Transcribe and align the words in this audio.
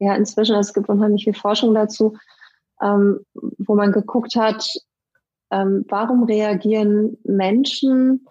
ja 0.00 0.14
inzwischen, 0.14 0.56
also 0.56 0.68
es 0.68 0.74
gibt 0.74 0.88
unheimlich 0.88 1.24
viel 1.24 1.34
Forschung 1.34 1.74
dazu, 1.74 2.16
ähm, 2.82 3.20
wo 3.34 3.74
man 3.74 3.92
geguckt 3.92 4.34
hat, 4.34 4.66
ähm, 5.50 5.84
warum 5.88 6.24
reagieren 6.24 7.18
Menschen, 7.24 8.26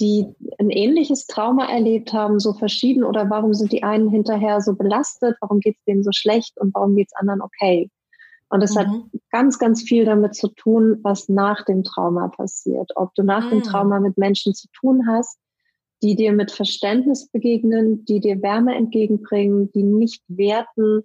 die 0.00 0.26
ein 0.58 0.70
ähnliches 0.70 1.26
Trauma 1.26 1.66
erlebt 1.66 2.12
haben, 2.12 2.38
so 2.38 2.52
verschieden 2.52 3.04
oder 3.04 3.30
warum 3.30 3.54
sind 3.54 3.72
die 3.72 3.82
einen 3.82 4.08
hinterher 4.10 4.60
so 4.60 4.74
belastet, 4.74 5.36
warum 5.40 5.60
geht 5.60 5.76
es 5.76 5.84
denen 5.84 6.04
so 6.04 6.10
schlecht 6.12 6.58
und 6.60 6.74
warum 6.74 6.94
geht 6.94 7.08
es 7.08 7.16
anderen 7.16 7.42
okay? 7.42 7.90
Und 8.48 8.62
es 8.62 8.74
mhm. 8.74 8.78
hat 8.78 8.88
ganz, 9.30 9.58
ganz 9.58 9.82
viel 9.82 10.04
damit 10.04 10.34
zu 10.34 10.48
tun, 10.48 10.98
was 11.02 11.28
nach 11.28 11.64
dem 11.64 11.84
Trauma 11.84 12.28
passiert. 12.28 12.92
Ob 12.96 13.14
du 13.14 13.22
nach 13.22 13.46
mhm. 13.46 13.50
dem 13.50 13.62
Trauma 13.62 14.00
mit 14.00 14.16
Menschen 14.16 14.54
zu 14.54 14.68
tun 14.72 15.06
hast, 15.06 15.38
die 16.02 16.14
dir 16.14 16.32
mit 16.32 16.50
Verständnis 16.50 17.28
begegnen, 17.28 18.04
die 18.04 18.20
dir 18.20 18.40
Wärme 18.42 18.74
entgegenbringen, 18.76 19.70
die 19.72 19.82
nicht 19.82 20.22
werten, 20.28 21.02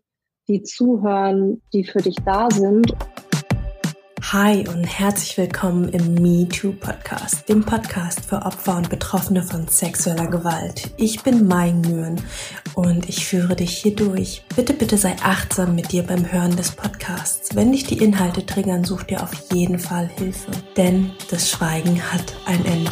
die 0.48 0.62
zuhören, 0.62 1.62
die 1.74 1.84
für 1.84 2.00
dich 2.00 2.16
da 2.26 2.50
sind. 2.52 2.94
Hi 4.32 4.68
und 4.68 4.84
herzlich 4.86 5.38
willkommen 5.38 5.90
im 5.90 6.16
Me 6.16 6.48
Too 6.48 6.72
Podcast, 6.72 7.48
dem 7.50 7.64
Podcast 7.64 8.26
für 8.26 8.38
Opfer 8.38 8.78
und 8.78 8.90
Betroffene 8.90 9.44
von 9.44 9.68
sexueller 9.68 10.28
Gewalt. 10.28 10.92
Ich 10.98 11.22
bin 11.22 11.48
Mai 11.48 11.72
Nguyen 11.72 12.20
und 12.74 13.08
ich 13.10 13.26
führe 13.26 13.56
dich 13.56 13.78
hier 13.78 13.96
durch. 13.96 14.44
Bitte, 14.56 14.74
bitte 14.74 14.98
sei 14.98 15.16
achtsam 15.22 15.76
mit 15.76 15.92
dir 15.92 16.04
beim 16.04 16.32
Hören 16.32 16.56
des 16.56 16.72
Podcasts. 16.72 17.56
Wenn 17.56 17.74
dich 17.74 17.84
die 17.84 18.02
Inhalte 18.04 18.46
triggern, 18.46 18.84
such 18.84 19.04
dir 19.04 19.22
auf 19.22 19.34
jeden 19.54 19.78
Fall 19.78 20.08
Hilfe, 20.08 20.52
denn 20.78 21.12
das 21.30 21.52
Schweigen 21.52 22.02
hat 22.02 22.34
ein 22.46 22.66
Ende. 22.66 22.92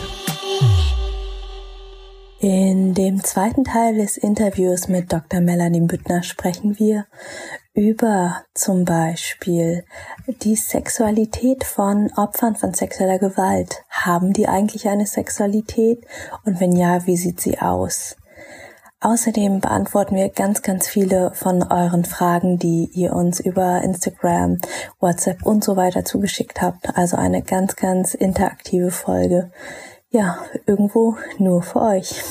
In 2.44 2.96
dem 2.96 3.24
zweiten 3.24 3.66
Teil 3.66 3.98
des 3.98 4.18
Interviews 4.18 4.88
mit 4.88 5.14
Dr. 5.14 5.42
Melanie 5.42 5.82
Büttner 5.82 6.24
sprechen 6.24 6.80
wir 6.80 7.06
über 7.76 8.42
zum 8.56 8.84
Beispiel 8.84 9.86
die 10.42 10.56
Sexualität 10.56 11.64
von 11.64 12.10
Opfern 12.18 12.56
von 12.56 12.74
sexueller 12.74 13.20
Gewalt. 13.20 13.84
Haben 13.92 14.34
die 14.34 14.48
eigentlich 14.48 14.90
eine 14.90 15.06
Sexualität? 15.06 16.04
Und 16.44 16.60
wenn 16.60 16.76
ja, 16.76 17.06
wie 17.06 17.16
sieht 17.16 17.40
sie 17.40 17.60
aus? 17.60 18.18
Außerdem 19.02 19.60
beantworten 19.60 20.16
wir 20.16 20.30
ganz, 20.30 20.64
ganz 20.64 20.88
viele 20.88 21.34
von 21.36 21.62
euren 21.62 22.06
Fragen, 22.06 22.58
die 22.58 22.90
ihr 22.92 23.14
uns 23.14 23.40
über 23.40 23.84
Instagram, 23.84 24.58
WhatsApp 25.00 25.46
und 25.46 25.64
so 25.64 25.76
weiter 25.76 26.06
zugeschickt 26.06 26.60
habt. 26.60 26.98
Also 26.98 27.18
eine 27.18 27.44
ganz, 27.44 27.76
ganz 27.76 28.16
interaktive 28.16 28.90
Folge 28.90 29.52
ja, 30.12 30.38
irgendwo 30.66 31.18
nur 31.38 31.62
für 31.64 31.82
euch. 31.82 32.14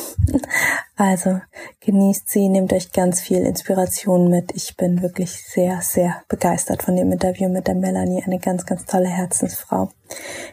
Also 0.97 1.41
genießt 1.81 2.29
sie, 2.29 2.51
nehmt 2.51 2.75
euch 2.75 2.93
ganz 2.93 3.23
viel 3.23 3.39
Inspiration 3.39 4.29
mit. 4.29 4.53
Ich 4.55 4.77
bin 4.77 5.01
wirklich 5.01 5.33
sehr, 5.33 5.81
sehr 5.81 6.23
begeistert 6.29 6.83
von 6.83 6.95
dem 6.95 7.11
Interview 7.11 7.49
mit 7.49 7.69
der 7.69 7.75
Melanie. 7.75 8.23
Eine 8.23 8.39
ganz, 8.39 8.67
ganz 8.67 8.85
tolle 8.85 9.09
Herzensfrau. 9.09 9.91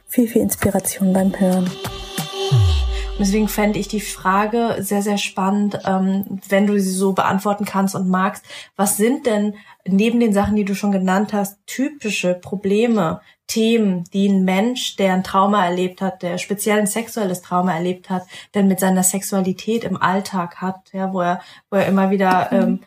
Viel, 0.08 0.30
viel 0.30 0.42
Inspiration 0.42 1.12
beim 1.12 1.38
Hören. 1.38 1.70
Deswegen 3.20 3.50
fände 3.50 3.78
ich 3.78 3.90
die 3.90 4.00
Frage 4.00 4.78
sehr, 4.80 5.02
sehr 5.02 5.18
spannend, 5.18 5.80
ähm, 5.86 6.40
wenn 6.48 6.66
du 6.66 6.80
sie 6.80 6.92
so 6.92 7.12
beantworten 7.12 7.66
kannst 7.66 7.94
und 7.94 8.08
magst. 8.08 8.46
Was 8.78 8.96
sind 8.96 9.26
denn 9.26 9.56
neben 9.86 10.22
den 10.22 10.32
Sachen, 10.32 10.56
die 10.56 10.66
du 10.66 10.76
schon 10.76 10.94
genannt 10.94 11.34
hast, 11.34 11.58
typische 11.66 12.36
Probleme, 12.36 13.20
Themen, 13.48 14.04
die 14.14 14.28
ein 14.28 14.44
Mensch, 14.44 14.98
der 14.98 15.14
ein 15.14 15.24
Trauma 15.24 15.66
erlebt 15.66 16.02
hat, 16.02 16.22
der 16.22 16.38
speziell 16.38 16.80
ein 16.80 16.88
sexuelles 16.88 17.42
Trauma 17.42 17.74
erlebt 17.74 18.10
hat, 18.10 18.24
denn 18.54 18.68
mit 18.68 18.80
seiner 18.80 19.04
Sexualität 19.04 19.86
im 19.86 19.96
Alltag 19.98 20.58
hat, 20.58 20.92
ja, 20.92 21.14
wo 21.14 21.22
er, 21.22 21.42
wo 21.70 21.78
er 21.78 21.88
immer 21.88 22.12
wieder, 22.12 22.50
mhm. 22.52 22.58
ähm, 22.58 22.80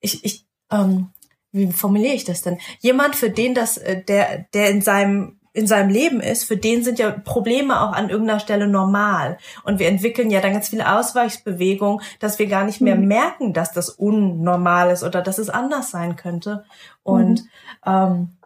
ich, 0.00 0.24
ich, 0.24 0.46
ähm, 0.70 1.10
wie 1.52 1.70
formuliere 1.70 2.14
ich 2.14 2.24
das 2.24 2.42
denn? 2.42 2.58
Jemand, 2.80 3.14
für 3.14 3.30
den 3.30 3.54
das, 3.54 3.78
äh, 3.78 4.02
der, 4.02 4.46
der 4.52 4.70
in 4.70 4.82
seinem 4.82 5.38
in 5.56 5.68
seinem 5.68 5.88
Leben 5.88 6.20
ist, 6.20 6.42
für 6.42 6.56
den 6.56 6.82
sind 6.82 6.98
ja 6.98 7.12
Probleme 7.12 7.80
auch 7.80 7.92
an 7.92 8.10
irgendeiner 8.10 8.40
Stelle 8.40 8.66
normal. 8.66 9.38
Und 9.62 9.78
wir 9.78 9.86
entwickeln 9.86 10.32
ja 10.32 10.40
dann 10.40 10.52
ganz 10.52 10.68
viele 10.68 10.98
Ausweichsbewegungen, 10.98 12.00
dass 12.18 12.40
wir 12.40 12.48
gar 12.48 12.64
nicht 12.64 12.80
mehr 12.80 12.96
mhm. 12.96 13.06
merken, 13.06 13.52
dass 13.52 13.70
das 13.70 13.88
unnormal 13.88 14.90
ist 14.90 15.04
oder 15.04 15.22
dass 15.22 15.38
es 15.38 15.50
anders 15.50 15.92
sein 15.92 16.16
könnte. 16.16 16.64
Und 17.04 17.42
mhm. 17.42 17.48
ähm, 17.86 18.36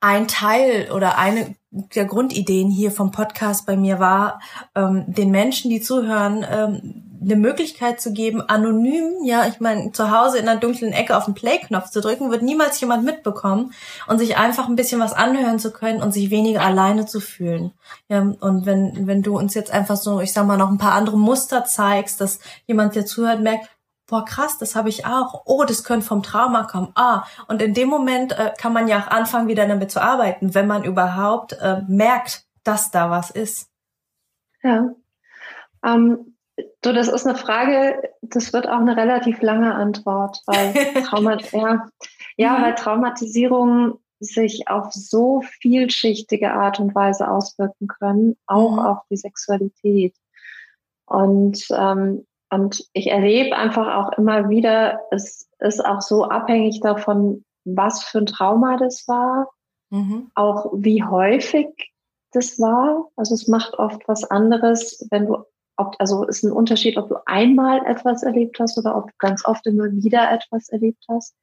ein 0.00 0.28
Teil 0.28 0.90
oder 0.92 1.18
eine 1.18 1.54
der 1.70 2.04
Grundideen 2.04 2.70
hier 2.70 2.90
vom 2.90 3.12
Podcast 3.12 3.66
bei 3.66 3.76
mir 3.76 4.00
war, 4.00 4.40
ähm, 4.74 5.04
den 5.06 5.30
Menschen, 5.30 5.70
die 5.70 5.80
zuhören, 5.80 6.44
ähm, 6.50 7.10
eine 7.22 7.36
Möglichkeit 7.36 8.00
zu 8.00 8.12
geben, 8.12 8.40
anonym, 8.40 9.24
ja, 9.24 9.46
ich 9.46 9.60
meine, 9.60 9.92
zu 9.92 10.10
Hause 10.10 10.38
in 10.38 10.48
einer 10.48 10.58
dunklen 10.58 10.92
Ecke 10.92 11.16
auf 11.16 11.26
den 11.26 11.34
Play-Knopf 11.34 11.90
zu 11.90 12.00
drücken, 12.00 12.30
wird 12.30 12.42
niemals 12.42 12.80
jemand 12.80 13.04
mitbekommen 13.04 13.72
und 14.08 14.18
sich 14.18 14.38
einfach 14.38 14.68
ein 14.68 14.76
bisschen 14.76 15.00
was 15.00 15.12
anhören 15.12 15.58
zu 15.58 15.70
können 15.70 16.02
und 16.02 16.12
sich 16.12 16.30
weniger 16.30 16.62
alleine 16.62 17.04
zu 17.04 17.20
fühlen. 17.20 17.72
Ja, 18.08 18.20
und 18.20 18.64
wenn, 18.64 19.06
wenn 19.06 19.22
du 19.22 19.36
uns 19.36 19.54
jetzt 19.54 19.70
einfach 19.70 19.96
so, 19.96 20.20
ich 20.20 20.32
sag 20.32 20.46
mal, 20.46 20.56
noch 20.56 20.70
ein 20.70 20.78
paar 20.78 20.94
andere 20.94 21.18
Muster 21.18 21.64
zeigst, 21.64 22.20
dass 22.22 22.40
jemand, 22.66 22.94
der 22.94 23.04
zuhört, 23.04 23.40
merkt, 23.40 23.68
boah, 24.10 24.24
krass, 24.24 24.58
das 24.58 24.74
habe 24.74 24.88
ich 24.88 25.06
auch. 25.06 25.42
Oh, 25.46 25.64
das 25.64 25.84
könnte 25.84 26.04
vom 26.04 26.22
Trauma 26.22 26.64
kommen. 26.64 26.92
Ah, 26.96 27.24
und 27.46 27.62
in 27.62 27.72
dem 27.72 27.88
Moment 27.88 28.32
äh, 28.32 28.52
kann 28.58 28.72
man 28.72 28.88
ja 28.88 28.98
auch 28.98 29.06
anfangen, 29.06 29.48
wieder 29.48 29.66
damit 29.66 29.90
zu 29.90 30.02
arbeiten, 30.02 30.54
wenn 30.54 30.66
man 30.66 30.84
überhaupt 30.84 31.52
äh, 31.54 31.82
merkt, 31.86 32.44
dass 32.64 32.90
da 32.90 33.10
was 33.10 33.30
ist. 33.30 33.70
Ja. 34.62 34.90
Ähm, 35.84 36.36
du, 36.82 36.92
das 36.92 37.08
ist 37.08 37.26
eine 37.26 37.38
Frage, 37.38 38.02
das 38.20 38.52
wird 38.52 38.68
auch 38.68 38.80
eine 38.80 38.96
relativ 38.96 39.40
lange 39.40 39.74
Antwort, 39.74 40.42
weil 40.46 40.74
Traumat, 41.04 41.52
ja, 41.52 41.88
ja, 42.36 42.58
mhm. 42.58 42.62
weil 42.62 42.74
Traumatisierungen 42.74 43.94
sich 44.18 44.68
auf 44.68 44.92
so 44.92 45.40
vielschichtige 45.60 46.52
Art 46.52 46.80
und 46.80 46.94
Weise 46.94 47.30
auswirken 47.30 47.86
können, 47.86 48.36
auch 48.46 48.72
mhm. 48.72 48.78
auf 48.80 48.98
die 49.08 49.16
Sexualität. 49.16 50.14
Und 51.06 51.64
ähm, 51.70 52.26
und 52.50 52.84
ich 52.92 53.08
erlebe 53.08 53.56
einfach 53.56 53.94
auch 53.94 54.18
immer 54.18 54.48
wieder, 54.48 55.00
es 55.10 55.48
ist 55.60 55.84
auch 55.84 56.00
so 56.00 56.24
abhängig 56.24 56.80
davon, 56.80 57.44
was 57.64 58.02
für 58.02 58.18
ein 58.18 58.26
Trauma 58.26 58.76
das 58.76 59.06
war, 59.06 59.48
mhm. 59.90 60.30
auch 60.34 60.72
wie 60.74 61.04
häufig 61.04 61.92
das 62.32 62.58
war. 62.58 63.08
Also 63.16 63.34
es 63.34 63.46
macht 63.46 63.74
oft 63.74 64.06
was 64.08 64.24
anderes, 64.24 65.06
wenn 65.10 65.26
du, 65.26 65.44
ob, 65.76 65.94
also 65.98 66.24
ist 66.24 66.42
ein 66.42 66.52
Unterschied, 66.52 66.96
ob 66.96 67.08
du 67.08 67.16
einmal 67.26 67.84
etwas 67.86 68.22
erlebt 68.22 68.58
hast 68.58 68.76
oder 68.78 68.96
ob 68.96 69.08
du 69.08 69.14
ganz 69.18 69.44
oft 69.44 69.66
immer 69.66 69.90
wieder 69.92 70.30
etwas 70.32 70.68
erlebt 70.70 71.04
hast. 71.08 71.36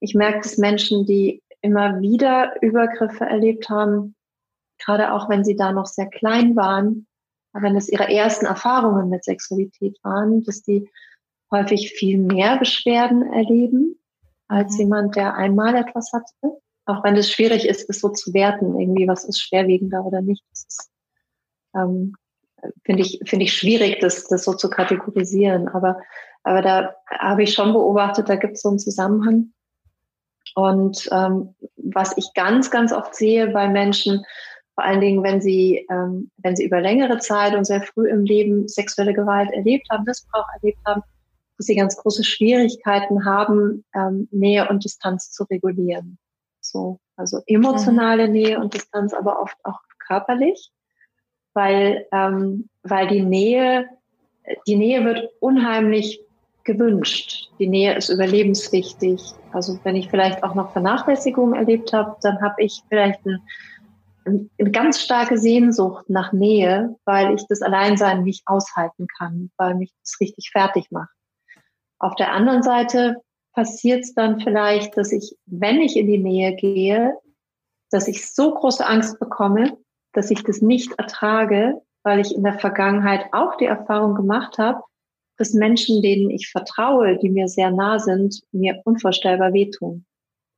Ich 0.00 0.14
merke, 0.14 0.40
dass 0.40 0.58
Menschen, 0.58 1.06
die 1.06 1.42
immer 1.62 2.00
wieder 2.00 2.60
Übergriffe 2.60 3.24
erlebt 3.24 3.70
haben, 3.70 4.14
gerade 4.78 5.12
auch 5.12 5.30
wenn 5.30 5.44
sie 5.44 5.56
da 5.56 5.72
noch 5.72 5.86
sehr 5.86 6.08
klein 6.08 6.56
waren, 6.56 7.06
wenn 7.62 7.76
es 7.76 7.88
ihre 7.88 8.08
ersten 8.08 8.46
Erfahrungen 8.46 9.08
mit 9.08 9.24
Sexualität 9.24 9.98
waren, 10.02 10.42
dass 10.44 10.62
die 10.62 10.88
häufig 11.50 11.92
viel 11.92 12.18
mehr 12.18 12.58
Beschwerden 12.58 13.22
erleben 13.32 13.98
als 14.48 14.74
mhm. 14.74 14.80
jemand, 14.80 15.16
der 15.16 15.34
einmal 15.34 15.76
etwas 15.76 16.12
hatte. 16.12 16.58
Auch 16.86 17.02
wenn 17.02 17.16
es 17.16 17.30
schwierig 17.30 17.66
ist, 17.66 17.88
es 17.88 18.00
so 18.00 18.10
zu 18.10 18.34
werten, 18.34 18.78
irgendwie, 18.78 19.08
was 19.08 19.24
ist 19.24 19.40
schwerwiegender 19.40 20.04
oder 20.04 20.20
nicht. 20.20 20.44
Das 20.50 20.66
ist, 20.68 20.90
ähm, 21.74 22.14
finde 22.84 23.02
ich, 23.02 23.20
finde 23.24 23.44
ich 23.44 23.54
schwierig, 23.54 24.00
das, 24.00 24.26
das 24.26 24.44
so 24.44 24.52
zu 24.52 24.68
kategorisieren. 24.68 25.68
Aber, 25.68 25.98
aber 26.42 26.60
da 26.60 26.94
habe 27.08 27.44
ich 27.44 27.54
schon 27.54 27.72
beobachtet, 27.72 28.28
da 28.28 28.36
gibt 28.36 28.54
es 28.54 28.62
so 28.62 28.68
einen 28.68 28.78
Zusammenhang. 28.78 29.52
Und 30.54 31.08
ähm, 31.10 31.54
was 31.76 32.16
ich 32.16 32.34
ganz, 32.34 32.70
ganz 32.70 32.92
oft 32.92 33.14
sehe 33.14 33.48
bei 33.48 33.68
Menschen, 33.68 34.24
vor 34.74 34.84
allen 34.84 35.00
Dingen, 35.00 35.22
wenn 35.22 35.40
sie, 35.40 35.86
ähm, 35.90 36.30
wenn 36.38 36.56
sie 36.56 36.64
über 36.64 36.80
längere 36.80 37.18
Zeit 37.18 37.54
und 37.54 37.64
sehr 37.64 37.82
früh 37.82 38.08
im 38.08 38.24
Leben 38.24 38.68
sexuelle 38.68 39.14
Gewalt 39.14 39.50
erlebt 39.52 39.86
haben, 39.90 40.04
Missbrauch 40.04 40.46
erlebt 40.54 40.80
haben, 40.84 41.02
dass 41.56 41.66
sie 41.66 41.76
ganz 41.76 41.96
große 41.96 42.24
Schwierigkeiten 42.24 43.24
haben, 43.24 43.84
ähm, 43.94 44.28
Nähe 44.32 44.68
und 44.68 44.84
Distanz 44.84 45.30
zu 45.30 45.44
regulieren. 45.44 46.18
So, 46.60 46.98
also 47.16 47.40
emotionale 47.46 48.26
mhm. 48.26 48.32
Nähe 48.32 48.58
und 48.58 48.74
Distanz, 48.74 49.14
aber 49.14 49.40
oft 49.40 49.56
auch 49.62 49.80
körperlich, 49.98 50.72
weil, 51.52 52.06
ähm, 52.12 52.68
weil 52.82 53.06
die 53.06 53.22
Nähe, 53.22 53.88
die 54.66 54.76
Nähe 54.76 55.04
wird 55.04 55.30
unheimlich 55.40 56.20
gewünscht. 56.64 57.50
Die 57.58 57.68
Nähe 57.68 57.96
ist 57.96 58.08
überlebenswichtig. 58.08 59.20
Also 59.52 59.78
wenn 59.84 59.94
ich 59.94 60.08
vielleicht 60.08 60.42
auch 60.42 60.54
noch 60.54 60.72
Vernachlässigung 60.72 61.54
erlebt 61.54 61.92
habe, 61.92 62.16
dann 62.22 62.40
habe 62.40 62.62
ich 62.62 62.82
vielleicht 62.88 63.24
ein 63.26 63.40
eine 64.26 64.70
ganz 64.70 65.00
starke 65.00 65.38
Sehnsucht 65.38 66.08
nach 66.08 66.32
Nähe, 66.32 66.96
weil 67.04 67.34
ich 67.34 67.46
das 67.48 67.62
Alleinsein 67.62 68.22
nicht 68.22 68.42
aushalten 68.46 69.06
kann, 69.18 69.50
weil 69.56 69.74
mich 69.74 69.92
das 70.02 70.20
richtig 70.20 70.50
fertig 70.50 70.90
macht. 70.90 71.14
Auf 71.98 72.14
der 72.16 72.32
anderen 72.32 72.62
Seite 72.62 73.16
passiert 73.52 74.04
es 74.04 74.14
dann 74.14 74.40
vielleicht, 74.40 74.96
dass 74.96 75.12
ich, 75.12 75.36
wenn 75.46 75.80
ich 75.80 75.96
in 75.96 76.06
die 76.06 76.18
Nähe 76.18 76.56
gehe, 76.56 77.16
dass 77.90 78.08
ich 78.08 78.32
so 78.32 78.52
große 78.52 78.84
Angst 78.86 79.18
bekomme, 79.20 79.76
dass 80.12 80.30
ich 80.30 80.42
das 80.42 80.60
nicht 80.60 80.92
ertrage, 80.98 81.80
weil 82.02 82.20
ich 82.20 82.34
in 82.34 82.42
der 82.42 82.58
Vergangenheit 82.58 83.26
auch 83.32 83.56
die 83.56 83.66
Erfahrung 83.66 84.14
gemacht 84.14 84.58
habe, 84.58 84.82
dass 85.36 85.52
Menschen, 85.52 86.02
denen 86.02 86.30
ich 86.30 86.48
vertraue, 86.50 87.18
die 87.18 87.30
mir 87.30 87.48
sehr 87.48 87.70
nah 87.70 87.98
sind, 87.98 88.40
mir 88.52 88.80
unvorstellbar 88.84 89.52
wehtun. 89.52 90.04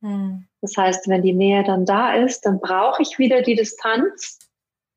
Mhm. 0.01 0.47
Das 0.61 0.75
heißt, 0.77 1.07
wenn 1.07 1.21
die 1.21 1.33
Nähe 1.33 1.63
dann 1.63 1.85
da 1.85 2.13
ist, 2.13 2.45
dann 2.45 2.59
brauche 2.59 3.01
ich 3.01 3.19
wieder 3.19 3.41
die 3.41 3.55
Distanz, 3.55 4.39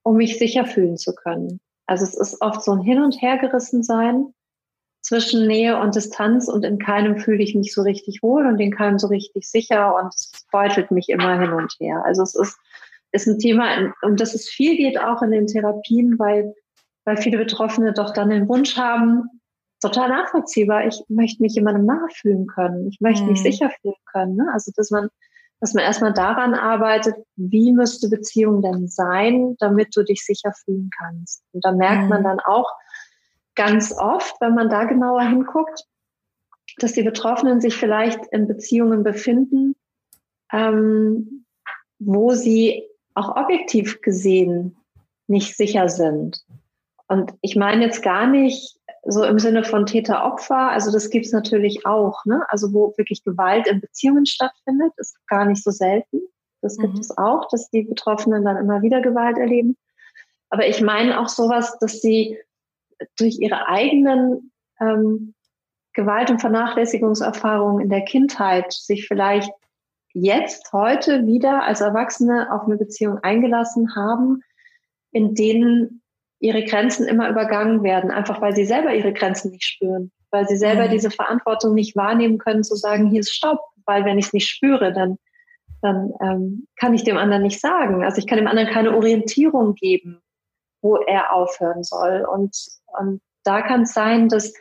um 0.03 0.17
mich 0.17 0.39
sicher 0.39 0.65
fühlen 0.65 0.97
zu 0.97 1.15
können. 1.15 1.61
Also 1.87 2.05
es 2.05 2.15
ist 2.15 2.41
oft 2.41 2.63
so 2.63 2.73
ein 2.73 2.83
Hin- 2.83 3.03
und 3.03 3.21
Hergerissen 3.21 3.83
sein 3.83 4.33
zwischen 5.03 5.47
Nähe 5.47 5.81
und 5.81 5.95
Distanz 5.95 6.49
und 6.49 6.65
in 6.65 6.79
keinem 6.79 7.19
fühle 7.19 7.43
ich 7.43 7.55
mich 7.55 7.73
so 7.73 7.83
richtig 7.83 8.23
wohl 8.23 8.47
und 8.47 8.59
in 8.61 8.71
keinem 8.71 8.99
so 8.99 9.07
richtig 9.07 9.49
sicher 9.49 9.97
und 9.97 10.15
es 10.15 10.47
beutelt 10.53 10.91
mich 10.91 11.09
immer 11.09 11.41
hin 11.41 11.53
und 11.53 11.75
her. 11.81 12.03
Also 12.05 12.23
es 12.23 12.35
ist, 12.35 12.59
ist 13.13 13.27
ein 13.27 13.39
Thema, 13.39 13.93
um 14.03 14.17
das 14.17 14.35
es 14.35 14.49
viel 14.49 14.77
geht 14.77 15.01
auch 15.01 15.23
in 15.23 15.31
den 15.31 15.47
Therapien, 15.47 16.19
weil, 16.19 16.55
weil 17.05 17.17
viele 17.17 17.39
Betroffene 17.39 17.93
doch 17.93 18.13
dann 18.13 18.29
den 18.29 18.49
Wunsch 18.49 18.77
haben, 18.77 19.40
total 19.81 20.09
nachvollziehbar, 20.09 20.87
ich 20.87 21.03
möchte 21.09 21.43
mich 21.43 21.55
jemandem 21.55 21.87
nachfühlen 21.87 22.47
können, 22.47 22.89
ich 22.89 23.01
möchte 23.01 23.25
mich 23.25 23.41
mhm. 23.41 23.45
sicher 23.45 23.71
fühlen 23.81 23.95
können. 24.13 24.37
Ne? 24.37 24.47
Also 24.53 24.73
dass 24.77 24.91
man, 24.91 25.09
dass 25.61 25.75
man 25.75 25.85
erstmal 25.85 26.13
daran 26.13 26.55
arbeitet, 26.55 27.17
wie 27.37 27.73
müsste 27.73 28.09
Beziehung 28.09 28.63
denn 28.63 28.89
sein, 28.89 29.57
damit 29.59 29.97
du 29.97 30.03
dich 30.03 30.25
sicher 30.25 30.53
fühlen 30.65 30.91
kannst. 30.97 31.43
Und 31.53 31.65
da 31.65 31.73
merkt 31.73 32.05
mhm. 32.05 32.09
man 32.09 32.25
dann 32.25 32.41
auch, 32.41 32.71
ganz 33.61 33.93
oft, 33.93 34.41
wenn 34.41 34.55
man 34.55 34.71
da 34.71 34.85
genauer 34.85 35.21
hinguckt, 35.21 35.85
dass 36.79 36.95
die 36.95 37.03
Betroffenen 37.03 37.61
sich 37.61 37.77
vielleicht 37.77 38.21
in 38.31 38.49
Beziehungen 38.49 39.03
befinden, 39.03 39.77
ähm, 40.51 41.45
wo 41.99 42.31
sie 42.33 42.89
auch 43.15 43.37
objektiv 43.37 44.01
gesehen 44.01 44.79
nicht 45.27 45.59
sicher 45.59 45.91
sind. 45.91 46.43
Und 47.07 47.35
ich 47.43 47.55
meine 47.55 47.85
jetzt 47.85 48.03
gar 48.03 48.27
nicht 48.27 48.80
so 49.05 49.25
im 49.25 49.39
Sinne 49.39 49.65
von 49.65 49.87
Täter-Opfer, 49.87 50.71
also 50.71 50.93
das 50.93 51.11
gibt 51.11 51.27
es 51.27 51.33
natürlich 51.33 51.87
auch, 51.87 52.25
ne? 52.25 52.45
also 52.49 52.73
wo 52.73 52.93
wirklich 52.97 53.25
Gewalt 53.25 53.67
in 53.67 53.81
Beziehungen 53.81 54.27
stattfindet, 54.27 54.93
ist 54.97 55.17
gar 55.27 55.47
nicht 55.47 55.63
so 55.63 55.71
selten. 55.71 56.21
Das 56.61 56.77
gibt 56.77 56.95
mhm. 56.95 57.01
es 57.01 57.17
auch, 57.17 57.49
dass 57.49 57.71
die 57.71 57.83
Betroffenen 57.83 58.45
dann 58.45 58.59
immer 58.59 58.83
wieder 58.83 59.01
Gewalt 59.01 59.39
erleben. 59.39 59.77
Aber 60.51 60.67
ich 60.67 60.83
meine 60.83 61.19
auch 61.19 61.29
sowas, 61.29 61.79
dass 61.79 62.01
sie 62.01 62.39
durch 63.17 63.39
ihre 63.41 63.69
eigenen 63.69 64.53
ähm, 64.81 65.35
Gewalt- 65.95 66.31
und 66.31 66.41
Vernachlässigungserfahrungen 66.41 67.83
in 67.83 67.89
der 67.89 68.03
Kindheit 68.03 68.73
sich 68.73 69.09
vielleicht 69.09 69.51
jetzt, 70.13 70.73
heute 70.73 71.27
wieder 71.27 71.63
als 71.63 71.81
Erwachsene 71.81 72.53
auf 72.53 72.65
eine 72.65 72.77
Beziehung 72.77 73.19
eingelassen 73.19 73.95
haben, 73.95 74.43
in 75.13 75.35
denen 75.35 76.03
ihre 76.41 76.65
Grenzen 76.65 77.07
immer 77.07 77.29
übergangen 77.29 77.83
werden, 77.83 78.11
einfach 78.11 78.41
weil 78.41 78.55
sie 78.55 78.65
selber 78.65 78.95
ihre 78.95 79.13
Grenzen 79.13 79.51
nicht 79.51 79.65
spüren, 79.65 80.11
weil 80.31 80.49
sie 80.49 80.57
selber 80.57 80.87
mhm. 80.87 80.91
diese 80.91 81.11
Verantwortung 81.11 81.75
nicht 81.75 81.97
wahrnehmen 81.97 82.39
können, 82.39 82.65
zu 82.65 82.75
sagen, 82.75 83.11
hier 83.11 83.21
ist 83.21 83.35
Stopp, 83.35 83.61
weil 83.87 84.05
wenn 84.05 84.19
ich 84.19 84.27
es 84.27 84.33
nicht 84.33 84.49
spüre, 84.49 84.93
dann, 84.93 85.19
dann 85.83 86.13
ähm, 86.23 86.67
kann 86.77 86.95
ich 86.95 87.05
dem 87.05 87.19
anderen 87.19 87.43
nicht 87.43 87.61
sagen. 87.61 88.05
Also 88.05 88.19
ich 88.19 88.27
kann 88.27 88.39
dem 88.39 88.47
anderen 88.47 88.71
keine 88.71 88.97
Orientierung 88.97 89.75
geben, 89.75 90.21
wo 90.83 90.97
er 90.97 91.33
aufhören 91.35 91.85
soll. 91.85 92.25
Und 92.25 92.57
und 92.99 93.21
da 93.45 93.63
kann 93.63 93.83
es 93.83 93.93
sein, 93.93 94.29
dass, 94.29 94.53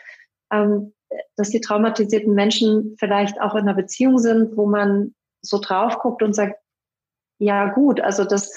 ähm, 0.52 0.94
dass 1.36 1.50
die 1.50 1.62
traumatisierten 1.62 2.34
Menschen 2.34 2.96
vielleicht 3.00 3.42
auch 3.42 3.56
in 3.56 3.62
einer 3.62 3.74
Beziehung 3.74 4.18
sind, 4.20 4.56
wo 4.58 4.66
man 4.66 5.16
so 5.42 5.60
drauf 5.60 6.00
guckt 6.00 6.22
und 6.22 6.34
sagt, 6.34 6.60
ja 7.40 7.72
gut, 7.72 8.02
also 8.02 8.26
dass, 8.26 8.54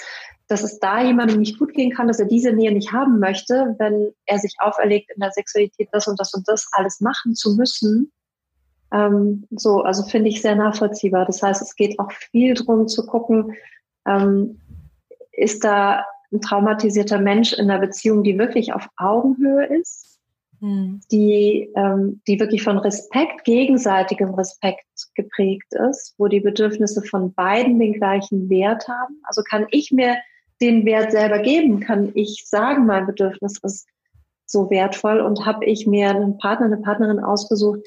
dass 0.53 0.63
es 0.63 0.79
da 0.79 1.03
jemandem 1.03 1.39
nicht 1.39 1.59
gut 1.59 1.73
gehen 1.73 1.91
kann, 1.91 2.09
dass 2.09 2.21
er 2.21 2.27
diese 2.27 2.53
Nähe 2.53 2.73
nicht 2.73 2.93
haben 2.93 3.19
möchte, 3.19 3.75
wenn 3.79 4.13
er 4.27 4.39
sich 4.39 4.55
auferlegt, 4.59 5.11
in 5.15 5.21
der 5.21 5.33
Sexualität 5.33 5.89
das 5.93 6.07
und 6.07 6.21
das 6.21 6.35
und 6.35 6.47
das 6.47 6.69
alles 6.73 7.01
machen 7.01 7.35
zu 7.35 7.57
müssen. 7.57 8.13
Ähm, 8.93 9.47
so, 9.51 9.81
also 9.81 10.03
finde 10.03 10.29
ich 10.29 10.43
sehr 10.43 10.55
nachvollziehbar. 10.55 11.25
Das 11.25 11.43
heißt, 11.43 11.63
es 11.63 11.75
geht 11.75 11.99
auch 11.99 12.13
viel 12.13 12.53
darum 12.53 12.87
zu 12.87 13.07
gucken, 13.07 13.55
ähm, 14.07 14.61
ist 15.33 15.65
da 15.65 16.05
ein 16.31 16.43
traumatisierter 16.43 17.19
Mensch 17.19 17.55
in 17.55 17.71
einer 17.71 17.81
Beziehung, 17.81 18.23
die 18.23 18.39
wirklich 18.39 18.75
auf 18.75 18.87
Augenhöhe 18.99 19.65
ist, 19.67 20.21
mhm. 20.61 21.01
die, 21.11 21.71
ähm, 21.77 22.21
die 22.27 22.39
wirklich 22.39 22.63
von 22.63 22.77
Respekt, 22.77 23.45
gegenseitigem 23.45 24.35
Respekt 24.35 24.85
geprägt 25.15 25.73
ist, 25.89 26.15
wo 26.19 26.29
die 26.29 26.41
Bedürfnisse 26.41 27.03
von 27.03 27.33
beiden 27.33 27.79
den 27.79 27.95
gleichen 27.95 28.51
Wert 28.51 28.87
haben. 28.87 29.19
Also 29.25 29.43
kann 29.43 29.67
ich 29.71 29.93
mir 29.93 30.17
den 30.63 30.87
Wert 30.87 31.11
selber 31.11 31.41
geben, 31.41 31.81
kann 31.81 32.13
ich 32.15 32.45
sagen, 32.47 32.87
mein 32.87 33.07
Bedürfnis 33.07 33.59
ist 33.63 33.89
so 34.47 34.71
wertvoll 34.71 35.21
und 35.21 35.45
habe 35.45 35.65
ich 35.65 35.87
mir 35.87 36.11
einen 36.11 36.39
Partner, 36.39 36.67
eine 36.67 36.77
Partnerin 36.79 37.21
ausgesucht, 37.21 37.81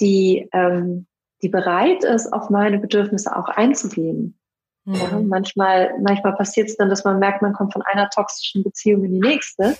die, 0.00 0.48
ähm, 0.52 1.06
die 1.42 1.48
bereit 1.48 2.04
ist, 2.04 2.32
auf 2.32 2.50
meine 2.50 2.78
Bedürfnisse 2.78 3.34
auch 3.34 3.48
einzugehen. 3.48 4.38
Ja, 4.84 5.18
mhm. 5.18 5.28
manchmal, 5.28 5.94
manchmal 6.00 6.34
passiert 6.34 6.68
es 6.68 6.76
dann, 6.76 6.90
dass 6.90 7.04
man 7.04 7.18
merkt, 7.18 7.42
man 7.42 7.54
kommt 7.54 7.72
von 7.72 7.82
einer 7.82 8.08
toxischen 8.10 8.62
Beziehung 8.62 9.04
in 9.04 9.14
die 9.14 9.28
nächste. 9.28 9.76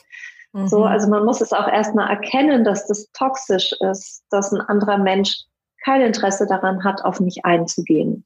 Mhm. 0.53 0.67
So, 0.67 0.85
also 0.85 1.09
man 1.09 1.25
muss 1.25 1.41
es 1.41 1.53
auch 1.53 1.69
erstmal 1.69 2.09
erkennen, 2.09 2.65
dass 2.65 2.87
das 2.89 3.11
toxisch 3.13 3.73
ist, 3.81 4.25
dass 4.31 4.53
ein 4.53 4.61
anderer 4.61 4.99
Mensch 4.99 5.45
kein 5.85 6.01
Interesse 6.01 6.47
daran 6.47 6.83
hat, 6.83 7.05
auf 7.05 7.21
mich 7.21 7.45
einzugehen. 7.45 8.25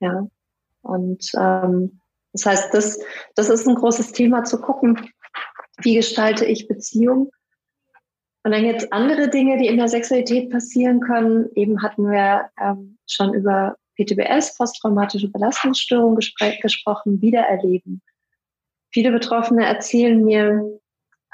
Ja. 0.00 0.26
Und 0.82 1.30
ähm, 1.38 2.00
das 2.34 2.46
heißt, 2.46 2.74
das, 2.74 2.98
das 3.36 3.48
ist 3.48 3.66
ein 3.66 3.76
großes 3.76 4.12
Thema 4.12 4.42
zu 4.42 4.60
gucken, 4.60 5.08
wie 5.78 5.94
gestalte 5.94 6.44
ich 6.44 6.66
Beziehung. 6.66 7.30
Und 8.42 8.50
dann 8.50 8.64
jetzt 8.64 8.92
andere 8.92 9.30
Dinge, 9.30 9.56
die 9.56 9.68
in 9.68 9.78
der 9.78 9.88
Sexualität 9.88 10.50
passieren 10.50 11.00
können. 11.00 11.48
Eben 11.54 11.80
hatten 11.80 12.10
wir 12.10 12.50
ähm, 12.60 12.98
schon 13.08 13.32
über 13.34 13.76
PTBS, 13.96 14.56
posttraumatische 14.56 15.30
Belastungsstörung 15.30 16.16
gespr 16.16 16.60
gesprochen, 16.60 17.22
wiedererleben. 17.22 18.02
Viele 18.92 19.12
Betroffene 19.12 19.64
erzählen 19.64 20.22
mir, 20.22 20.80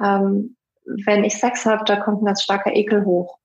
ähm, 0.00 0.56
wenn 0.84 1.24
ich 1.24 1.38
Sex 1.38 1.64
habe, 1.64 1.84
da 1.84 1.96
kommt 1.96 2.22
ein 2.22 2.26
ganz 2.26 2.42
starker 2.42 2.74
Ekel 2.74 3.06
hoch. 3.06 3.38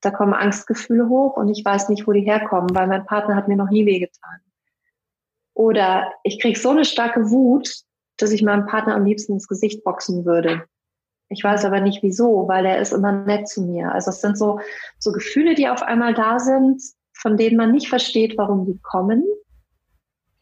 Da 0.00 0.10
kommen 0.10 0.34
Angstgefühle 0.34 1.08
hoch 1.08 1.36
und 1.36 1.48
ich 1.48 1.64
weiß 1.64 1.88
nicht, 1.88 2.06
wo 2.06 2.12
die 2.12 2.20
herkommen, 2.20 2.74
weil 2.74 2.88
mein 2.88 3.06
Partner 3.06 3.36
hat 3.36 3.46
mir 3.46 3.56
noch 3.56 3.70
nie 3.70 3.86
wehgetan. 3.86 4.40
Oder 5.56 6.12
ich 6.22 6.38
kriege 6.38 6.58
so 6.58 6.68
eine 6.68 6.84
starke 6.84 7.30
Wut, 7.30 7.80
dass 8.18 8.30
ich 8.30 8.42
meinem 8.42 8.66
Partner 8.66 8.94
am 8.94 9.06
liebsten 9.06 9.32
ins 9.32 9.48
Gesicht 9.48 9.84
boxen 9.84 10.26
würde. 10.26 10.64
Ich 11.30 11.42
weiß 11.42 11.64
aber 11.64 11.80
nicht 11.80 12.02
wieso, 12.02 12.46
weil 12.46 12.66
er 12.66 12.78
ist 12.78 12.92
immer 12.92 13.10
nett 13.10 13.48
zu 13.48 13.62
mir. 13.62 13.90
Also 13.90 14.10
es 14.10 14.20
sind 14.20 14.36
so, 14.36 14.60
so 14.98 15.12
Gefühle, 15.12 15.54
die 15.54 15.66
auf 15.66 15.82
einmal 15.82 16.12
da 16.12 16.38
sind, 16.38 16.82
von 17.14 17.38
denen 17.38 17.56
man 17.56 17.72
nicht 17.72 17.88
versteht, 17.88 18.36
warum 18.36 18.66
die 18.66 18.78
kommen. 18.82 19.24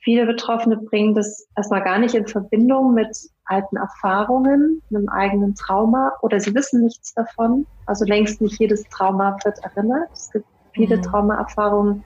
Viele 0.00 0.26
Betroffene 0.26 0.78
bringen 0.78 1.14
das 1.14 1.46
erstmal 1.56 1.84
gar 1.84 2.00
nicht 2.00 2.16
in 2.16 2.26
Verbindung 2.26 2.92
mit 2.92 3.16
alten 3.44 3.76
Erfahrungen, 3.76 4.82
einem 4.90 5.08
eigenen 5.08 5.54
Trauma 5.54 6.12
oder 6.22 6.40
sie 6.40 6.56
wissen 6.56 6.82
nichts 6.82 7.14
davon. 7.14 7.68
Also 7.86 8.04
längst 8.04 8.40
nicht 8.40 8.58
jedes 8.58 8.82
Trauma 8.88 9.38
wird 9.44 9.60
erinnert. 9.60 10.10
Es 10.12 10.28
gibt 10.32 10.46
viele 10.72 10.96
mhm. 10.96 11.02
Traumaerfahrungen, 11.02 12.04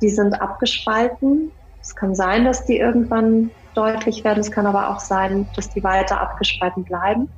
die 0.00 0.08
sind 0.08 0.40
abgespalten. 0.40 1.50
Es 1.84 1.94
kann 1.94 2.14
sein, 2.14 2.44
dass 2.44 2.64
die 2.64 2.78
irgendwann 2.78 3.50
deutlich 3.74 4.24
werden. 4.24 4.40
Es 4.40 4.50
kann 4.50 4.66
aber 4.66 4.88
auch 4.88 5.00
sein, 5.00 5.46
dass 5.54 5.68
die 5.68 5.84
weiter 5.84 6.20
abgespalten 6.20 6.82
bleiben. 6.84 7.28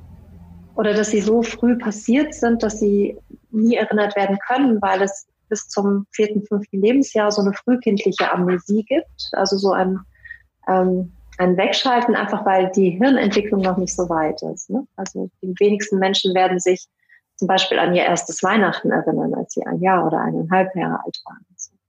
Oder 0.75 0.93
dass 0.93 1.09
sie 1.09 1.21
so 1.21 1.43
früh 1.43 1.77
passiert 1.77 2.33
sind, 2.33 2.63
dass 2.63 2.79
sie 2.79 3.17
nie 3.51 3.75
erinnert 3.75 4.15
werden 4.15 4.37
können, 4.47 4.81
weil 4.81 5.01
es 5.01 5.27
bis 5.49 5.67
zum 5.67 6.05
vierten, 6.11 6.45
fünften 6.45 6.81
Lebensjahr 6.81 7.31
so 7.31 7.41
eine 7.41 7.53
frühkindliche 7.53 8.31
Amnesie 8.31 8.83
gibt, 8.83 9.29
also 9.33 9.57
so 9.57 9.71
ein, 9.71 9.99
ähm, 10.67 11.11
ein 11.37 11.57
Wegschalten, 11.57 12.15
einfach 12.15 12.45
weil 12.45 12.71
die 12.71 12.91
Hirnentwicklung 12.91 13.61
noch 13.61 13.77
nicht 13.77 13.95
so 13.95 14.07
weit 14.09 14.41
ist. 14.43 14.69
Ne? 14.69 14.85
Also 14.95 15.29
die 15.41 15.53
wenigsten 15.59 15.99
Menschen 15.99 16.33
werden 16.33 16.59
sich 16.59 16.87
zum 17.35 17.47
Beispiel 17.47 17.79
an 17.79 17.93
ihr 17.93 18.03
erstes 18.03 18.43
Weihnachten 18.43 18.91
erinnern, 18.91 19.33
als 19.33 19.53
sie 19.53 19.65
ein 19.65 19.79
Jahr 19.81 20.05
oder 20.05 20.19
eineinhalb 20.19 20.75
Jahre 20.75 20.99
alt 21.03 21.21
waren. 21.25 21.45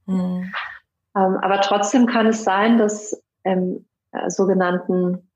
Mhm. 0.06 0.52
Ähm, 1.16 1.38
aber 1.40 1.60
trotzdem 1.60 2.06
kann 2.06 2.26
es 2.26 2.44
sein, 2.44 2.78
dass 2.78 3.20
im 3.44 3.86
äh, 4.12 4.30
sogenannten 4.30 5.28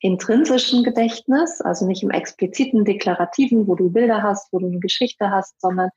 intrinsischen 0.00 0.84
Gedächtnis, 0.84 1.60
also 1.60 1.86
nicht 1.86 2.02
im 2.02 2.10
expliziten, 2.10 2.84
deklarativen, 2.84 3.66
wo 3.66 3.74
du 3.74 3.90
Bilder 3.90 4.22
hast, 4.22 4.52
wo 4.52 4.58
du 4.58 4.66
eine 4.66 4.78
Geschichte 4.78 5.30
hast, 5.30 5.60
sondern 5.60 5.90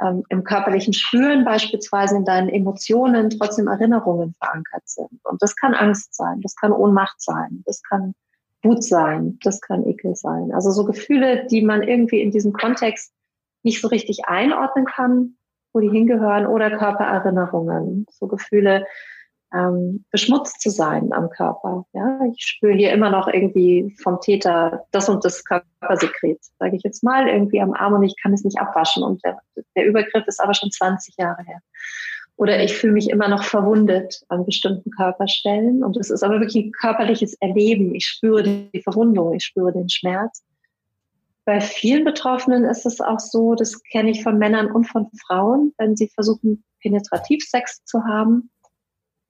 ähm, 0.00 0.24
im 0.28 0.44
körperlichen 0.44 0.92
Spüren 0.92 1.44
beispielsweise 1.44 2.16
in 2.16 2.24
deinen 2.24 2.48
Emotionen 2.48 3.30
trotzdem 3.30 3.68
Erinnerungen 3.68 4.34
verankert 4.34 4.82
sind. 4.88 5.20
Und 5.24 5.42
das 5.42 5.54
kann 5.56 5.74
Angst 5.74 6.14
sein, 6.14 6.40
das 6.42 6.54
kann 6.56 6.72
Ohnmacht 6.72 7.20
sein, 7.20 7.62
das 7.66 7.82
kann 7.82 8.14
Wut 8.62 8.82
sein, 8.82 9.38
das 9.42 9.60
kann 9.60 9.86
Ekel 9.86 10.14
sein. 10.16 10.52
Also 10.52 10.70
so 10.70 10.84
Gefühle, 10.84 11.46
die 11.46 11.62
man 11.62 11.82
irgendwie 11.82 12.20
in 12.20 12.30
diesem 12.30 12.52
Kontext 12.52 13.12
nicht 13.62 13.80
so 13.80 13.88
richtig 13.88 14.26
einordnen 14.26 14.86
kann, 14.86 15.36
wo 15.76 15.80
die 15.80 15.90
hingehören, 15.90 16.46
oder 16.46 16.70
Körpererinnerungen. 16.70 18.06
So 18.10 18.26
Gefühle 18.26 18.86
ähm, 19.54 20.04
beschmutzt 20.10 20.62
zu 20.62 20.70
sein 20.70 21.12
am 21.12 21.28
Körper. 21.28 21.84
Ja, 21.92 22.20
ich 22.34 22.42
spüre 22.42 22.72
hier 22.72 22.92
immer 22.92 23.10
noch 23.10 23.28
irgendwie 23.28 23.94
vom 24.02 24.18
Täter 24.20 24.86
das 24.90 25.08
und 25.10 25.22
das 25.24 25.44
Körpersekret, 25.44 26.38
sage 26.58 26.76
ich 26.76 26.82
jetzt 26.82 27.04
mal, 27.04 27.28
irgendwie 27.28 27.60
am 27.60 27.74
Arm 27.74 27.92
und 27.92 28.02
ich 28.04 28.14
kann 28.20 28.32
es 28.32 28.42
nicht 28.42 28.58
abwaschen 28.58 29.02
und 29.02 29.22
der, 29.22 29.38
der 29.76 29.86
Übergriff 29.86 30.26
ist 30.26 30.40
aber 30.40 30.54
schon 30.54 30.70
20 30.70 31.14
Jahre 31.18 31.42
her. 31.44 31.60
Oder 32.36 32.62
ich 32.62 32.74
fühle 32.74 32.94
mich 32.94 33.10
immer 33.10 33.28
noch 33.28 33.44
verwundet 33.44 34.22
an 34.28 34.46
bestimmten 34.46 34.90
Körperstellen 34.90 35.84
und 35.84 35.96
es 35.96 36.10
ist 36.10 36.22
aber 36.22 36.40
wirklich 36.40 36.66
ein 36.66 36.72
körperliches 36.72 37.34
Erleben. 37.40 37.94
Ich 37.94 38.06
spüre 38.06 38.42
die 38.42 38.82
Verwundung, 38.82 39.34
ich 39.34 39.44
spüre 39.44 39.72
den 39.72 39.88
Schmerz. 39.88 40.42
Bei 41.46 41.60
vielen 41.60 42.04
Betroffenen 42.04 42.64
ist 42.64 42.86
es 42.86 43.00
auch 43.00 43.20
so, 43.20 43.54
das 43.54 43.80
kenne 43.84 44.10
ich 44.10 44.24
von 44.24 44.36
Männern 44.36 44.70
und 44.70 44.84
von 44.84 45.08
Frauen, 45.26 45.72
wenn 45.78 45.96
sie 45.96 46.08
versuchen, 46.08 46.64
Penetrativsex 46.80 47.84
zu 47.84 48.04
haben, 48.04 48.50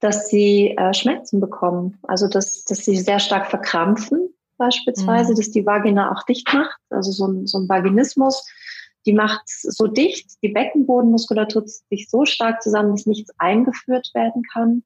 dass 0.01 0.29
sie 0.29 0.75
äh, 0.79 0.95
Schmerzen 0.95 1.41
bekommen. 1.41 1.99
Also 2.05 2.27
dass, 2.27 2.65
dass 2.65 2.79
sie 2.79 2.97
sehr 2.97 3.19
stark 3.19 3.49
verkrampfen 3.49 4.31
beispielsweise, 4.57 5.33
mhm. 5.33 5.37
dass 5.37 5.51
die 5.51 5.67
Vagina 5.67 6.11
auch 6.11 6.23
dicht 6.23 6.53
macht, 6.55 6.79
also 6.89 7.13
so 7.13 7.27
ein, 7.27 7.47
so 7.47 7.59
ein 7.59 7.69
Vaginismus, 7.69 8.47
die 9.05 9.13
macht 9.13 9.43
so 9.47 9.87
dicht, 9.87 10.43
die 10.43 10.49
Beckenbodenmuskulatur 10.49 11.65
sich 11.67 12.09
so 12.09 12.25
stark 12.25 12.63
zusammen, 12.63 12.93
dass 12.93 13.05
nichts 13.05 13.31
eingeführt 13.39 14.11
werden 14.15 14.43
kann. 14.53 14.85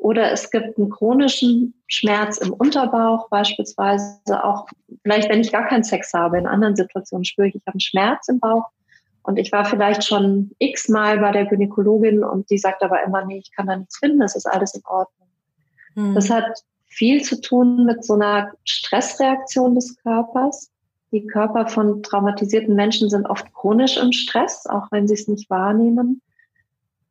Oder 0.00 0.32
es 0.32 0.50
gibt 0.50 0.78
einen 0.78 0.88
chronischen 0.88 1.74
Schmerz 1.86 2.38
im 2.38 2.54
Unterbauch, 2.54 3.28
beispielsweise 3.28 4.18
auch, 4.42 4.66
vielleicht 5.02 5.28
wenn 5.28 5.42
ich 5.42 5.52
gar 5.52 5.68
keinen 5.68 5.84
Sex 5.84 6.14
habe, 6.14 6.38
in 6.38 6.46
anderen 6.46 6.74
Situationen 6.74 7.26
spüre 7.26 7.48
ich, 7.48 7.54
ich 7.54 7.66
habe 7.66 7.74
einen 7.74 7.80
Schmerz 7.80 8.26
im 8.28 8.40
Bauch 8.40 8.70
und 9.24 9.36
ich 9.38 9.52
war 9.52 9.66
vielleicht 9.66 10.02
schon 10.02 10.52
x-mal 10.58 11.18
bei 11.18 11.32
der 11.32 11.44
Gynäkologin 11.44 12.24
und 12.24 12.48
die 12.50 12.56
sagt 12.56 12.82
aber 12.82 13.02
immer, 13.04 13.26
nee, 13.26 13.40
ich 13.44 13.52
kann 13.52 13.66
da 13.66 13.76
nichts 13.76 13.98
finden, 13.98 14.20
das 14.20 14.36
ist 14.36 14.46
alles 14.46 14.74
in 14.74 14.80
Ordnung. 14.86 15.28
Mhm. 15.94 16.14
Das 16.14 16.30
hat 16.30 16.64
viel 16.86 17.22
zu 17.22 17.38
tun 17.38 17.84
mit 17.84 18.02
so 18.02 18.14
einer 18.14 18.52
Stressreaktion 18.64 19.74
des 19.74 19.98
Körpers. 20.02 20.70
Die 21.12 21.26
Körper 21.26 21.68
von 21.68 22.02
traumatisierten 22.02 22.74
Menschen 22.74 23.10
sind 23.10 23.26
oft 23.26 23.52
chronisch 23.52 23.98
im 23.98 24.12
Stress, 24.12 24.64
auch 24.66 24.90
wenn 24.92 25.06
sie 25.06 25.14
es 25.14 25.28
nicht 25.28 25.50
wahrnehmen. 25.50 26.22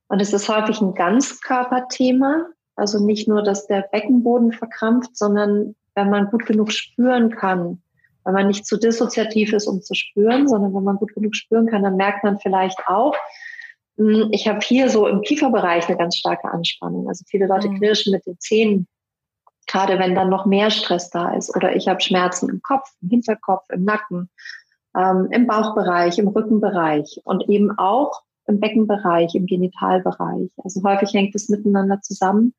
Und 0.08 0.22
es 0.22 0.34
ist 0.34 0.50
häufig 0.50 0.82
ein 0.82 0.96
Ganzkörperthema. 0.96 2.48
Also 2.80 3.06
nicht 3.06 3.28
nur, 3.28 3.44
dass 3.44 3.68
der 3.68 3.82
Beckenboden 3.92 4.52
verkrampft, 4.52 5.16
sondern 5.16 5.76
wenn 5.96 6.10
man 6.10 6.30
gut 6.30 6.46
genug 6.46 6.72
spüren 6.72 7.30
kann, 7.30 7.82
wenn 8.26 8.34
man 8.34 8.48
nicht 8.48 8.66
zu 8.66 8.78
dissoziativ 8.78 9.54
ist, 9.54 9.68
um 9.68 9.82
zu 9.82 9.94
spüren, 9.96 10.48
sondern 10.48 10.74
wenn 10.74 10.84
man 10.84 10.98
gut 10.98 11.14
genug 11.14 11.36
spüren 11.36 11.68
kann, 11.68 11.84
dann 11.84 11.96
merkt 11.96 12.24
man 12.24 12.40
vielleicht 12.40 12.80
auch, 12.88 13.16
hm, 13.98 14.30
ich 14.32 14.48
habe 14.48 14.60
hier 14.62 14.90
so 14.90 15.08
im 15.08 15.22
Kieferbereich 15.22 15.88
eine 15.88 15.98
ganz 15.98 16.16
starke 16.16 16.50
Anspannung. 16.50 17.08
Also 17.08 17.26
viele 17.28 17.48
Leute 17.48 17.70
mhm. 17.70 17.78
knirschen 17.78 18.14
mit 18.14 18.26
den 18.26 18.40
Zähnen, 18.40 18.88
gerade 19.68 20.00
wenn 20.00 20.16
dann 20.16 20.30
noch 20.30 20.46
mehr 20.46 20.72
Stress 20.72 21.10
da 21.10 21.34
ist. 21.34 21.56
Oder 21.56 21.76
ich 21.76 21.88
habe 21.88 22.02
Schmerzen 22.02 22.50
im 22.50 22.62
Kopf, 22.62 22.90
im 23.02 23.10
Hinterkopf, 23.10 23.66
im 23.70 23.84
Nacken, 23.84 24.30
ähm, 24.98 25.28
im 25.32 25.48
Bauchbereich, 25.48 26.18
im 26.18 26.30
Rückenbereich 26.30 27.20
und 27.24 27.50
eben 27.50 27.78
auch 27.78 28.22
im 28.48 28.60
Beckenbereich, 28.60 29.36
im 29.36 29.46
Genitalbereich. 29.46 30.50
Also 30.64 30.82
häufig 30.84 31.14
hängt 31.14 31.36
es 31.36 31.50
miteinander 31.50 32.02
zusammen. 32.02 32.54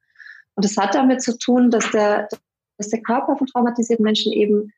Und 0.60 0.66
es 0.66 0.76
hat 0.76 0.94
damit 0.94 1.22
zu 1.22 1.38
tun, 1.38 1.70
dass 1.70 1.90
der, 1.90 2.28
dass 2.76 2.90
der 2.90 3.00
Körper 3.00 3.34
von 3.34 3.46
traumatisierten 3.46 4.04
Menschen 4.04 4.30
eben 4.30 4.70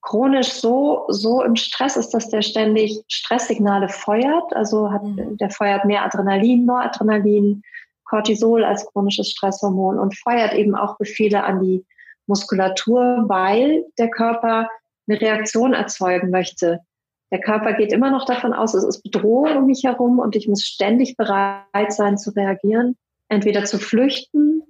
chronisch 0.00 0.52
so, 0.52 1.06
so 1.08 1.42
im 1.42 1.56
Stress 1.56 1.96
ist, 1.96 2.10
dass 2.10 2.28
der 2.28 2.40
ständig 2.40 3.02
Stresssignale 3.08 3.88
feuert. 3.88 4.54
Also 4.54 4.92
hat, 4.92 5.02
mhm. 5.02 5.36
der 5.38 5.50
feuert 5.50 5.86
mehr 5.86 6.04
Adrenalin, 6.04 6.66
Noradrenalin, 6.66 7.62
Cortisol 8.04 8.62
als 8.62 8.86
chronisches 8.86 9.32
Stresshormon 9.32 9.98
und 9.98 10.16
feuert 10.16 10.54
eben 10.54 10.76
auch 10.76 10.98
Befehle 10.98 11.42
an 11.42 11.60
die 11.60 11.84
Muskulatur, 12.28 13.24
weil 13.26 13.86
der 13.98 14.10
Körper 14.10 14.68
eine 15.08 15.20
Reaktion 15.20 15.72
erzeugen 15.72 16.30
möchte. 16.30 16.78
Der 17.32 17.40
Körper 17.40 17.72
geht 17.72 17.92
immer 17.92 18.12
noch 18.12 18.24
davon 18.24 18.52
aus, 18.52 18.72
es 18.74 18.84
ist 18.84 19.02
Bedrohung 19.02 19.56
um 19.56 19.66
mich 19.66 19.82
herum 19.82 20.20
und 20.20 20.36
ich 20.36 20.46
muss 20.46 20.62
ständig 20.62 21.16
bereit 21.16 21.92
sein 21.92 22.18
zu 22.18 22.30
reagieren, 22.30 22.96
entweder 23.28 23.64
zu 23.64 23.80
flüchten 23.80 24.62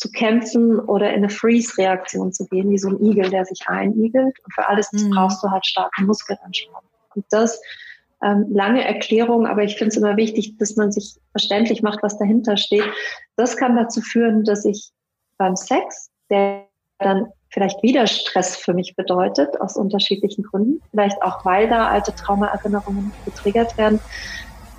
zu 0.00 0.10
kämpfen 0.10 0.80
oder 0.80 1.10
in 1.10 1.16
eine 1.16 1.28
Freeze-Reaktion 1.28 2.32
zu 2.32 2.46
gehen, 2.46 2.70
wie 2.70 2.78
so 2.78 2.88
ein 2.88 3.04
Igel, 3.04 3.28
der 3.28 3.44
sich 3.44 3.68
einigelt. 3.68 4.34
Und 4.44 4.54
für 4.54 4.66
alles 4.66 4.90
mhm. 4.92 5.10
brauchst 5.10 5.44
du 5.44 5.50
halt 5.50 5.66
starke 5.66 6.02
Muskelanspannung. 6.02 6.88
Und 7.14 7.26
das 7.28 7.60
ähm, 8.24 8.46
lange 8.50 8.82
Erklärung, 8.82 9.46
aber 9.46 9.62
ich 9.62 9.76
finde 9.76 9.88
es 9.88 9.96
immer 9.98 10.16
wichtig, 10.16 10.56
dass 10.56 10.76
man 10.76 10.90
sich 10.90 11.16
verständlich 11.32 11.82
macht, 11.82 12.02
was 12.02 12.18
dahinter 12.18 12.56
steht. 12.56 12.84
Das 13.36 13.58
kann 13.58 13.76
dazu 13.76 14.00
führen, 14.00 14.44
dass 14.44 14.64
ich 14.64 14.90
beim 15.36 15.54
Sex, 15.54 16.10
der 16.30 16.66
dann 16.98 17.28
vielleicht 17.50 17.82
wieder 17.82 18.06
Stress 18.06 18.56
für 18.56 18.72
mich 18.72 18.96
bedeutet, 18.96 19.60
aus 19.60 19.76
unterschiedlichen 19.76 20.44
Gründen, 20.44 20.80
vielleicht 20.92 21.22
auch, 21.22 21.44
weil 21.44 21.68
da 21.68 21.88
alte 21.88 22.14
Traumaerinnerungen 22.14 23.12
getriggert 23.26 23.76
werden, 23.76 24.00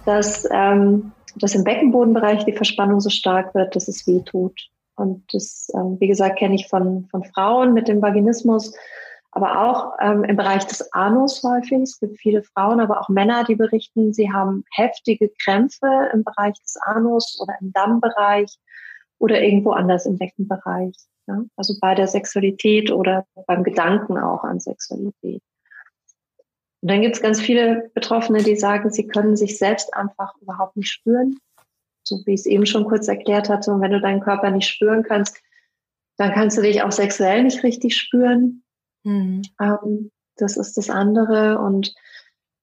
dass, 0.05 0.47
ähm, 0.51 1.11
dass 1.35 1.53
im 1.53 1.63
Beckenbodenbereich 1.63 2.45
die 2.45 2.53
Verspannung 2.53 3.01
so 3.01 3.09
stark 3.09 3.53
wird, 3.53 3.75
dass 3.75 3.87
es 3.87 4.07
weh 4.07 4.21
tut. 4.21 4.70
Und 4.95 5.23
das, 5.33 5.69
ähm, 5.73 5.97
wie 5.99 6.07
gesagt, 6.07 6.39
kenne 6.39 6.55
ich 6.55 6.67
von, 6.67 7.07
von 7.09 7.23
Frauen 7.23 7.73
mit 7.73 7.87
dem 7.87 8.01
Vaginismus, 8.01 8.75
aber 9.31 9.61
auch 9.61 9.93
ähm, 10.01 10.23
im 10.25 10.35
Bereich 10.35 10.65
des 10.67 10.91
Anus 10.93 11.41
häufig. 11.43 11.81
Es 11.81 11.99
gibt 11.99 12.19
viele 12.19 12.43
Frauen, 12.43 12.81
aber 12.81 12.99
auch 12.99 13.09
Männer, 13.09 13.43
die 13.45 13.55
berichten, 13.55 14.13
sie 14.13 14.31
haben 14.31 14.65
heftige 14.73 15.31
Krämpfe 15.43 16.09
im 16.13 16.23
Bereich 16.23 16.53
des 16.61 16.75
Anus 16.83 17.39
oder 17.41 17.55
im 17.61 17.71
Dammbereich 17.71 18.57
oder 19.19 19.41
irgendwo 19.41 19.71
anders 19.71 20.05
im 20.05 20.17
Beckenbereich. 20.17 20.95
Ja? 21.27 21.43
Also 21.55 21.75
bei 21.79 21.95
der 21.95 22.07
Sexualität 22.07 22.91
oder 22.91 23.25
beim 23.47 23.63
Gedanken 23.63 24.17
auch 24.17 24.43
an 24.43 24.59
Sexualität. 24.59 25.41
Und 26.81 26.89
dann 26.89 27.01
gibt 27.01 27.15
es 27.15 27.21
ganz 27.21 27.39
viele 27.39 27.91
Betroffene, 27.93 28.43
die 28.43 28.55
sagen, 28.55 28.89
sie 28.89 29.07
können 29.07 29.37
sich 29.37 29.57
selbst 29.57 29.93
einfach 29.93 30.33
überhaupt 30.41 30.75
nicht 30.75 30.89
spüren 30.89 31.37
so 32.11 32.25
wie 32.25 32.33
ich 32.33 32.41
es 32.41 32.45
eben 32.45 32.65
schon 32.65 32.85
kurz 32.85 33.07
erklärt 33.07 33.49
hatte. 33.49 33.71
Und 33.71 33.81
wenn 33.81 33.91
du 33.91 34.01
deinen 34.01 34.21
Körper 34.21 34.51
nicht 34.51 34.67
spüren 34.67 35.03
kannst, 35.03 35.41
dann 36.17 36.33
kannst 36.33 36.57
du 36.57 36.61
dich 36.61 36.83
auch 36.83 36.91
sexuell 36.91 37.43
nicht 37.43 37.63
richtig 37.63 37.97
spüren. 37.97 38.63
Mhm. 39.03 39.41
Ähm, 39.59 40.11
das 40.35 40.57
ist 40.57 40.77
das 40.77 40.89
andere. 40.89 41.59
Und 41.59 41.93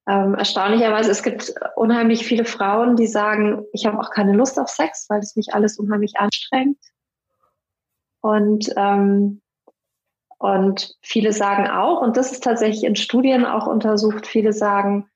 ähm, 0.07 0.35
erstaunlicherweise, 0.35 1.11
es 1.11 1.23
gibt 1.23 1.55
unheimlich 1.77 2.25
viele 2.25 2.45
Frauen, 2.45 2.97
die 2.97 3.07
sagen, 3.07 3.65
ich 3.73 3.87
habe 3.87 3.99
auch 3.99 4.11
keine 4.11 4.35
Lust 4.35 4.59
auf 4.59 4.69
Sex, 4.69 5.07
weil 5.09 5.21
es 5.21 5.37
mich 5.37 5.55
alles 5.55 5.79
unheimlich 5.79 6.15
anstrengt. 6.19 6.79
Und, 8.21 8.73
ähm, 8.77 9.41
und 10.39 10.95
viele 11.03 11.33
sagen 11.33 11.69
auch, 11.69 12.03
und 12.03 12.17
das 12.17 12.33
ist 12.33 12.45
tatsächlich 12.45 12.85
in 12.85 12.97
Studien 12.97 13.45
auch 13.45 13.67
untersucht, 13.67 14.27
viele 14.27 14.53
sagen, 14.53 15.09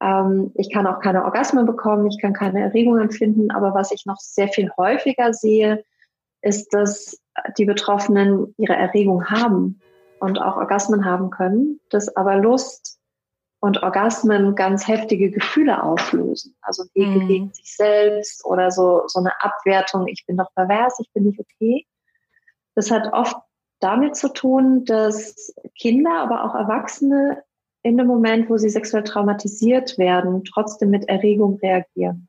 ähm, 0.00 0.52
ich 0.54 0.72
kann 0.72 0.86
auch 0.86 1.00
keine 1.00 1.24
Orgasmen 1.24 1.66
bekommen, 1.66 2.06
ich 2.06 2.20
kann 2.20 2.32
keine 2.32 2.60
Erregung 2.60 2.98
empfinden, 2.98 3.50
aber 3.50 3.74
was 3.74 3.90
ich 3.90 4.06
noch 4.06 4.18
sehr 4.18 4.48
viel 4.48 4.70
häufiger 4.76 5.32
sehe, 5.32 5.84
ist, 6.40 6.72
dass 6.72 7.20
die 7.56 7.64
Betroffenen 7.64 8.54
ihre 8.58 8.74
Erregung 8.74 9.26
haben 9.26 9.80
und 10.20 10.40
auch 10.40 10.56
Orgasmen 10.56 11.04
haben 11.04 11.30
können, 11.30 11.80
dass 11.90 12.14
aber 12.16 12.36
Lust 12.36 12.98
und 13.60 13.82
Orgasmen 13.82 14.54
ganz 14.54 14.86
heftige 14.86 15.30
Gefühle 15.30 15.82
auslösen. 15.82 16.54
Also 16.60 16.84
gegen, 16.94 17.24
mhm. 17.24 17.28
gegen 17.28 17.52
sich 17.52 17.74
selbst 17.74 18.44
oder 18.44 18.70
so, 18.70 19.02
so 19.06 19.18
eine 19.18 19.32
Abwertung, 19.42 20.06
ich 20.06 20.24
bin 20.26 20.36
doch 20.36 20.52
pervers, 20.54 20.98
ich 21.00 21.10
bin 21.12 21.24
nicht 21.24 21.40
okay. 21.40 21.86
Das 22.74 22.90
hat 22.92 23.12
oft 23.12 23.36
damit 23.80 24.16
zu 24.16 24.32
tun, 24.32 24.84
dass 24.84 25.52
Kinder, 25.76 26.20
aber 26.20 26.44
auch 26.44 26.54
Erwachsene 26.54 27.42
in 27.88 27.96
dem 27.96 28.06
Moment, 28.06 28.50
wo 28.50 28.58
sie 28.58 28.68
sexuell 28.68 29.02
traumatisiert 29.02 29.96
werden, 29.96 30.44
trotzdem 30.44 30.90
mit 30.90 31.08
Erregung 31.08 31.58
reagieren. 31.62 32.28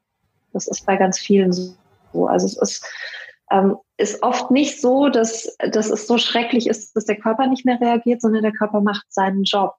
Das 0.53 0.67
ist 0.67 0.85
bei 0.85 0.95
ganz 0.95 1.19
vielen 1.19 1.51
so. 1.51 1.75
Also 2.13 2.47
es 2.47 2.57
ist, 2.57 2.85
ähm, 3.51 3.75
ist 3.97 4.23
oft 4.23 4.51
nicht 4.51 4.79
so, 4.79 5.09
dass, 5.09 5.57
dass 5.71 5.89
es 5.89 6.07
so 6.07 6.17
schrecklich 6.17 6.67
ist, 6.67 6.95
dass 6.95 7.05
der 7.05 7.17
Körper 7.17 7.47
nicht 7.47 7.65
mehr 7.65 7.79
reagiert, 7.81 8.21
sondern 8.21 8.41
der 8.41 8.53
Körper 8.53 8.79
macht 8.79 9.05
seinen 9.09 9.43
Job. 9.43 9.75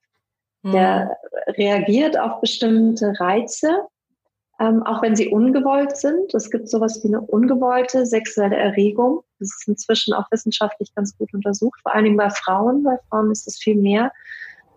Mhm. 0.62 0.72
Der 0.72 1.16
reagiert 1.56 2.18
auf 2.18 2.42
bestimmte 2.42 3.14
Reize, 3.18 3.70
ähm, 4.60 4.82
auch 4.82 5.00
wenn 5.00 5.16
sie 5.16 5.28
ungewollt 5.28 5.96
sind. 5.96 6.34
Es 6.34 6.50
gibt 6.50 6.68
sowas 6.68 7.02
wie 7.02 7.08
eine 7.08 7.22
ungewollte 7.22 8.04
sexuelle 8.04 8.56
Erregung. 8.56 9.22
Das 9.38 9.48
ist 9.48 9.66
inzwischen 9.66 10.12
auch 10.12 10.30
wissenschaftlich 10.30 10.94
ganz 10.94 11.16
gut 11.16 11.32
untersucht, 11.32 11.80
vor 11.80 11.94
allen 11.94 12.04
Dingen 12.04 12.18
bei 12.18 12.28
Frauen. 12.28 12.82
Bei 12.82 12.98
Frauen 13.08 13.30
ist 13.30 13.48
es 13.48 13.58
viel 13.58 13.76
mehr 13.76 14.12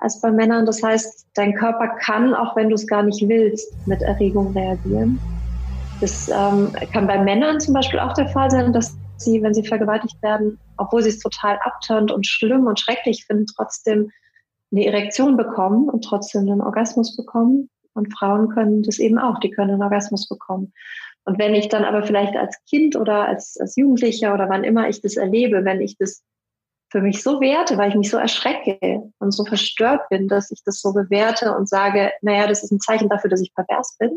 als 0.04 0.20
bei 0.22 0.32
Männern. 0.32 0.66
Das 0.66 0.84
heißt, 0.84 1.28
dein 1.34 1.56
Körper 1.56 1.88
kann, 2.00 2.34
auch 2.34 2.56
wenn 2.56 2.70
du 2.70 2.76
es 2.76 2.86
gar 2.88 3.04
nicht 3.04 3.28
willst, 3.28 3.74
mit 3.88 4.02
Erregung 4.02 4.54
reagieren. 4.54 5.20
Das 6.02 6.28
ähm, 6.28 6.74
kann 6.92 7.08
bei 7.08 7.24
Männern 7.24 7.60
zum 7.60 7.74
Beispiel 7.74 8.00
auch 8.00 8.14
der 8.14 8.28
Fall 8.28 8.52
sein, 8.52 8.74
dass 8.74 8.96
sie, 9.18 9.42
wenn 9.42 9.54
sie 9.54 9.66
vergewaltigt 9.66 10.22
werden, 10.22 10.60
obwohl 10.78 11.02
sie 11.02 11.10
es 11.10 11.20
total 11.20 11.58
abturnt 11.64 12.12
und 12.12 12.28
schlimm 12.28 12.68
und 12.68 12.80
schrecklich 12.80 13.26
finden, 13.26 13.46
trotzdem 13.46 14.12
eine 14.72 14.86
Erektion 14.86 15.38
bekommen 15.38 15.90
und 15.90 16.04
trotzdem 16.04 16.42
einen 16.42 16.62
Orgasmus 16.62 17.16
bekommen. 17.16 17.70
Und 17.94 18.12
Frauen 18.18 18.50
können 18.50 18.84
das 18.84 19.00
eben 19.00 19.20
auch, 19.20 19.40
die 19.40 19.52
können 19.52 19.72
einen 19.72 19.84
Orgasmus 19.84 20.28
bekommen. 20.28 20.74
Und 21.26 21.40
wenn 21.40 21.54
ich 21.54 21.70
dann 21.70 21.86
aber 21.86 22.04
vielleicht 22.04 22.36
als 22.36 22.58
Kind 22.70 22.96
oder 22.96 23.26
als, 23.26 23.58
als 23.60 23.78
Jugendlicher 23.78 24.34
oder 24.34 24.50
wann 24.50 24.64
immer 24.64 24.90
ich 24.90 25.02
das 25.02 25.16
erlebe, 25.16 25.64
wenn 25.64 25.80
ich 25.80 25.98
das 25.98 26.24
für 26.94 27.02
mich 27.02 27.24
so 27.24 27.42
werte, 27.42 27.76
weil 27.76 27.90
ich 27.90 27.96
mich 27.96 28.12
so 28.12 28.18
erschrecke 28.18 29.02
und 29.18 29.32
so 29.32 29.44
verstört 29.46 30.08
bin, 30.10 30.28
dass 30.28 30.52
ich 30.52 30.62
das 30.64 30.80
so 30.80 30.94
bewerte 30.94 31.58
und 31.58 31.68
sage, 31.68 32.12
naja, 32.22 32.46
das 32.46 32.64
ist 32.64 32.72
ein 32.72 32.80
Zeichen 32.80 33.10
dafür, 33.10 33.32
dass 33.32 33.42
ich 33.42 33.52
pervers 33.56 33.98
bin. 33.98 34.12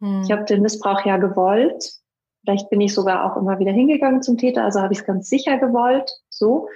Hm. 0.00 0.22
Ich 0.22 0.30
habe 0.30 0.44
den 0.44 0.62
Missbrauch 0.62 1.04
ja 1.04 1.16
gewollt. 1.16 1.90
Vielleicht 2.44 2.70
bin 2.70 2.80
ich 2.80 2.94
sogar 2.94 3.24
auch 3.24 3.36
immer 3.36 3.58
wieder 3.58 3.72
hingegangen 3.72 4.22
zum 4.22 4.38
Täter, 4.38 4.62
also 4.62 4.80
habe 4.80 4.92
ich 4.92 5.00
es 5.00 5.04
ganz 5.04 5.28
sicher 5.28 5.58
gewollt. 5.58 6.08
So. 6.28 6.68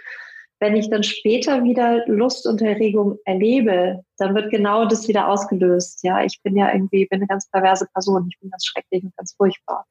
Wenn 0.58 0.74
ich 0.74 0.90
dann 0.90 1.04
später 1.04 1.62
wieder 1.62 2.04
Lust 2.08 2.44
und 2.44 2.60
Erregung 2.60 3.18
erlebe, 3.24 4.02
dann 4.16 4.34
wird 4.34 4.50
genau 4.50 4.86
das 4.86 5.06
wieder 5.06 5.28
ausgelöst. 5.28 6.02
Ja, 6.02 6.24
ich 6.24 6.42
bin 6.42 6.56
ja 6.56 6.72
irgendwie, 6.72 7.06
bin 7.06 7.20
eine 7.20 7.28
ganz 7.28 7.48
perverse 7.48 7.86
Person. 7.92 8.26
Ich 8.28 8.40
bin 8.40 8.50
ganz 8.50 8.66
schrecklich 8.66 9.04
und 9.04 9.16
ganz 9.16 9.34
furchtbar. 9.36 9.86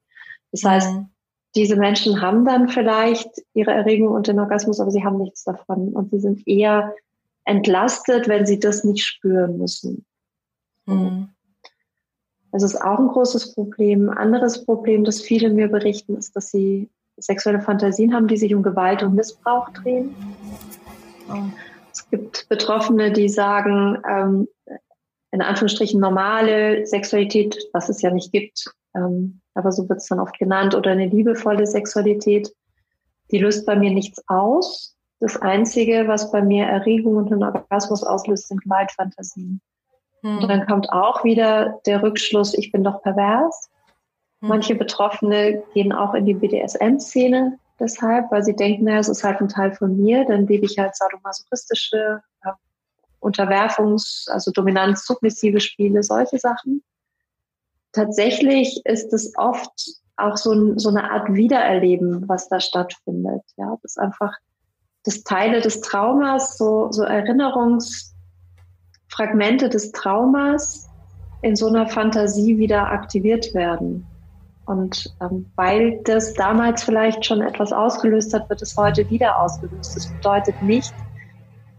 Das 0.51 0.65
heißt, 0.65 0.93
mhm. 0.93 1.09
Diese 1.55 1.75
Menschen 1.75 2.21
haben 2.21 2.45
dann 2.45 2.69
vielleicht 2.69 3.29
ihre 3.53 3.71
Erregung 3.71 4.09
und 4.09 4.27
den 4.27 4.39
Orgasmus, 4.39 4.79
aber 4.79 4.91
sie 4.91 5.03
haben 5.03 5.17
nichts 5.17 5.43
davon. 5.43 5.93
Und 5.93 6.11
sie 6.11 6.19
sind 6.19 6.47
eher 6.47 6.93
entlastet, 7.45 8.27
wenn 8.27 8.45
sie 8.45 8.59
das 8.59 8.83
nicht 8.83 9.03
spüren 9.05 9.57
müssen. 9.57 10.05
Mhm. 10.85 11.29
Das 12.51 12.63
ist 12.63 12.75
auch 12.75 12.99
ein 12.99 13.07
großes 13.07 13.53
Problem. 13.53 14.09
Ein 14.09 14.17
anderes 14.17 14.65
Problem, 14.65 15.03
das 15.03 15.21
viele 15.21 15.49
mir 15.49 15.67
berichten, 15.67 16.15
ist, 16.15 16.35
dass 16.35 16.49
sie 16.51 16.89
sexuelle 17.17 17.61
Fantasien 17.61 18.13
haben, 18.13 18.27
die 18.27 18.37
sich 18.37 18.53
um 18.53 18.63
Gewalt 18.63 19.03
und 19.03 19.15
Missbrauch 19.15 19.69
drehen. 19.69 20.15
Es 21.91 22.09
gibt 22.09 22.47
Betroffene, 22.47 23.11
die 23.11 23.27
sagen, 23.27 24.01
ähm, 24.07 24.47
in 25.31 25.41
Anführungsstrichen 25.41 25.99
normale 25.99 26.85
Sexualität, 26.85 27.57
was 27.73 27.89
es 27.89 28.01
ja 28.01 28.11
nicht 28.11 28.31
gibt, 28.31 28.71
ähm, 28.95 29.41
aber 29.57 29.71
so 29.71 29.87
wird 29.89 29.99
es 29.99 30.07
dann 30.07 30.19
oft 30.19 30.37
genannt, 30.37 30.75
oder 30.75 30.91
eine 30.91 31.07
liebevolle 31.07 31.65
Sexualität, 31.65 32.53
die 33.31 33.39
löst 33.39 33.65
bei 33.65 33.75
mir 33.75 33.91
nichts 33.91 34.23
aus. 34.27 34.95
Das 35.19 35.41
Einzige, 35.41 36.07
was 36.07 36.31
bei 36.31 36.41
mir 36.41 36.65
Erregung 36.65 37.17
und 37.17 37.31
einen 37.31 37.43
Orgasmus 37.43 38.03
auslöst, 38.03 38.47
sind 38.47 38.61
Gewaltfantasien. 38.63 39.61
Hm. 40.21 40.37
Und 40.39 40.47
dann 40.47 40.65
kommt 40.67 40.91
auch 40.91 41.23
wieder 41.23 41.79
der 41.85 42.03
Rückschluss, 42.03 42.53
ich 42.53 42.71
bin 42.71 42.83
doch 42.83 43.01
pervers. 43.01 43.69
Hm. 44.41 44.49
Manche 44.49 44.75
Betroffene 44.75 45.63
gehen 45.73 45.91
auch 45.91 46.13
in 46.13 46.25
die 46.25 46.35
BDSM-Szene 46.35 47.57
deshalb, 47.79 48.31
weil 48.31 48.43
sie 48.43 48.55
denken, 48.55 48.85
naja, 48.85 48.99
es 48.99 49.09
ist 49.09 49.23
halt 49.23 49.41
ein 49.41 49.49
Teil 49.49 49.73
von 49.73 49.97
mir, 49.97 50.25
dann 50.25 50.47
lebe 50.47 50.65
ich 50.65 50.77
halt 50.77 50.95
sadomasochistische 50.95 52.21
äh, 52.43 52.51
Unterwerfungs-, 53.19 54.29
also 54.29 54.51
dominanz-submissive 54.51 55.59
Spiele, 55.59 56.03
solche 56.03 56.37
Sachen. 56.37 56.83
Tatsächlich 57.97 58.79
ist 58.85 59.11
es 59.11 59.33
oft 59.37 59.71
auch 60.17 60.37
so, 60.37 60.77
so 60.77 60.89
eine 60.89 61.09
Art 61.09 61.33
Wiedererleben, 61.33 62.29
was 62.29 62.47
da 62.47 62.59
stattfindet. 62.59 63.41
Ja, 63.57 63.75
das 63.81 63.93
ist 63.93 63.99
einfach 63.99 64.33
das 65.03 65.23
Teile 65.23 65.61
des 65.61 65.81
Traumas, 65.81 66.59
so, 66.59 66.91
so 66.91 67.01
Erinnerungsfragmente 67.01 69.69
des 69.69 69.91
Traumas 69.93 70.87
in 71.41 71.55
so 71.55 71.69
einer 71.69 71.87
Fantasie 71.87 72.59
wieder 72.59 72.91
aktiviert 72.91 73.55
werden. 73.55 74.05
Und 74.67 75.11
ähm, 75.19 75.47
weil 75.55 75.99
das 76.03 76.35
damals 76.35 76.83
vielleicht 76.83 77.25
schon 77.25 77.41
etwas 77.41 77.73
ausgelöst 77.73 78.31
hat, 78.31 78.47
wird 78.47 78.61
es 78.61 78.77
heute 78.77 79.09
wieder 79.09 79.41
ausgelöst. 79.41 79.95
Das 79.95 80.05
bedeutet 80.05 80.61
nicht, 80.61 80.93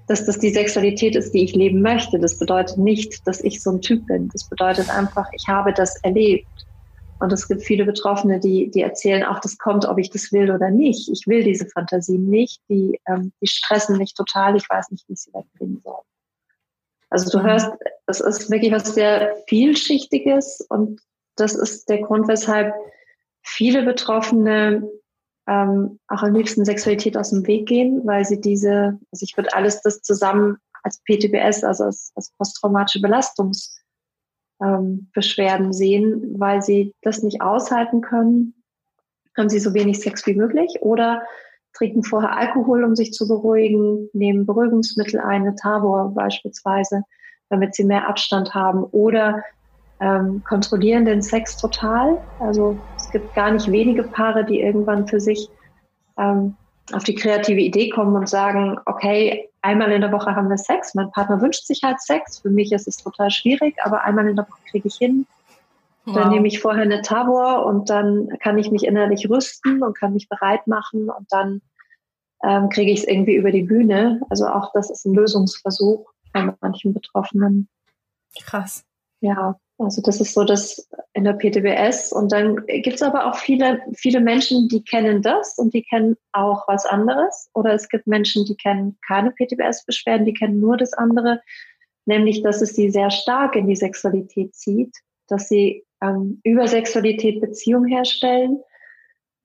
dass 0.09 0.25
das 0.25 0.39
die 0.39 0.51
Sexualität 0.51 1.15
ist, 1.15 1.33
die 1.33 1.45
ich 1.45 1.55
leben 1.55 1.83
möchte. 1.83 2.19
Das 2.19 2.39
bedeutet 2.39 2.79
nicht, 2.79 3.27
dass 3.27 3.43
ich 3.43 3.63
so 3.63 3.71
ein 3.71 3.81
Typ 3.81 4.07
bin. 4.07 4.29
Das 4.33 4.49
bedeutet 4.49 4.91
einfach, 4.91 5.29
ich 5.33 5.47
habe 5.47 5.73
das 5.73 5.97
erlebt. 6.03 6.47
Und 7.21 7.33
es 7.33 7.49
gibt 7.49 7.63
viele 7.63 7.85
Betroffene, 7.85 8.41
die, 8.41 8.71
die 8.71 8.81
erzählen 8.81 9.25
auch, 9.25 9.41
das 9.41 9.59
kommt, 9.59 9.87
ob 9.87 9.99
ich 9.99 10.11
das 10.11 10.33
will 10.33 10.51
oder 10.51 10.71
nicht. 10.71 11.09
Ich 11.11 11.27
will 11.27 11.43
diese 11.43 11.67
Fantasien 11.67 12.29
nicht. 12.29 12.63
Die, 12.69 12.99
ähm, 13.07 13.33
die 13.43 13.49
stressen 13.49 13.99
mich 13.99 14.15
total. 14.15 14.57
Ich 14.57 14.69
weiß 14.69 14.91
nicht, 14.91 15.07
wie 15.09 15.13
ich 15.13 15.21
sie 15.21 15.35
wegbringen 15.35 15.81
soll. 15.85 16.01
Also 17.11 17.31
du 17.31 17.45
hörst, 17.45 17.71
es 18.07 18.21
ist 18.21 18.51
wirklich 18.51 18.73
was 18.73 18.95
sehr 18.95 19.35
vielschichtiges 19.47 20.65
und 20.69 21.01
das 21.37 21.55
ist 21.55 21.89
der 21.89 22.03
Grund, 22.03 22.29
weshalb 22.29 22.75
viele 23.43 23.83
Betroffene 23.83 24.89
ähm, 25.49 25.99
auch 26.09 26.23
am 26.23 26.35
liebsten 26.35 26.65
Sexualität 26.65 27.17
aus 27.17 27.31
dem 27.31 27.47
Weg 27.47 27.67
gehen, 27.67 28.03
weil 28.05 28.25
sie 28.25 28.41
diese, 28.41 28.99
also 29.11 29.25
ich 29.25 29.37
würde 29.37 29.55
alles 29.55 29.83
das 29.83 30.03
zusammen 30.03 30.59
als 30.83 31.01
PTBS, 31.05 31.65
also 31.65 31.85
als, 31.85 32.13
als 32.15 32.31
posttraumatische 32.37 33.01
Belastungsbeschwerden 33.01 35.67
ähm, 35.67 35.73
sehen, 35.73 36.39
weil 36.39 36.63
sie 36.63 36.95
das 37.03 37.23
nicht 37.23 37.41
aushalten 37.41 38.03
können, 38.03 38.55
haben 39.37 39.49
sie 39.49 39.61
so 39.61 39.73
wenig 39.73 40.01
Sex 40.01 40.27
wie 40.27 40.35
möglich 40.35 40.79
oder 40.81 41.23
trinken 41.73 42.03
vorher 42.03 42.37
Alkohol, 42.37 42.85
um 42.85 42.95
sich 42.95 43.13
zu 43.13 43.27
beruhigen, 43.27 44.11
nehmen 44.13 44.45
Beruhigungsmittel 44.45 45.21
ein, 45.21 45.43
eine 45.43 45.55
Tabor 45.55 46.13
beispielsweise, 46.15 47.05
damit 47.49 47.75
sie 47.75 47.85
mehr 47.85 48.09
Abstand 48.09 48.55
haben 48.55 48.85
oder 48.85 49.43
ähm, 50.01 50.43
kontrollieren 50.45 51.05
den 51.05 51.23
Sex 51.23 51.57
total. 51.57 52.19
Also 52.41 52.79
es 52.97 53.11
gibt 53.11 53.35
gar 53.35 53.51
nicht 53.51 53.71
wenige 53.71 54.05
Paare, 54.05 54.45
die 54.45 54.61
irgendwann 54.61 55.09
für 55.09 55.21
sich 55.21 55.49
ähm, 56.19 56.57
auf 56.93 57.05
die 57.05 57.15
kreative 57.15 57.61
Idee 57.61 57.91
kommen 57.91 58.17
und 58.17 58.29
sagen, 58.29 58.79
okay, 58.87 59.49
einmal 59.63 59.93
in 59.93 60.01
der 60.01 60.13
Woche 60.13 60.35
haben 60.35 60.49
wir 60.49 60.57
Sex. 60.57 60.95
Mein 60.95 61.11
Partner 61.11 61.41
wünscht 61.41 61.67
sich 61.67 61.83
halt 61.83 62.01
Sex. 62.01 62.39
Für 62.41 62.51
mich 62.51 62.73
ist 62.73 62.89
es 62.89 62.97
total 62.97 63.31
schwierig, 63.31 63.77
aber 63.83 64.05
einmal 64.05 64.29
in 64.29 64.37
der 64.37 64.47
Woche 64.49 64.61
kriege 64.71 64.89
ich 64.89 64.97
hin. 64.97 65.27
Wow. 66.05 66.15
Dann 66.15 66.31
nehme 66.31 66.49
ich 66.49 66.61
vorher 66.61 66.85
eine 66.85 67.03
Tabor 67.03 67.67
und 67.67 67.91
dann 67.91 68.29
kann 68.41 68.57
ich 68.57 68.71
mich 68.71 68.85
innerlich 68.85 69.29
rüsten 69.29 69.83
und 69.83 69.99
kann 69.99 70.15
mich 70.15 70.29
bereit 70.29 70.67
machen 70.67 71.11
und 71.11 71.27
dann 71.31 71.61
ähm, 72.43 72.69
kriege 72.71 72.91
ich 72.91 73.01
es 73.01 73.07
irgendwie 73.07 73.35
über 73.35 73.51
die 73.51 73.65
Bühne. 73.65 74.23
Also 74.31 74.47
auch 74.47 74.73
das 74.73 74.91
ist 74.91 75.05
ein 75.05 75.15
Lösungsversuch 75.15 76.09
bei 76.33 76.55
manchen 76.61 76.95
Betroffenen. 76.95 77.69
Krass. 78.43 78.85
Ja. 79.21 79.59
Also 79.79 80.03
das 80.03 80.21
ist 80.21 80.35
so 80.35 80.43
das 80.43 80.89
in 81.15 81.25
der 81.25 81.35
PTBS. 81.35 82.13
Und 82.13 82.33
dann 82.33 82.67
gibt 82.67 82.97
es 82.97 83.03
aber 83.03 83.27
auch 83.27 83.37
viele, 83.37 83.81
viele 83.95 84.21
Menschen, 84.21 84.69
die 84.69 84.83
kennen 84.83 85.23
das 85.23 85.57
und 85.57 85.73
die 85.73 85.83
kennen 85.83 86.17
auch 86.33 86.67
was 86.67 86.85
anderes. 86.85 87.49
Oder 87.55 87.75
es 87.75 87.89
gibt 87.89 88.07
Menschen, 88.09 88.45
die 88.45 88.57
kennen 88.57 88.99
keine 89.07 89.31
PTBS-Beschwerden, 89.31 90.27
die 90.27 90.35
kennen 90.35 90.59
nur 90.59 90.77
das 90.77 90.93
andere, 90.95 91.41
nämlich 92.07 92.43
dass 92.43 92.61
es 92.61 92.75
sie 92.75 92.91
sehr 92.91 93.11
stark 93.11 93.55
in 93.55 93.69
die 93.69 93.77
Sexualität 93.77 94.55
zieht, 94.55 94.97
dass 95.29 95.49
sie 95.49 95.85
ähm, 96.03 96.41
über 96.43 96.67
Sexualität 96.67 97.41
Beziehung 97.41 97.87
herstellen. 97.87 98.61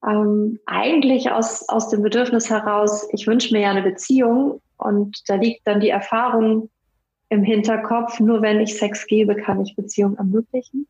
Ähm, 0.06 0.60
eigentlich 0.66 1.30
aus, 1.30 1.70
aus 1.70 1.90
dem 1.90 2.02
Bedürfnis 2.02 2.50
heraus, 2.50 3.08
ich 3.14 3.28
wünsche 3.28 3.54
mir 3.54 3.62
ja 3.62 3.70
eine 3.70 3.84
Beziehung 3.84 4.62
und 4.78 5.22
da 5.28 5.36
liegt 5.36 5.68
dann 5.68 5.80
die 5.80 5.90
Erfahrung 5.90 6.70
im 7.30 7.44
Hinterkopf, 7.44 8.20
nur 8.20 8.42
wenn 8.42 8.60
ich 8.60 8.78
Sex 8.78 9.08
gebe, 9.08 9.36
kann 9.36 9.62
ich 9.62 9.76
Beziehung 9.76 10.16
ermöglichen. 10.18 10.88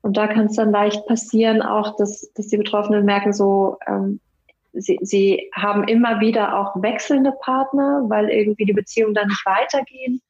Und 0.00 0.16
da 0.16 0.26
kann 0.26 0.46
es 0.46 0.56
dann 0.56 0.70
leicht 0.70 1.06
passieren, 1.06 1.60
auch 1.60 1.96
dass, 1.96 2.32
dass 2.34 2.48
die 2.48 2.56
Betroffenen 2.56 3.04
merken, 3.04 3.32
so 3.32 3.76
ähm, 3.86 4.20
sie, 4.72 4.98
sie 5.02 5.50
haben 5.54 5.84
immer 5.84 6.20
wieder 6.20 6.58
auch 6.58 6.80
wechselnde 6.82 7.32
Partner, 7.40 8.04
weil 8.08 8.30
irgendwie 8.30 8.64
die 8.64 8.72
Beziehungen 8.72 9.14
dann 9.14 9.28
nicht 9.28 9.44
weitergehen 9.44 10.20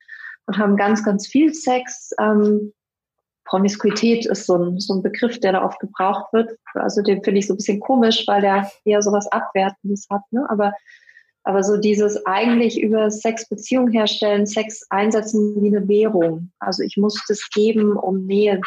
und 0.46 0.58
haben 0.58 0.76
ganz, 0.76 1.04
ganz 1.04 1.26
viel 1.26 1.52
Sex. 1.54 2.12
Ähm, 2.18 2.72
Promiskuität 3.44 4.26
ist 4.26 4.46
so 4.46 4.56
ein, 4.56 4.78
so 4.78 4.94
ein 4.94 5.02
Begriff, 5.02 5.40
der 5.40 5.52
da 5.52 5.64
oft 5.64 5.80
gebraucht 5.80 6.32
wird. 6.32 6.50
Also 6.74 7.02
den 7.02 7.22
finde 7.22 7.38
ich 7.38 7.46
so 7.46 7.54
ein 7.54 7.56
bisschen 7.56 7.80
komisch, 7.80 8.24
weil 8.26 8.42
der 8.42 8.70
eher 8.84 9.00
so 9.02 9.10
was 9.10 9.26
Abwertendes 9.32 10.06
hat. 10.10 10.22
Ne? 10.30 10.46
Aber 10.50 10.72
aber 11.48 11.64
so 11.64 11.78
dieses 11.78 12.26
eigentlich 12.26 12.78
über 12.78 13.10
Sex 13.10 13.48
Beziehung 13.48 13.90
herstellen, 13.90 14.44
Sex 14.44 14.86
einsetzen 14.90 15.54
wie 15.62 15.74
eine 15.74 15.88
Währung. 15.88 16.52
Also 16.58 16.82
ich 16.82 16.98
muss 16.98 17.24
das 17.26 17.48
geben, 17.48 17.96
um 17.96 18.26
Nähe 18.26 18.60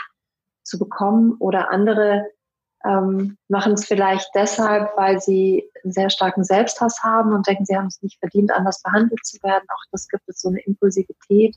zu 0.63 0.79
bekommen. 0.79 1.35
Oder 1.37 1.69
andere 1.69 2.25
ähm, 2.83 3.37
machen 3.49 3.73
es 3.73 3.85
vielleicht 3.85 4.27
deshalb, 4.33 4.97
weil 4.97 5.21
sie 5.21 5.69
einen 5.83 5.93
sehr 5.93 6.09
starken 6.09 6.43
Selbsthass 6.43 7.03
haben 7.03 7.33
und 7.33 7.45
denken, 7.45 7.65
sie 7.65 7.77
haben 7.77 7.85
es 7.85 8.01
nicht 8.01 8.17
verdient, 8.17 8.51
anders 8.51 8.81
behandelt 8.81 9.23
zu 9.23 9.37
werden. 9.43 9.65
Auch 9.67 9.83
das 9.91 10.07
gibt 10.07 10.23
es 10.25 10.41
so 10.41 10.49
eine 10.49 10.61
Impulsivität. 10.61 11.55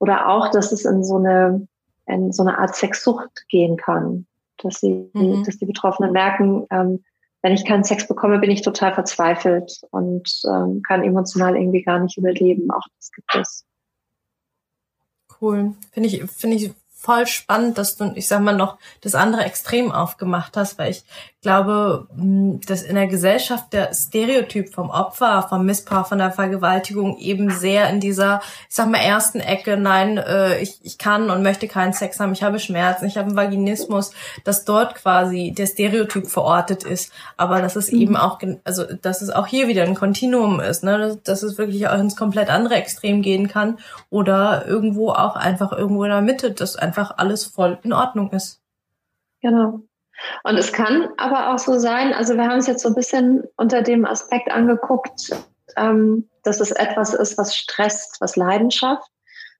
Oder 0.00 0.30
auch, 0.30 0.50
dass 0.50 0.72
es 0.72 0.84
in 0.84 1.04
so 1.04 1.18
eine, 1.18 1.68
in 2.06 2.32
so 2.32 2.42
eine 2.42 2.58
Art 2.58 2.74
Sexsucht 2.74 3.46
gehen 3.50 3.76
kann. 3.76 4.26
Dass 4.64 4.80
sie, 4.80 5.12
mhm. 5.14 5.44
dass 5.44 5.58
die 5.58 5.66
Betroffenen 5.66 6.10
merken, 6.10 6.66
ähm, 6.72 7.04
wenn 7.42 7.54
ich 7.54 7.64
keinen 7.64 7.84
Sex 7.84 8.06
bekomme, 8.06 8.38
bin 8.38 8.50
ich 8.50 8.62
total 8.62 8.94
verzweifelt 8.94 9.80
und 9.90 10.30
ähm, 10.46 10.82
kann 10.86 11.02
emotional 11.02 11.56
irgendwie 11.56 11.82
gar 11.82 11.98
nicht 11.98 12.18
überleben. 12.18 12.70
Auch 12.70 12.86
das 12.96 13.10
gibt 13.12 13.34
es. 13.34 13.64
Cool. 15.40 15.74
Finde 15.92 16.08
ich, 16.08 16.22
finde 16.30 16.56
ich 16.56 16.72
voll 17.00 17.26
spannend, 17.26 17.78
dass 17.78 17.96
du, 17.96 18.12
ich 18.14 18.28
sag 18.28 18.42
mal, 18.42 18.54
noch 18.54 18.78
das 19.00 19.14
andere 19.14 19.44
Extrem 19.44 19.90
aufgemacht 19.90 20.56
hast, 20.56 20.78
weil 20.78 20.90
ich 20.90 21.02
glaube, 21.42 22.06
hm, 22.14 22.60
dass 22.66 22.82
in 22.82 22.96
der 22.96 23.06
Gesellschaft 23.06 23.72
der 23.72 23.94
Stereotyp 23.94 24.74
vom 24.74 24.90
Opfer, 24.90 25.46
vom 25.48 25.64
Missbrauch, 25.64 26.06
von 26.06 26.18
der 26.18 26.32
Vergewaltigung 26.32 27.16
eben 27.18 27.50
sehr 27.50 27.88
in 27.88 27.98
dieser, 27.98 28.42
ich 28.68 28.74
sag 28.74 28.90
mal, 28.90 28.98
ersten 28.98 29.40
Ecke, 29.40 29.78
nein, 29.78 30.18
äh, 30.18 30.60
ich, 30.60 30.80
ich 30.82 30.98
kann 30.98 31.30
und 31.30 31.42
möchte 31.42 31.66
keinen 31.66 31.94
Sex 31.94 32.20
haben, 32.20 32.32
ich 32.32 32.42
habe 32.42 32.58
Schmerzen, 32.58 33.06
ich 33.06 33.16
habe 33.16 33.28
einen 33.28 33.36
Vaginismus, 33.36 34.12
dass 34.44 34.66
dort 34.66 34.94
quasi 34.96 35.54
der 35.56 35.66
Stereotyp 35.66 36.26
verortet 36.26 36.84
ist, 36.84 37.10
aber 37.38 37.62
dass 37.62 37.74
es 37.74 37.90
mhm. 37.90 38.00
eben 38.00 38.16
auch, 38.16 38.38
also 38.64 38.84
dass 38.84 39.22
es 39.22 39.30
auch 39.30 39.46
hier 39.46 39.66
wieder 39.66 39.84
ein 39.84 39.94
Kontinuum 39.94 40.60
ist, 40.60 40.84
ne, 40.84 41.18
dass 41.24 41.42
es 41.42 41.56
wirklich 41.56 41.88
auch 41.88 41.98
ins 41.98 42.16
komplett 42.16 42.50
andere 42.50 42.74
Extrem 42.74 43.22
gehen 43.22 43.48
kann 43.48 43.78
oder 44.10 44.66
irgendwo 44.66 45.10
auch 45.10 45.36
einfach 45.36 45.72
irgendwo 45.72 46.04
in 46.04 46.10
der 46.10 46.20
Mitte, 46.20 46.50
dass 46.52 46.76
einfach 46.76 47.14
alles 47.16 47.44
voll 47.44 47.78
in 47.82 47.94
Ordnung 47.94 48.30
ist. 48.32 48.60
Genau. 49.40 49.80
Und 50.44 50.56
es 50.56 50.72
kann 50.72 51.08
aber 51.16 51.52
auch 51.52 51.58
so 51.58 51.78
sein, 51.78 52.12
also 52.12 52.34
wir 52.34 52.46
haben 52.46 52.58
es 52.58 52.66
jetzt 52.66 52.82
so 52.82 52.88
ein 52.88 52.94
bisschen 52.94 53.44
unter 53.56 53.82
dem 53.82 54.04
Aspekt 54.04 54.50
angeguckt, 54.50 55.30
ähm, 55.76 56.28
dass 56.42 56.60
es 56.60 56.70
etwas 56.70 57.14
ist, 57.14 57.38
was 57.38 57.54
stresst, 57.54 58.20
was 58.20 58.36
Leidenschaft. 58.36 59.08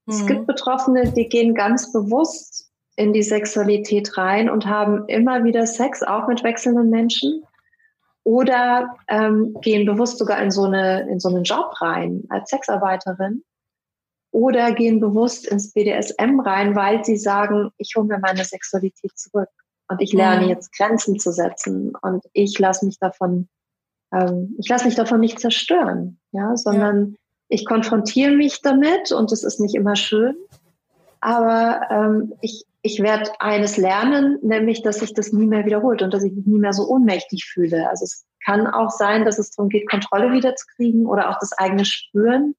Mhm. 0.07 0.14
Es 0.14 0.27
gibt 0.27 0.46
Betroffene, 0.46 1.12
die 1.12 1.29
gehen 1.29 1.55
ganz 1.55 1.92
bewusst 1.92 2.70
in 2.96 3.12
die 3.12 3.23
Sexualität 3.23 4.16
rein 4.18 4.51
und 4.51 4.66
haben 4.66 5.07
immer 5.09 5.44
wieder 5.44 5.66
Sex, 5.66 6.03
auch 6.03 6.29
mit 6.29 6.42
wechselnden 6.42 6.90
Menschen. 6.90 7.42
Oder 8.25 8.96
ähm, 9.09 9.57
gehen 9.62 9.87
bewusst 9.87 10.18
sogar 10.18 10.42
in 10.42 10.51
so, 10.51 10.64
eine, 10.64 11.09
in 11.09 11.20
so 11.20 11.31
einen 11.31 11.44
Job 11.44 11.81
rein 11.81 12.25
als 12.29 12.51
Sexarbeiterin. 12.51 13.42
Oder 14.33 14.73
gehen 14.73 15.01
bewusst 15.01 15.49
ins 15.49 15.73
BDSM 15.73 16.40
rein, 16.40 16.77
weil 16.77 17.05
sie 17.05 17.16
sagen, 17.16 17.70
ich 17.79 17.94
hole 17.96 18.07
mir 18.07 18.18
meine 18.18 18.44
Sexualität 18.44 19.18
zurück. 19.18 19.49
Und 19.90 20.00
ich 20.00 20.12
lerne 20.12 20.46
jetzt 20.46 20.72
Grenzen 20.72 21.18
zu 21.18 21.33
setzen 21.33 21.92
und 22.00 22.22
ich 22.33 22.57
lasse 22.61 22.87
mich 22.87 23.00
davon, 23.00 23.48
ähm, 24.12 24.55
ich 24.57 24.68
lasse 24.68 24.85
mich 24.85 24.94
davon 24.94 25.18
nicht 25.18 25.40
zerstören, 25.40 26.20
ja, 26.31 26.57
sondern 26.57 27.11
ja. 27.11 27.16
ich 27.48 27.66
konfrontiere 27.66 28.37
mich 28.37 28.62
damit 28.62 29.11
und 29.11 29.33
es 29.33 29.42
ist 29.42 29.59
nicht 29.59 29.74
immer 29.74 29.96
schön. 29.96 30.37
Aber 31.20 31.81
ähm, 31.90 32.35
ich, 32.40 32.64
ich 32.83 33.03
werde 33.03 33.33
eines 33.40 33.76
lernen, 33.79 34.38
nämlich, 34.42 34.83
dass 34.83 35.00
sich 35.00 35.12
das 35.12 35.33
nie 35.33 35.46
mehr 35.46 35.66
wiederholt 35.66 36.03
und 36.03 36.14
dass 36.14 36.22
ich 36.22 36.35
mich 36.35 36.46
nie 36.46 36.61
mehr 36.61 36.72
so 36.72 36.88
ohnmächtig 36.88 37.46
fühle. 37.46 37.90
Also 37.90 38.05
es 38.05 38.24
kann 38.44 38.68
auch 38.68 38.90
sein, 38.90 39.24
dass 39.24 39.40
es 39.40 39.50
darum 39.50 39.70
geht, 39.70 39.90
Kontrolle 39.90 40.33
wiederzukriegen 40.33 41.05
oder 41.05 41.31
auch 41.31 41.38
das 41.40 41.53
eigene 41.59 41.85
Spüren 41.85 42.55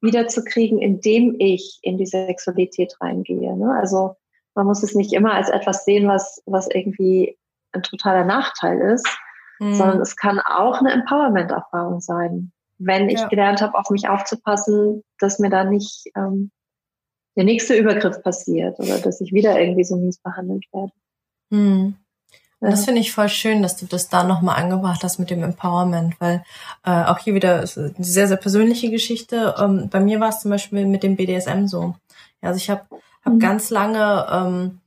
wiederzukriegen, 0.00 0.80
indem 0.80 1.36
ich 1.38 1.78
in 1.82 1.96
die 1.96 2.06
Sexualität 2.06 2.96
reingehe. 3.00 3.56
Ne? 3.56 3.72
Also 3.78 4.16
man 4.54 4.66
muss 4.66 4.82
es 4.82 4.94
nicht 4.94 5.12
immer 5.12 5.34
als 5.34 5.48
etwas 5.48 5.84
sehen, 5.84 6.08
was, 6.08 6.42
was 6.46 6.68
irgendwie 6.68 7.38
ein 7.72 7.82
totaler 7.82 8.24
Nachteil 8.24 8.80
ist, 8.80 9.06
mhm. 9.58 9.74
sondern 9.74 10.00
es 10.00 10.16
kann 10.16 10.40
auch 10.40 10.80
eine 10.80 10.92
Empowerment-Erfahrung 10.92 12.00
sein. 12.00 12.52
Wenn 12.78 13.08
ich 13.08 13.20
ja. 13.20 13.28
gelernt 13.28 13.60
habe, 13.60 13.78
auf 13.78 13.90
mich 13.90 14.08
aufzupassen, 14.08 15.02
dass 15.18 15.38
mir 15.38 15.50
da 15.50 15.64
nicht 15.64 16.10
ähm, 16.16 16.50
der 17.36 17.44
nächste 17.44 17.74
Übergriff 17.74 18.22
passiert 18.22 18.78
oder 18.78 18.98
dass 18.98 19.20
ich 19.20 19.32
wieder 19.32 19.60
irgendwie 19.60 19.84
so 19.84 19.96
mies 19.96 20.18
behandelt 20.18 20.64
werde. 20.72 20.92
Mhm. 21.50 21.96
Ja. 22.60 22.70
Das 22.70 22.84
finde 22.84 23.00
ich 23.00 23.12
voll 23.12 23.30
schön, 23.30 23.62
dass 23.62 23.76
du 23.76 23.86
das 23.86 24.10
da 24.10 24.22
nochmal 24.22 24.56
angebracht 24.62 25.02
hast 25.02 25.18
mit 25.18 25.30
dem 25.30 25.42
Empowerment, 25.42 26.20
weil 26.20 26.44
äh, 26.84 27.04
auch 27.04 27.18
hier 27.18 27.34
wieder 27.34 27.62
ist 27.62 27.78
eine 27.78 27.94
sehr, 27.98 28.28
sehr 28.28 28.36
persönliche 28.36 28.90
Geschichte. 28.90 29.54
Ähm, 29.58 29.88
bei 29.88 30.00
mir 30.00 30.20
war 30.20 30.28
es 30.28 30.40
zum 30.40 30.50
Beispiel 30.50 30.84
mit 30.84 31.02
dem 31.02 31.16
BDSM 31.16 31.66
so. 31.66 31.94
Ja, 32.42 32.48
also 32.48 32.58
ich 32.58 32.68
habe 32.68 32.82
habe 33.24 33.36
mhm. 33.36 33.40
ganz 33.40 33.70
lange 33.70 34.26
ähm, 34.30 34.80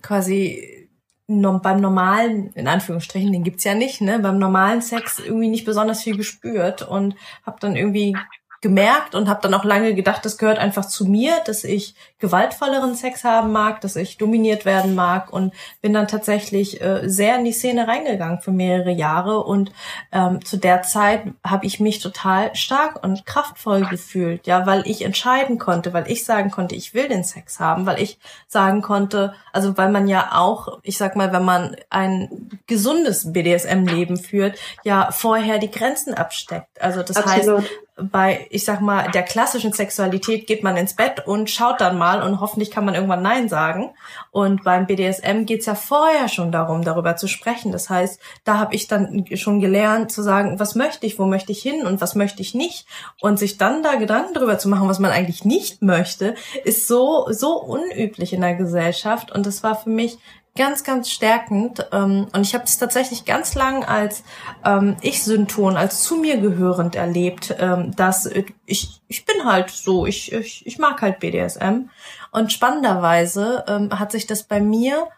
quasi 0.00 0.88
beim 1.28 1.80
normalen, 1.80 2.52
in 2.54 2.68
Anführungsstrichen, 2.68 3.32
den 3.32 3.44
gibt's 3.44 3.64
ja 3.64 3.74
nicht, 3.74 4.00
ne, 4.00 4.18
beim 4.18 4.38
normalen 4.38 4.82
Sex 4.82 5.18
irgendwie 5.18 5.48
nicht 5.48 5.64
besonders 5.64 6.02
viel 6.02 6.16
gespürt 6.16 6.82
und 6.82 7.14
habe 7.44 7.58
dann 7.60 7.76
irgendwie 7.76 8.16
gemerkt 8.62 9.16
und 9.16 9.28
habe 9.28 9.40
dann 9.42 9.54
auch 9.54 9.64
lange 9.64 9.94
gedacht, 9.94 10.24
das 10.24 10.38
gehört 10.38 10.58
einfach 10.58 10.86
zu 10.86 11.04
mir, 11.04 11.32
dass 11.44 11.64
ich 11.64 11.96
gewaltvolleren 12.20 12.94
Sex 12.94 13.24
haben 13.24 13.50
mag, 13.50 13.80
dass 13.80 13.96
ich 13.96 14.18
dominiert 14.18 14.64
werden 14.64 14.94
mag 14.94 15.32
und 15.32 15.52
bin 15.82 15.92
dann 15.92 16.06
tatsächlich 16.06 16.80
äh, 16.80 17.08
sehr 17.08 17.36
in 17.36 17.44
die 17.44 17.52
Szene 17.52 17.88
reingegangen 17.88 18.40
für 18.40 18.52
mehrere 18.52 18.92
Jahre 18.92 19.42
und 19.42 19.72
ähm, 20.12 20.44
zu 20.44 20.56
der 20.56 20.82
Zeit 20.82 21.24
habe 21.44 21.66
ich 21.66 21.80
mich 21.80 21.98
total 21.98 22.54
stark 22.54 23.02
und 23.02 23.26
kraftvoll 23.26 23.84
gefühlt, 23.86 24.46
ja, 24.46 24.64
weil 24.64 24.86
ich 24.86 25.02
entscheiden 25.02 25.58
konnte, 25.58 25.92
weil 25.92 26.08
ich 26.08 26.24
sagen 26.24 26.52
konnte, 26.52 26.76
ich 26.76 26.94
will 26.94 27.08
den 27.08 27.24
Sex 27.24 27.58
haben, 27.58 27.84
weil 27.84 28.00
ich 28.00 28.20
sagen 28.46 28.80
konnte, 28.80 29.34
also 29.52 29.76
weil 29.76 29.90
man 29.90 30.06
ja 30.06 30.30
auch, 30.34 30.78
ich 30.84 30.96
sag 30.96 31.16
mal, 31.16 31.32
wenn 31.32 31.44
man 31.44 31.74
ein 31.90 32.60
gesundes 32.68 33.32
BDSM-Leben 33.32 34.18
führt, 34.18 34.56
ja 34.84 35.10
vorher 35.10 35.58
die 35.58 35.70
Grenzen 35.70 36.14
absteckt. 36.14 36.80
Also 36.80 37.02
das 37.02 37.16
Absolut. 37.16 37.62
heißt, 37.62 37.70
bei, 38.10 38.46
ich 38.50 38.64
sag 38.64 38.80
mal, 38.80 39.10
der 39.10 39.22
klassischen 39.22 39.72
Sexualität 39.72 40.46
geht 40.46 40.62
man 40.62 40.76
ins 40.76 40.94
Bett 40.94 41.26
und 41.26 41.50
schaut 41.50 41.80
dann 41.80 41.98
mal 41.98 42.22
und 42.22 42.40
hoffentlich 42.40 42.70
kann 42.70 42.84
man 42.84 42.94
irgendwann 42.94 43.22
Nein 43.22 43.48
sagen. 43.48 43.90
Und 44.30 44.64
beim 44.64 44.86
BDSM 44.86 45.44
geht's 45.44 45.66
ja 45.66 45.74
vorher 45.74 46.28
schon 46.28 46.52
darum, 46.52 46.82
darüber 46.82 47.16
zu 47.16 47.28
sprechen. 47.28 47.72
Das 47.72 47.90
heißt, 47.90 48.20
da 48.44 48.58
habe 48.58 48.74
ich 48.74 48.88
dann 48.88 49.26
schon 49.34 49.60
gelernt 49.60 50.10
zu 50.10 50.22
sagen, 50.22 50.58
was 50.58 50.74
möchte 50.74 51.06
ich, 51.06 51.18
wo 51.18 51.26
möchte 51.26 51.52
ich 51.52 51.62
hin 51.62 51.86
und 51.86 52.00
was 52.00 52.14
möchte 52.14 52.42
ich 52.42 52.54
nicht. 52.54 52.86
Und 53.20 53.38
sich 53.38 53.58
dann 53.58 53.82
da 53.82 53.94
Gedanken 53.94 54.34
darüber 54.34 54.58
zu 54.58 54.68
machen, 54.68 54.88
was 54.88 54.98
man 54.98 55.10
eigentlich 55.10 55.44
nicht 55.44 55.82
möchte, 55.82 56.34
ist 56.64 56.88
so, 56.88 57.26
so 57.30 57.60
unüblich 57.60 58.32
in 58.32 58.40
der 58.40 58.54
Gesellschaft. 58.54 59.32
Und 59.32 59.46
das 59.46 59.62
war 59.62 59.76
für 59.76 59.90
mich 59.90 60.18
ganz, 60.56 60.84
ganz 60.84 61.10
stärkend. 61.10 61.88
Ähm, 61.92 62.28
und 62.32 62.42
ich 62.42 62.54
habe 62.54 62.64
es 62.64 62.78
tatsächlich 62.78 63.24
ganz 63.24 63.54
lang 63.54 63.84
als 63.84 64.22
ähm, 64.64 64.96
Ich-Synton, 65.00 65.76
als 65.76 66.02
zu 66.02 66.16
mir 66.16 66.38
gehörend 66.38 66.94
erlebt, 66.94 67.54
ähm, 67.58 67.94
dass 67.96 68.26
ich, 68.26 69.00
ich 69.06 69.24
bin 69.24 69.44
halt 69.44 69.70
so, 69.70 70.06
ich, 70.06 70.32
ich, 70.32 70.66
ich 70.66 70.78
mag 70.78 71.00
halt 71.00 71.20
BDSM. 71.20 71.88
Und 72.30 72.52
spannenderweise 72.52 73.64
ähm, 73.66 73.98
hat 73.98 74.12
sich 74.12 74.26
das 74.26 74.44
bei 74.44 74.60
mir 74.60 75.08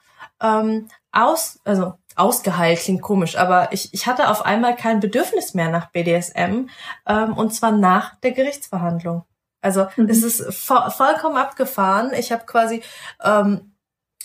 ähm, 0.41 0.89
aus, 1.13 1.61
also 1.65 1.95
ausgeheilt, 2.17 2.79
klingt 2.79 3.03
komisch, 3.03 3.37
aber 3.37 3.73
ich, 3.73 3.93
ich 3.93 4.07
hatte 4.07 4.29
auf 4.29 4.45
einmal 4.45 4.77
kein 4.77 5.01
Bedürfnis 5.01 5.55
mehr 5.55 5.69
nach 5.69 5.91
BDSM, 5.91 6.69
ähm, 7.07 7.33
und 7.35 7.53
zwar 7.53 7.73
nach 7.73 8.15
der 8.21 8.33
Gerichtsverhandlung. 8.33 9.25
Also 9.61 9.87
mhm. 9.97 10.09
es 10.09 10.23
ist 10.23 10.45
vo 10.55 10.91
vollkommen 10.91 11.37
abgefahren. 11.37 12.13
Ich 12.13 12.31
habe 12.31 12.45
quasi 12.45 12.83
ähm, 13.25 13.74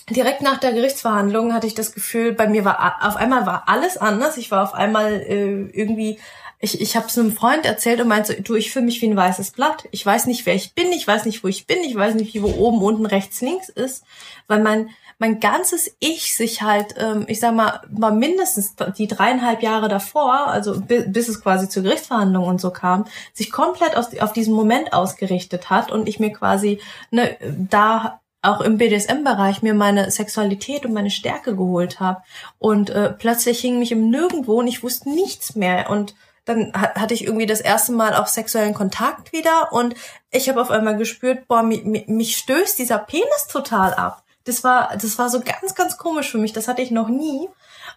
direkt 0.08 0.42
nach 0.42 0.58
der 0.58 0.72
Gerichtsverhandlung 0.72 1.52
hatte 1.52 1.66
ich 1.66 1.74
das 1.74 1.92
Gefühl, 1.92 2.32
bei 2.32 2.48
mir 2.48 2.64
war 2.64 3.06
auf 3.06 3.16
einmal 3.16 3.46
war 3.46 3.64
alles 3.66 3.96
anders. 3.96 4.36
Ich 4.36 4.50
war 4.50 4.62
auf 4.62 4.74
einmal 4.74 5.20
äh, 5.20 5.68
irgendwie 5.72 6.18
ich, 6.62 6.78
ich 6.78 6.94
habe 6.94 7.06
es 7.06 7.18
einem 7.18 7.32
Freund 7.32 7.64
erzählt 7.64 8.02
und 8.02 8.08
meinte, 8.08 8.36
so, 8.36 8.42
du, 8.42 8.54
ich 8.54 8.70
fühle 8.70 8.84
mich 8.84 9.00
wie 9.00 9.06
ein 9.08 9.16
weißes 9.16 9.52
Blatt. 9.52 9.88
Ich 9.92 10.04
weiß 10.04 10.26
nicht, 10.26 10.44
wer 10.44 10.54
ich 10.54 10.74
bin, 10.74 10.92
ich 10.92 11.08
weiß 11.08 11.24
nicht, 11.24 11.42
wo 11.42 11.48
ich 11.48 11.66
bin, 11.66 11.78
ich 11.82 11.94
weiß 11.94 12.14
nicht, 12.14 12.34
wie 12.34 12.42
wo 12.42 12.48
oben, 12.48 12.82
unten, 12.82 13.06
rechts, 13.06 13.40
links 13.40 13.70
ist, 13.70 14.04
weil 14.46 14.60
mein 14.60 14.90
mein 15.20 15.38
ganzes 15.38 15.94
Ich 16.00 16.34
sich 16.34 16.62
halt, 16.62 16.94
ähm, 16.96 17.26
ich 17.28 17.40
sag 17.40 17.54
mal, 17.54 17.82
mal 17.90 18.10
mindestens 18.10 18.74
die 18.96 19.06
dreieinhalb 19.06 19.62
Jahre 19.62 19.88
davor, 19.88 20.46
also 20.46 20.80
bis, 20.80 21.12
bis 21.12 21.28
es 21.28 21.42
quasi 21.42 21.68
zur 21.68 21.82
Gerichtsverhandlung 21.82 22.46
und 22.46 22.58
so 22.58 22.70
kam, 22.70 23.04
sich 23.34 23.52
komplett 23.52 23.96
aus, 23.96 24.18
auf 24.18 24.32
diesen 24.32 24.54
Moment 24.54 24.94
ausgerichtet 24.94 25.68
hat 25.68 25.92
und 25.92 26.08
ich 26.08 26.20
mir 26.20 26.32
quasi 26.32 26.80
ne, 27.10 27.36
da 27.42 28.20
auch 28.42 28.60
im 28.60 28.78
BDSM-Bereich 28.78 29.62
mir 29.62 29.74
meine 29.74 30.10
Sexualität 30.10 30.86
und 30.86 30.92
meine 30.92 31.10
Stärke 31.10 31.54
geholt 31.56 32.00
habe. 32.00 32.22
Und 32.58 32.90
äh, 32.90 33.10
plötzlich 33.10 33.60
hing 33.60 33.78
mich 33.78 33.92
im 33.92 34.10
Nirgendwo 34.10 34.60
und 34.60 34.66
ich 34.66 34.82
wusste 34.82 35.10
nichts 35.10 35.56
mehr. 35.56 35.90
Und 35.90 36.14
dann 36.46 36.72
hatte 36.72 37.14
ich 37.14 37.24
irgendwie 37.24 37.46
das 37.46 37.60
erste 37.60 37.92
Mal 37.92 38.14
auch 38.14 38.26
sexuellen 38.26 38.74
Kontakt 38.74 39.32
wieder 39.32 39.72
und 39.72 39.94
ich 40.30 40.48
habe 40.48 40.60
auf 40.60 40.70
einmal 40.70 40.96
gespürt, 40.96 41.46
boah, 41.48 41.62
mich, 41.62 41.84
mich 41.84 42.36
stößt 42.38 42.78
dieser 42.78 42.98
Penis 42.98 43.46
total 43.50 43.94
ab. 43.94 44.24
Das 44.44 44.64
war, 44.64 44.96
das 44.96 45.18
war 45.18 45.28
so 45.28 45.40
ganz, 45.40 45.74
ganz 45.74 45.98
komisch 45.98 46.30
für 46.30 46.38
mich. 46.38 46.52
Das 46.52 46.66
hatte 46.66 46.82
ich 46.82 46.90
noch 46.90 47.08
nie. 47.08 47.48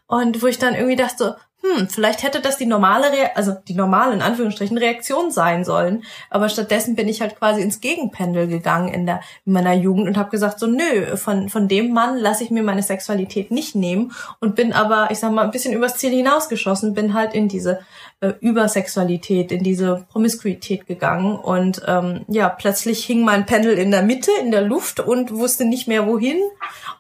Und 0.08 0.42
wo 0.42 0.48
ich 0.48 0.60
dann 0.60 0.76
irgendwie 0.76 0.98
dachte, 0.98 1.38
hm, 1.66 1.88
vielleicht 1.88 2.24
hätte 2.24 2.42
das 2.42 2.58
die 2.58 2.66
normale, 2.66 3.10
Re 3.12 3.36
also 3.36 3.54
die 3.54 3.74
normale 3.74 4.14
in 4.14 4.22
Anführungsstrichen 4.22 4.78
Reaktion 4.78 5.32
sein 5.32 5.64
sollen. 5.64 6.04
Aber 6.30 6.50
stattdessen 6.50 6.96
bin 6.96 7.08
ich 7.08 7.22
halt 7.22 7.38
quasi 7.38 7.62
ins 7.62 7.80
Gegenpendel 7.80 8.48
gegangen 8.48 8.94
in 8.94 9.06
der 9.06 9.22
in 9.46 9.54
meiner 9.54 9.72
Jugend 9.72 10.10
und 10.10 10.18
habe 10.18 10.30
gesagt 10.30 10.60
so, 10.60 10.68
nö, 10.68 11.16
von 11.16 11.48
von 11.48 11.70
dem 11.70 11.94
Mann 11.94 12.18
lasse 12.18 12.44
ich 12.44 12.52
mir 12.52 12.64
meine 12.64 12.84
Sexualität 12.84 13.50
nicht 13.50 13.76
nehmen 13.76 14.12
und 14.42 14.56
bin 14.56 14.74
aber, 14.74 15.08
ich 15.12 15.20
sag 15.20 15.32
mal, 15.32 15.46
ein 15.46 15.52
bisschen 15.52 15.74
übers 15.74 15.96
Ziel 15.96 16.12
hinausgeschossen, 16.12 16.94
bin 16.94 17.14
halt 17.14 17.34
in 17.34 17.48
diese 17.48 17.80
äh, 18.24 18.34
Übersexualität, 18.40 19.52
in 19.52 19.64
diese 19.64 20.06
Promiskuität 20.10 20.88
gegangen 20.88 21.36
und 21.36 21.82
ähm, 21.86 22.24
ja, 22.30 22.48
plötzlich 22.48 23.04
hing 23.04 23.26
mein 23.26 23.46
Pendel 23.46 23.78
in 23.78 23.92
der 23.92 24.02
Mitte, 24.02 24.32
in 24.40 24.50
der 24.50 24.62
Luft 24.62 25.02
und 25.02 25.36
wusste 25.36 25.66
nicht 25.66 25.90
mehr 25.90 26.08
wohin. 26.08 26.40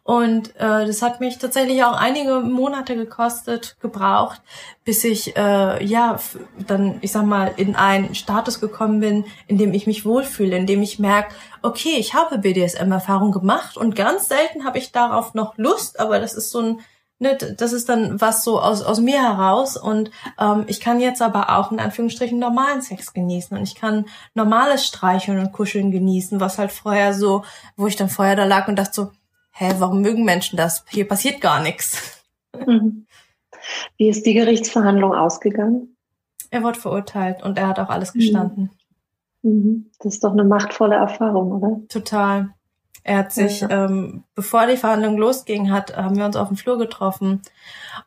Und 0.03 0.49
äh, 0.57 0.85
das 0.85 1.01
hat 1.01 1.21
mich 1.21 1.37
tatsächlich 1.37 1.81
auch 1.85 1.95
einige 1.95 2.41
Monate 2.41 2.97
gekostet, 2.97 3.77
gebraucht, 3.79 4.41
bis 4.83 5.05
ich 5.05 5.37
äh, 5.37 5.81
ja 5.85 6.19
dann, 6.67 6.97
ich 6.99 7.13
sag 7.13 7.25
mal, 7.25 7.53
in 7.55 7.77
einen 7.77 8.13
Status 8.15 8.59
gekommen 8.59 8.99
bin, 8.99 9.23
in 9.47 9.57
dem 9.57 9.73
ich 9.73 9.87
mich 9.87 10.03
wohlfühle, 10.05 10.57
in 10.57 10.67
dem 10.67 10.81
ich 10.81 10.99
merke, 10.99 11.33
okay, 11.61 11.95
ich 11.97 12.13
habe 12.13 12.37
BDSM-Erfahrung 12.37 13.31
gemacht 13.31 13.77
und 13.77 13.95
ganz 13.95 14.27
selten 14.27 14.65
habe 14.65 14.77
ich 14.77 14.91
darauf 14.91 15.33
noch 15.35 15.57
Lust, 15.57 16.01
aber 16.01 16.19
das 16.19 16.33
ist 16.33 16.51
so 16.51 16.59
ein 16.59 16.79
ne, 17.23 17.35
das 17.35 17.73
ist 17.73 17.89
dann 17.89 18.21
was 18.21 18.43
so 18.43 18.59
aus, 18.59 18.83
aus 18.83 18.99
mir 18.99 19.21
heraus 19.21 19.75
und 19.77 20.11
ähm, 20.39 20.65
ich 20.67 20.79
kann 20.79 20.99
jetzt 20.99 21.21
aber 21.21 21.57
auch 21.57 21.71
in 21.71 21.79
Anführungsstrichen 21.79 22.37
normalen 22.37 22.81
Sex 22.81 23.13
genießen 23.13 23.57
und 23.57 23.63
ich 23.63 23.75
kann 23.75 24.05
normales 24.35 24.85
Streicheln 24.85 25.39
und 25.39 25.51
Kuscheln 25.51 25.91
genießen, 25.91 26.39
was 26.39 26.59
halt 26.59 26.71
vorher 26.71 27.13
so, 27.13 27.43
wo 27.75 27.87
ich 27.87 27.95
dann 27.95 28.09
vorher 28.09 28.35
da 28.35 28.45
lag 28.45 28.67
und 28.67 28.77
dachte 28.77 28.93
so, 28.93 29.11
hä, 29.51 29.73
warum 29.79 30.01
mögen 30.01 30.25
Menschen 30.25 30.57
das? 30.57 30.85
Hier 30.89 31.07
passiert 31.07 31.41
gar 31.41 31.61
nichts. 31.61 32.21
Mhm. 32.67 33.07
Wie 33.97 34.09
ist 34.09 34.25
die 34.25 34.33
Gerichtsverhandlung 34.33 35.13
ausgegangen? 35.13 35.95
Er 36.51 36.61
wurde 36.61 36.79
verurteilt 36.79 37.41
und 37.41 37.57
er 37.57 37.69
hat 37.69 37.79
auch 37.79 37.89
alles 37.89 38.13
gestanden. 38.13 38.69
Mhm. 39.41 39.89
Das 39.99 40.15
ist 40.15 40.23
doch 40.23 40.33
eine 40.33 40.43
machtvolle 40.43 40.95
Erfahrung, 40.95 41.51
oder? 41.53 41.81
Total. 41.87 42.53
Er 43.03 43.17
hat 43.17 43.33
sich, 43.33 43.61
ja. 43.61 43.85
ähm, 43.85 44.23
bevor 44.33 44.65
die 44.67 44.77
Verhandlung 44.77 45.17
losging, 45.17 45.71
hat, 45.71 45.95
haben 45.97 46.17
wir 46.17 46.25
uns 46.25 46.35
auf 46.35 46.47
dem 46.47 46.57
Flur 46.57 46.77
getroffen 46.77 47.41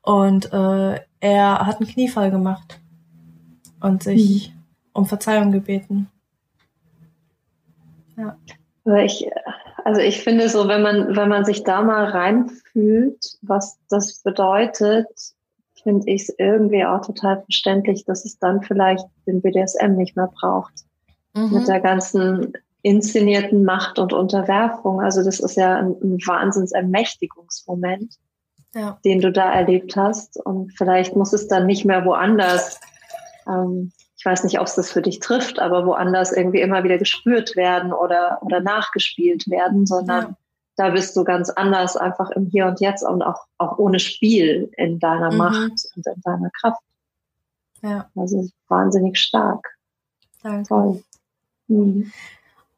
und 0.03 0.53
äh, 0.53 1.01
er 1.21 1.67
hat 1.67 1.81
einen 1.81 1.89
Kniefall 1.89 2.31
gemacht 2.31 2.81
und 3.81 4.03
sich 4.03 4.51
mhm. 4.51 4.63
um 4.95 5.07
Verzeihung 5.07 5.53
gebeten. 5.53 6.09
Ja. 8.17 8.39
Ich, 9.05 9.29
also 9.85 10.01
ich 10.01 10.23
finde 10.23 10.49
so, 10.49 10.69
wenn 10.69 10.83
man, 10.83 11.15
wenn 11.15 11.29
man 11.29 11.45
sich 11.45 11.63
da 11.63 11.83
mal 11.83 12.05
reinfühlt, 12.05 13.39
was 13.43 13.79
das 13.89 14.23
bedeutet, 14.23 15.09
finde 15.83 16.11
ich 16.11 16.23
es 16.23 16.35
irgendwie 16.39 16.85
auch 16.85 17.05
total 17.05 17.43
verständlich, 17.43 18.05
dass 18.05 18.25
es 18.25 18.39
dann 18.39 18.63
vielleicht 18.63 19.05
den 19.27 19.43
BDSM 19.43 19.93
nicht 19.93 20.17
mehr 20.17 20.31
braucht. 20.35 20.73
Mhm. 21.35 21.53
Mit 21.53 21.69
der 21.69 21.81
ganzen 21.81 22.55
inszenierten 22.87 23.65
Macht 23.65 23.99
und 23.99 24.13
Unterwerfung. 24.13 25.01
Also 25.01 25.25
das 25.25 25.41
ist 25.41 25.57
ja 25.57 25.75
ein, 25.75 25.97
ein 26.01 26.19
Wahnsinnsermächtigungsmoment, 26.25 28.15
ja. 28.75 29.01
den 29.05 29.21
du 29.21 29.33
da 29.33 29.53
erlebt 29.53 29.97
hast. 29.97 30.37
Und 30.37 30.71
vielleicht 30.79 31.17
muss 31.17 31.33
es 31.33 31.49
dann 31.49 31.67
nicht 31.67 31.85
mehr 31.85 32.05
woanders, 32.05 32.79
ähm, 33.49 33.91
ich 34.17 34.25
weiß 34.25 34.45
nicht, 34.45 34.61
ob 34.61 34.69
es 34.69 34.77
das 34.77 34.93
für 34.93 35.03
dich 35.03 35.19
trifft, 35.19 35.59
aber 35.59 35.85
woanders 35.85 36.31
irgendwie 36.31 36.61
immer 36.61 36.85
wieder 36.85 36.97
gespürt 36.97 37.57
werden 37.57 37.93
oder, 37.93 38.39
oder 38.43 38.61
nachgespielt 38.61 39.51
werden, 39.51 39.85
sondern 39.85 40.23
ja. 40.23 40.37
da 40.77 40.91
bist 40.91 41.17
du 41.17 41.25
ganz 41.25 41.51
anders, 41.51 41.97
einfach 41.97 42.31
im 42.31 42.47
Hier 42.47 42.67
und 42.67 42.79
Jetzt 42.79 43.03
und 43.03 43.21
auch, 43.21 43.47
auch 43.59 43.79
ohne 43.79 43.99
Spiel 43.99 44.71
in 44.77 45.01
deiner 45.01 45.33
mhm. 45.33 45.39
Macht 45.39 45.73
und 45.97 46.07
in 46.07 46.23
deiner 46.23 46.51
Kraft. 46.51 46.81
Ja. 47.83 48.09
Also 48.15 48.49
wahnsinnig 48.69 49.19
stark. 49.19 49.75
Danke. 50.45 50.69
Toll. 50.69 51.03
Mhm. 51.67 52.13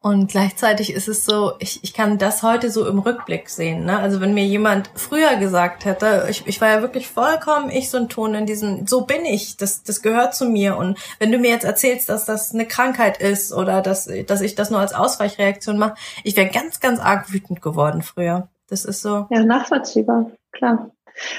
Und 0.01 0.31
gleichzeitig 0.31 0.93
ist 0.93 1.09
es 1.09 1.25
so, 1.25 1.53
ich, 1.59 1.83
ich 1.83 1.93
kann 1.93 2.17
das 2.17 2.41
heute 2.41 2.71
so 2.71 2.87
im 2.87 2.99
Rückblick 2.99 3.49
sehen. 3.49 3.83
Ne? 3.83 3.99
Also 3.99 4.21
wenn 4.21 4.33
mir 4.33 4.45
jemand 4.45 4.89
früher 4.95 5.35
gesagt 5.35 5.83
hätte, 5.83 6.27
ich, 6.29 6.47
ich 6.47 6.61
war 6.61 6.69
ja 6.69 6.81
wirklich 6.81 7.09
vollkommen 7.09 7.69
ich 7.69 7.89
so 7.89 7.97
ein 7.97 8.07
Ton 8.07 8.33
in 8.33 8.45
diesem, 8.45 8.87
so 8.87 9.01
bin 9.01 9.25
ich, 9.25 9.57
das, 9.57 9.83
das 9.83 10.01
gehört 10.01 10.33
zu 10.35 10.45
mir. 10.45 10.77
Und 10.77 10.97
wenn 11.19 11.33
du 11.33 11.37
mir 11.37 11.49
jetzt 11.49 11.65
erzählst, 11.65 12.07
dass 12.07 12.23
das 12.23 12.53
eine 12.53 12.65
Krankheit 12.65 13.17
ist 13.17 13.51
oder 13.51 13.81
dass, 13.81 14.09
dass 14.25 14.39
ich 14.39 14.55
das 14.55 14.69
nur 14.69 14.79
als 14.79 14.93
Ausweichreaktion 14.93 15.77
mache, 15.77 15.95
ich 16.23 16.37
wäre 16.37 16.49
ganz, 16.49 16.79
ganz 16.79 17.01
arg 17.01 17.33
wütend 17.33 17.61
geworden 17.61 18.01
früher. 18.01 18.47
Das 18.69 18.85
ist 18.85 19.01
so. 19.01 19.27
Ja, 19.29 19.43
nachvollziehbar, 19.43 20.31
klar. 20.53 20.91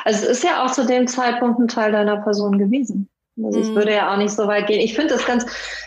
Also 0.04 0.26
es 0.26 0.38
ist 0.38 0.44
ja 0.44 0.62
auch 0.64 0.70
zu 0.70 0.84
dem 0.84 1.06
Zeitpunkt 1.06 1.58
ein 1.58 1.68
Teil 1.68 1.92
deiner 1.92 2.18
Person 2.18 2.58
gewesen. 2.58 3.08
Also 3.44 3.60
ich 3.60 3.70
mhm. 3.70 3.76
würde 3.76 3.94
ja 3.94 4.12
auch 4.12 4.16
nicht 4.16 4.32
so 4.32 4.46
weit 4.46 4.66
gehen. 4.66 4.80
Ich 4.80 4.94
finde 4.94 5.14
es 5.14 5.24
ganz, 5.26 5.46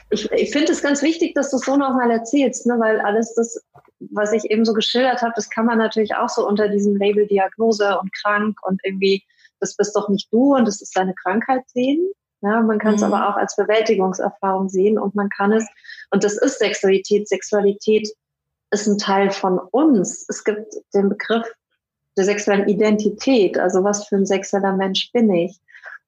ich, 0.09 0.31
ich 0.31 0.51
finde 0.51 0.71
es 0.71 0.81
ganz 0.81 1.01
wichtig, 1.01 1.35
dass 1.35 1.49
du 1.51 1.57
es 1.57 1.65
so 1.65 1.75
nochmal 1.75 2.11
erzählst, 2.11 2.65
ne? 2.65 2.75
weil 2.79 2.99
alles 3.01 3.33
das, 3.35 3.61
was 3.99 4.33
ich 4.33 4.49
eben 4.51 4.65
so 4.65 4.73
geschildert 4.73 5.21
habe, 5.21 5.33
das 5.35 5.49
kann 5.49 5.65
man 5.65 5.77
natürlich 5.77 6.15
auch 6.15 6.29
so 6.29 6.47
unter 6.47 6.69
diesem 6.69 6.95
Label 6.95 7.27
Diagnose 7.27 7.99
und 7.99 8.11
krank 8.13 8.57
und 8.63 8.81
irgendwie, 8.83 9.23
das 9.59 9.75
bist 9.75 9.95
doch 9.95 10.09
nicht 10.09 10.31
du 10.31 10.55
und 10.55 10.67
das 10.67 10.81
ist 10.81 10.95
deine 10.95 11.13
Krankheit 11.13 11.63
sehen. 11.67 12.11
Ja, 12.41 12.61
man 12.61 12.77
kann 12.77 12.95
es 12.95 13.01
mhm. 13.01 13.13
aber 13.13 13.29
auch 13.29 13.37
als 13.37 13.55
Bewältigungserfahrung 13.55 14.67
sehen 14.69 14.99
und 14.99 15.15
man 15.15 15.29
kann 15.29 15.53
es, 15.53 15.65
und 16.11 16.23
das 16.23 16.37
ist 16.37 16.59
Sexualität. 16.59 17.29
Sexualität 17.29 18.09
ist 18.71 18.87
ein 18.87 18.97
Teil 18.97 19.31
von 19.31 19.59
uns. 19.59 20.25
Es 20.27 20.43
gibt 20.43 20.73
den 20.93 21.09
Begriff 21.09 21.47
der 22.17 22.25
sexuellen 22.25 22.67
Identität, 22.67 23.57
also 23.57 23.83
was 23.83 24.07
für 24.07 24.17
ein 24.17 24.25
sexueller 24.25 24.75
Mensch 24.75 25.11
bin 25.11 25.33
ich. 25.33 25.59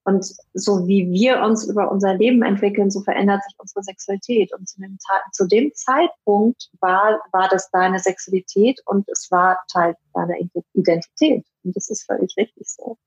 Und 0.05 0.23
so 0.53 0.87
wie 0.87 1.09
wir 1.09 1.41
uns 1.41 1.67
über 1.67 1.91
unser 1.91 2.13
Leben 2.13 2.43
entwickeln, 2.43 2.91
so 2.91 3.01
verändert 3.01 3.43
sich 3.43 3.55
unsere 3.57 3.83
Sexualität. 3.83 4.53
Und 4.53 4.69
zu 4.69 4.79
dem, 4.79 4.97
zu 5.31 5.47
dem 5.47 5.71
Zeitpunkt 5.73 6.69
war, 6.79 7.19
war 7.31 7.49
das 7.49 7.71
deine 7.71 7.97
Sexualität 7.97 8.79
und 8.85 9.09
es 9.09 9.29
war 9.31 9.57
Teil 9.71 9.95
deiner 10.13 10.35
Identität. 10.73 11.43
Und 11.63 11.75
das 11.75 11.89
ist 11.89 12.05
völlig 12.05 12.37
richtig 12.37 12.69
so. 12.69 12.97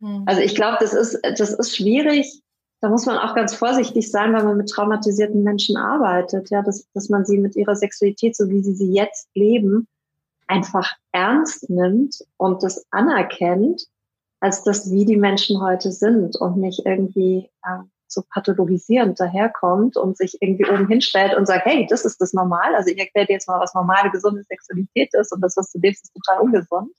Mhm. 0.00 0.24
Also 0.26 0.40
ich 0.40 0.54
glaube, 0.54 0.78
das 0.80 0.94
ist, 0.94 1.20
das 1.22 1.52
ist 1.52 1.76
schwierig. 1.76 2.42
Da 2.80 2.88
muss 2.88 3.04
man 3.04 3.18
auch 3.18 3.34
ganz 3.34 3.54
vorsichtig 3.54 4.10
sein, 4.10 4.32
wenn 4.32 4.46
man 4.46 4.56
mit 4.56 4.70
traumatisierten 4.70 5.42
Menschen 5.42 5.76
arbeitet, 5.76 6.48
ja, 6.50 6.62
dass, 6.62 6.88
dass 6.94 7.10
man 7.10 7.26
sie 7.26 7.36
mit 7.36 7.54
ihrer 7.54 7.76
Sexualität, 7.76 8.34
so 8.34 8.48
wie 8.48 8.62
sie 8.62 8.72
sie 8.72 8.94
jetzt 8.94 9.28
leben, 9.34 9.86
einfach 10.46 10.90
ernst 11.12 11.68
nimmt 11.68 12.16
und 12.38 12.62
das 12.62 12.86
anerkennt 12.90 13.82
als 14.40 14.64
das, 14.64 14.90
wie 14.90 15.04
die 15.04 15.16
Menschen 15.16 15.60
heute 15.60 15.92
sind 15.92 16.36
und 16.36 16.56
nicht 16.56 16.86
irgendwie 16.86 17.50
äh, 17.64 17.82
so 18.10 18.22
pathologisierend 18.28 19.20
daherkommt 19.20 19.96
und 19.96 20.16
sich 20.16 20.38
irgendwie 20.40 20.68
oben 20.68 20.88
hinstellt 20.88 21.34
und 21.34 21.46
sagt, 21.46 21.66
hey, 21.66 21.86
das 21.88 22.04
ist 22.04 22.20
das 22.20 22.32
Normal. 22.32 22.74
Also 22.74 22.90
ich 22.90 22.98
erkläre 22.98 23.26
dir 23.26 23.34
jetzt 23.34 23.48
mal, 23.48 23.60
was 23.60 23.74
normale, 23.74 24.10
gesunde 24.10 24.42
Sexualität 24.44 25.14
ist 25.14 25.32
und 25.32 25.40
das, 25.40 25.56
was 25.56 25.70
du 25.70 25.78
lebst, 25.78 26.04
ist 26.04 26.14
total 26.14 26.42
ungesund. 26.42 26.92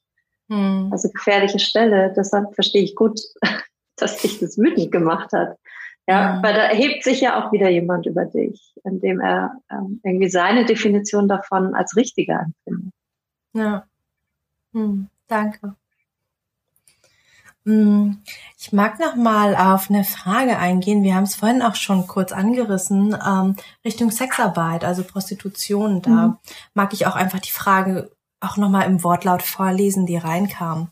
Hm. 0.50 0.90
Also 0.92 1.10
gefährliche 1.10 1.60
Stelle. 1.60 2.14
Deshalb 2.16 2.54
verstehe 2.54 2.84
ich 2.84 2.96
gut, 2.96 3.20
dass 3.98 4.18
dich 4.18 4.40
das 4.40 4.58
wütend 4.58 4.92
gemacht 4.92 5.34
hat. 5.34 5.58
Ja, 6.08 6.40
weil 6.42 6.54
da 6.54 6.62
erhebt 6.62 7.04
sich 7.04 7.22
ja 7.22 7.42
auch 7.42 7.52
wieder 7.52 7.70
jemand 7.70 8.06
über 8.06 8.26
dich, 8.26 8.74
indem 8.84 9.20
er 9.20 9.52
ähm, 9.70 10.02
irgendwie 10.04 10.30
seine 10.30 10.66
Definition 10.66 11.28
davon 11.28 11.76
als 11.76 11.96
richtiger 11.96 12.48
empfindet. 12.66 12.94
Ja. 13.54 13.86
Hm. 14.74 15.08
Danke. 15.28 15.76
Mm, 17.64 18.14
ich 18.58 18.74
mag 18.74 19.00
noch 19.00 19.16
mal 19.16 19.56
auf 19.56 19.90
eine 19.90 20.04
Frage 20.04 20.58
eingehen. 20.58 21.04
Wir 21.04 21.16
haben 21.16 21.24
es 21.24 21.36
vorhin 21.36 21.62
auch 21.62 21.76
schon 21.76 22.08
kurz 22.08 22.32
angerissen 22.32 23.16
ähm, 23.26 23.56
Richtung 23.86 24.10
Sexarbeit, 24.12 24.84
also 24.84 25.04
Prostitution. 25.04 26.02
Da 26.02 26.10
mhm. 26.10 26.38
mag 26.74 26.94
ich 26.94 27.06
auch 27.06 27.16
einfach 27.16 27.40
die 27.40 27.52
Frage 27.52 28.12
auch 28.40 28.58
noch 28.58 28.70
mal 28.70 28.84
im 28.84 29.04
Wortlaut 29.04 29.44
vorlesen, 29.44 30.06
die 30.06 30.18
reinkam. 30.18 30.90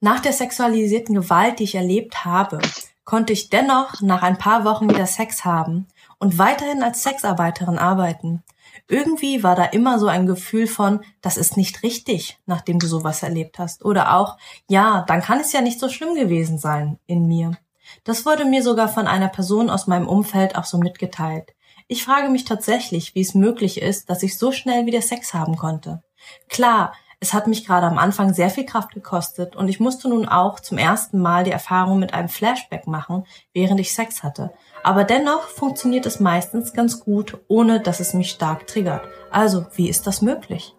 Nach 0.00 0.20
der 0.20 0.32
sexualisierten 0.32 1.14
Gewalt, 1.14 1.58
die 1.58 1.64
ich 1.64 1.74
erlebt 1.74 2.24
habe, 2.24 2.58
konnte 3.04 3.32
ich 3.32 3.50
dennoch 3.50 4.00
nach 4.00 4.22
ein 4.22 4.38
paar 4.38 4.64
Wochen 4.64 4.88
wieder 4.88 5.06
Sex 5.06 5.44
haben 5.44 5.86
und 6.18 6.38
weiterhin 6.38 6.82
als 6.82 7.02
Sexarbeiterin 7.02 7.78
arbeiten. 7.78 8.42
Irgendwie 8.88 9.42
war 9.42 9.56
da 9.56 9.64
immer 9.64 9.98
so 9.98 10.06
ein 10.06 10.26
Gefühl 10.26 10.66
von, 10.66 11.00
das 11.20 11.36
ist 11.36 11.56
nicht 11.56 11.82
richtig, 11.82 12.38
nachdem 12.46 12.78
du 12.78 12.86
sowas 12.86 13.22
erlebt 13.22 13.58
hast. 13.58 13.84
Oder 13.84 14.16
auch, 14.16 14.36
ja, 14.68 15.04
dann 15.06 15.22
kann 15.22 15.40
es 15.40 15.52
ja 15.52 15.60
nicht 15.60 15.80
so 15.80 15.88
schlimm 15.88 16.14
gewesen 16.14 16.58
sein 16.58 16.98
in 17.06 17.26
mir. 17.26 17.56
Das 18.04 18.26
wurde 18.26 18.44
mir 18.44 18.62
sogar 18.62 18.88
von 18.88 19.06
einer 19.06 19.28
Person 19.28 19.70
aus 19.70 19.86
meinem 19.86 20.08
Umfeld 20.08 20.56
auch 20.56 20.64
so 20.64 20.78
mitgeteilt. 20.78 21.54
Ich 21.86 22.04
frage 22.04 22.30
mich 22.30 22.44
tatsächlich, 22.44 23.14
wie 23.14 23.20
es 23.20 23.34
möglich 23.34 23.80
ist, 23.80 24.08
dass 24.08 24.22
ich 24.22 24.38
so 24.38 24.52
schnell 24.52 24.86
wieder 24.86 25.02
Sex 25.02 25.34
haben 25.34 25.56
konnte. 25.56 26.02
Klar, 26.48 26.94
es 27.20 27.32
hat 27.32 27.46
mich 27.46 27.66
gerade 27.66 27.86
am 27.86 27.98
Anfang 27.98 28.34
sehr 28.34 28.50
viel 28.50 28.66
Kraft 28.66 28.92
gekostet 28.92 29.56
und 29.56 29.68
ich 29.68 29.80
musste 29.80 30.08
nun 30.08 30.28
auch 30.28 30.60
zum 30.60 30.78
ersten 30.78 31.20
Mal 31.20 31.44
die 31.44 31.50
Erfahrung 31.50 31.98
mit 31.98 32.12
einem 32.12 32.28
Flashback 32.28 32.86
machen, 32.86 33.26
während 33.52 33.80
ich 33.80 33.94
Sex 33.94 34.22
hatte. 34.22 34.52
Aber 34.84 35.04
dennoch 35.04 35.48
funktioniert 35.48 36.04
es 36.04 36.20
meistens 36.20 36.74
ganz 36.74 37.00
gut, 37.00 37.38
ohne 37.48 37.80
dass 37.80 38.00
es 38.00 38.12
mich 38.12 38.30
stark 38.30 38.66
triggert. 38.66 39.00
Also, 39.30 39.64
wie 39.74 39.88
ist 39.88 40.06
das 40.06 40.20
möglich? 40.20 40.76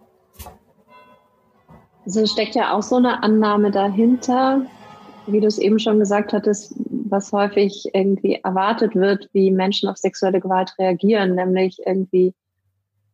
Also 2.04 2.24
steckt 2.24 2.54
ja 2.54 2.72
auch 2.72 2.84
so 2.84 2.96
eine 2.96 3.24
Annahme 3.24 3.72
dahinter, 3.72 4.64
wie 5.26 5.40
du 5.40 5.48
es 5.48 5.58
eben 5.58 5.80
schon 5.80 5.98
gesagt 5.98 6.32
hattest, 6.32 6.72
was 6.78 7.32
häufig 7.32 7.90
irgendwie 7.94 8.40
erwartet 8.44 8.94
wird, 8.94 9.28
wie 9.32 9.50
Menschen 9.50 9.88
auf 9.88 9.96
sexuelle 9.96 10.40
Gewalt 10.40 10.72
reagieren, 10.78 11.34
nämlich 11.34 11.80
irgendwie 11.84 12.32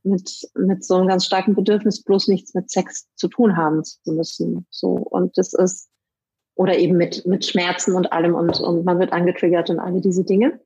mit, 0.02 0.46
mit 0.54 0.84
so 0.84 0.96
einem 0.96 1.08
ganz 1.08 1.24
starken 1.24 1.54
Bedürfnis, 1.54 2.02
bloß 2.02 2.28
nichts 2.28 2.52
mit 2.52 2.70
Sex 2.70 3.06
zu 3.14 3.28
tun 3.28 3.56
haben 3.56 3.82
zu 3.82 4.12
müssen. 4.12 4.66
So. 4.68 4.90
Und 4.90 5.38
das 5.38 5.54
ist, 5.54 5.88
oder 6.54 6.76
eben 6.76 6.98
mit, 6.98 7.24
mit 7.24 7.46
Schmerzen 7.46 7.96
und 7.96 8.12
allem 8.12 8.34
und, 8.34 8.60
und 8.60 8.84
man 8.84 8.98
wird 8.98 9.14
angetriggert 9.14 9.70
und 9.70 9.78
alle 9.78 10.02
diese 10.02 10.24
Dinge. 10.24 10.60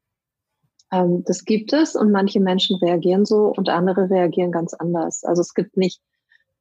Ähm, 0.92 1.24
das 1.24 1.44
gibt 1.44 1.72
es 1.72 1.96
und 1.96 2.12
manche 2.12 2.40
Menschen 2.40 2.76
reagieren 2.76 3.24
so 3.24 3.52
und 3.56 3.68
andere 3.68 4.10
reagieren 4.10 4.52
ganz 4.52 4.74
anders. 4.74 5.24
Also 5.24 5.42
es 5.42 5.54
gibt 5.54 5.76
nicht 5.76 6.00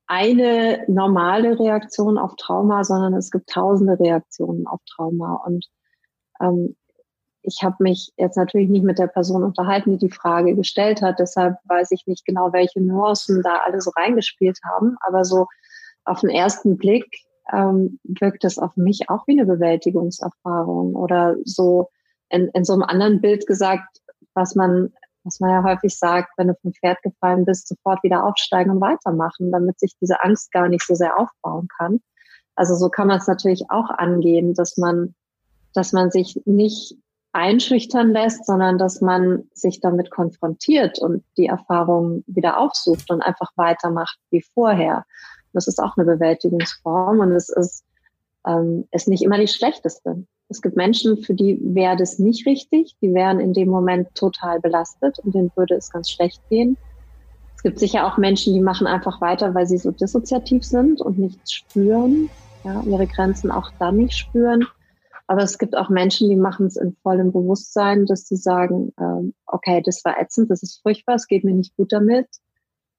eine 0.08 0.84
normale 0.88 1.60
Reaktion 1.60 2.18
auf 2.18 2.36
Trauma, 2.36 2.84
sondern 2.84 3.14
es 3.16 3.32
gibt 3.32 3.50
tausende 3.50 4.00
Reaktionen 4.00 4.68
auf 4.68 4.80
Trauma. 4.96 5.42
Und 5.46 5.66
ähm, 6.42 6.76
ich 7.42 7.64
habe 7.64 7.76
mich 7.80 8.12
jetzt 8.18 8.38
natürlich 8.38 8.70
nicht 8.70 8.84
mit 8.84 9.00
der 9.00 9.08
Person 9.08 9.44
unterhalten, 9.44 9.92
die 9.92 10.08
die 10.08 10.14
Frage 10.14 10.56
gestellt 10.56 11.02
hat. 11.02 11.20
Deshalb 11.20 11.58
weiß 11.66 11.92
ich 11.92 12.06
nicht 12.08 12.26
genau, 12.26 12.54
welche 12.54 12.82
Nuancen 12.82 13.42
da 13.44 13.60
alle 13.66 13.82
so 13.82 13.92
reingespielt 13.96 14.60
haben. 14.64 14.96
Aber 15.02 15.24
so 15.24 15.48
auf 16.06 16.22
den 16.22 16.30
ersten 16.30 16.78
Blick 16.78 17.06
ähm, 17.52 18.00
wirkt 18.04 18.44
es 18.44 18.58
auf 18.58 18.76
mich 18.78 19.10
auch 19.10 19.28
wie 19.28 19.40
eine 19.40 19.46
Bewältigungserfahrung 19.46 20.96
oder 20.96 21.36
so 21.46 21.90
in, 22.30 22.50
in 22.54 22.64
so 22.64 22.74
einem 22.74 22.84
anderen 22.84 23.22
Bild 23.22 23.46
gesagt, 23.46 24.02
was 24.36 24.56
man, 24.56 24.94
was 25.24 25.40
man 25.40 25.50
ja 25.50 25.64
häufig 25.64 25.98
sagt, 25.98 26.30
wenn 26.38 26.48
du 26.48 26.56
vom 26.62 26.74
Pferd 26.74 27.02
gefallen 27.02 27.46
bist, 27.46 27.68
sofort 27.68 28.04
wieder 28.04 28.26
aufsteigen 28.26 28.72
und 28.72 28.82
weitermachen, 28.82 29.52
damit 29.52 29.80
sich 29.80 29.96
diese 30.00 30.24
Angst 30.24 30.52
gar 30.52 30.70
nicht 30.70 30.86
so 30.86 30.96
sehr 30.96 31.18
aufbauen 31.18 31.68
kann. 31.78 32.02
Also 32.56 32.76
so 32.76 32.90
kann 32.90 33.08
man 33.08 33.18
es 33.18 33.28
natürlich 33.28 33.70
auch 33.70 33.90
angehen, 33.90 34.54
dass 34.54 34.78
man, 34.78 35.16
dass 35.74 35.92
man 35.94 36.12
sich 36.12 36.42
nicht 36.46 36.98
einschüchtern 37.34 38.14
lässt, 38.14 38.46
sondern 38.46 38.78
dass 38.78 39.02
man 39.02 39.44
sich 39.54 39.82
damit 39.82 40.10
konfrontiert 40.10 41.00
und 41.00 41.26
die 41.38 41.48
Erfahrung 41.48 42.24
wieder 42.28 42.58
aufsucht 42.58 43.12
und 43.12 43.22
einfach 43.22 43.52
weitermacht 43.58 44.18
wie 44.32 44.42
vorher. 44.54 45.06
Das 45.52 45.68
ist 45.68 45.80
auch 45.80 45.98
eine 45.98 46.06
Bewältigungsform 46.06 47.20
und 47.20 47.34
es 47.34 47.50
ist, 47.50 47.84
ähm, 48.48 48.88
ist 48.92 49.10
nicht 49.10 49.22
immer 49.22 49.38
die 49.38 49.50
schlechteste. 49.50 50.26
Es 50.56 50.62
gibt 50.62 50.78
Menschen, 50.78 51.18
für 51.18 51.34
die 51.34 51.60
wäre 51.62 51.98
das 51.98 52.18
nicht 52.18 52.48
richtig. 52.48 52.96
Die 53.02 53.14
wären 53.14 53.42
in 53.42 53.52
dem 53.52 53.68
Moment 53.68 54.16
total 54.16 54.62
belastet 54.62 55.20
und 55.20 55.36
denen 55.36 55.52
würde 55.58 55.76
es 55.76 55.92
ganz 55.92 56.10
schlecht 56.10 56.42
gehen. 56.50 56.78
Es 57.58 57.62
gibt 57.62 57.78
sicher 57.78 58.08
auch 58.08 58.18
Menschen, 58.18 58.54
die 58.54 58.62
machen 58.62 58.88
einfach 58.88 59.20
weiter, 59.20 59.54
weil 59.54 59.68
sie 59.68 59.78
so 59.78 59.92
dissoziativ 59.92 60.64
sind 60.64 61.02
und 61.02 61.20
nichts 61.20 61.52
spüren, 61.52 62.30
ja, 62.64 62.82
ihre 62.84 63.06
Grenzen 63.06 63.52
auch 63.52 63.70
dann 63.80 63.98
nicht 63.98 64.18
spüren. 64.18 64.66
Aber 65.28 65.44
es 65.44 65.58
gibt 65.58 65.76
auch 65.76 65.90
Menschen, 65.90 66.30
die 66.30 66.38
machen 66.38 66.68
es 66.68 66.78
in 66.78 66.96
vollem 67.04 67.34
Bewusstsein, 67.34 68.06
dass 68.06 68.26
sie 68.26 68.38
sagen, 68.38 68.94
ähm, 68.98 69.34
okay, 69.48 69.82
das 69.84 70.06
war 70.06 70.18
ätzend, 70.18 70.50
das 70.52 70.64
ist 70.64 70.82
furchtbar, 70.82 71.16
es 71.16 71.28
geht 71.28 71.44
mir 71.44 71.54
nicht 71.54 71.76
gut 71.76 71.92
damit. 71.92 72.28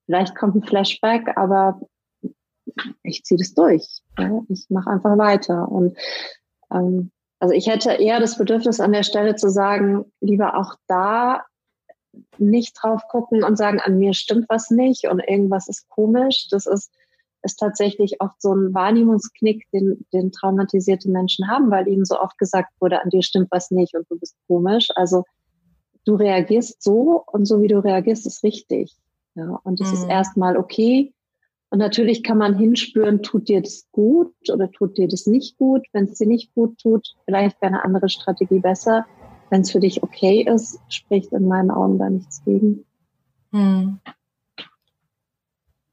Vielleicht 0.04 0.36
kommt 0.36 0.56
ein 0.56 0.62
Flashback, 0.62 1.38
aber 1.38 1.80
ich 3.02 3.24
ziehe 3.24 3.38
das 3.38 3.54
durch. 3.54 4.02
Ja? 4.18 4.42
Ich 4.50 4.66
mache 4.68 4.90
einfach 4.90 5.16
weiter. 5.16 5.70
Und 5.70 5.96
ähm, 6.70 7.12
also 7.38 7.54
ich 7.54 7.66
hätte 7.66 7.92
eher 7.92 8.20
das 8.20 8.38
Bedürfnis 8.38 8.80
an 8.80 8.92
der 8.92 9.02
Stelle 9.02 9.36
zu 9.36 9.50
sagen, 9.50 10.04
lieber 10.20 10.56
auch 10.56 10.74
da 10.86 11.44
nicht 12.38 12.76
drauf 12.80 13.02
gucken 13.08 13.44
und 13.44 13.56
sagen, 13.56 13.80
an 13.80 13.98
mir 13.98 14.14
stimmt 14.14 14.46
was 14.48 14.70
nicht 14.70 15.06
und 15.06 15.20
irgendwas 15.20 15.68
ist 15.68 15.88
komisch. 15.88 16.48
Das 16.50 16.66
ist 16.66 16.90
ist 17.46 17.56
tatsächlich 17.56 18.20
oft 18.20 18.40
so 18.42 18.52
ein 18.52 18.74
Wahrnehmungsknick, 18.74 19.64
den, 19.72 20.04
den 20.12 20.32
traumatisierte 20.32 21.08
Menschen 21.10 21.48
haben, 21.48 21.70
weil 21.70 21.88
ihnen 21.88 22.04
so 22.04 22.20
oft 22.20 22.36
gesagt 22.38 22.70
wurde, 22.80 23.02
an 23.02 23.10
dir 23.10 23.22
stimmt 23.22 23.48
was 23.50 23.70
nicht 23.70 23.94
und 23.94 24.10
du 24.10 24.18
bist 24.18 24.36
komisch. 24.46 24.88
Also 24.96 25.24
du 26.04 26.16
reagierst 26.16 26.82
so 26.82 27.24
und 27.26 27.46
so 27.46 27.62
wie 27.62 27.68
du 27.68 27.78
reagierst, 27.78 28.26
ist 28.26 28.42
richtig. 28.42 28.94
Ja, 29.34 29.60
und 29.64 29.80
es 29.80 29.88
mhm. 29.88 29.94
ist 29.94 30.08
erstmal 30.08 30.56
okay. 30.56 31.14
Und 31.70 31.78
natürlich 31.78 32.22
kann 32.22 32.38
man 32.38 32.56
hinspüren, 32.56 33.22
tut 33.22 33.48
dir 33.48 33.60
das 33.60 33.88
gut 33.92 34.32
oder 34.52 34.70
tut 34.70 34.96
dir 34.98 35.08
das 35.08 35.26
nicht 35.26 35.58
gut. 35.58 35.86
Wenn 35.92 36.04
es 36.04 36.18
dir 36.18 36.26
nicht 36.26 36.54
gut 36.54 36.78
tut, 36.78 37.14
vielleicht 37.24 37.60
wäre 37.60 37.72
eine 37.72 37.84
andere 37.84 38.08
Strategie 38.08 38.60
besser. 38.60 39.04
Wenn 39.50 39.62
es 39.62 39.72
für 39.72 39.80
dich 39.80 40.02
okay 40.02 40.46
ist, 40.48 40.78
spricht 40.88 41.32
in 41.32 41.48
meinen 41.48 41.70
Augen 41.70 41.98
da 41.98 42.08
nichts 42.08 42.44
gegen. 42.44 42.84
Mhm 43.50 44.00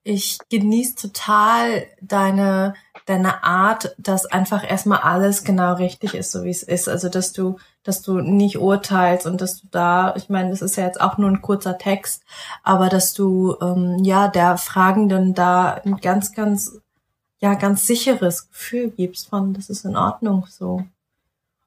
ich 0.04 0.38
genieße 0.50 0.96
total 0.96 1.88
deine, 2.02 2.76
deine 3.06 3.44
Art, 3.44 3.96
dass 3.98 4.26
einfach 4.26 4.70
erstmal 4.70 5.00
alles 5.00 5.44
genau 5.44 5.74
richtig 5.74 6.16
ist, 6.16 6.32
so 6.32 6.44
wie 6.44 6.50
es 6.50 6.64
ist. 6.64 6.88
Also, 6.88 7.10
dass 7.10 7.34
du, 7.34 7.58
dass 7.84 8.02
du 8.02 8.20
nicht 8.20 8.58
urteilst 8.58 9.26
und 9.26 9.42
dass 9.42 9.62
du 9.62 9.68
da, 9.72 10.16
ich 10.16 10.30
meine, 10.30 10.50
das 10.50 10.62
ist 10.62 10.78
ja 10.78 10.86
jetzt 10.86 11.02
auch 11.02 11.18
nur 11.18 11.30
ein 11.30 11.42
kurzer 11.42 11.78
Text, 11.78 12.24
aber 12.64 12.90
dass 12.90 13.14
du, 13.14 13.56
ähm, 13.62 14.00
ja, 14.04 14.28
der 14.28 14.58
Fragenden 14.58 15.34
da 15.34 15.82
ein 15.86 15.98
ganz, 15.98 16.34
ganz, 16.34 16.80
ja, 17.40 17.56
ganz 17.56 17.86
sicheres 17.86 18.50
Gefühl 18.50 18.92
gibst 18.92 19.30
von, 19.30 19.54
das 19.54 19.70
ist 19.70 19.86
in 19.86 19.98
Ordnung 19.98 20.46
so. 20.50 20.84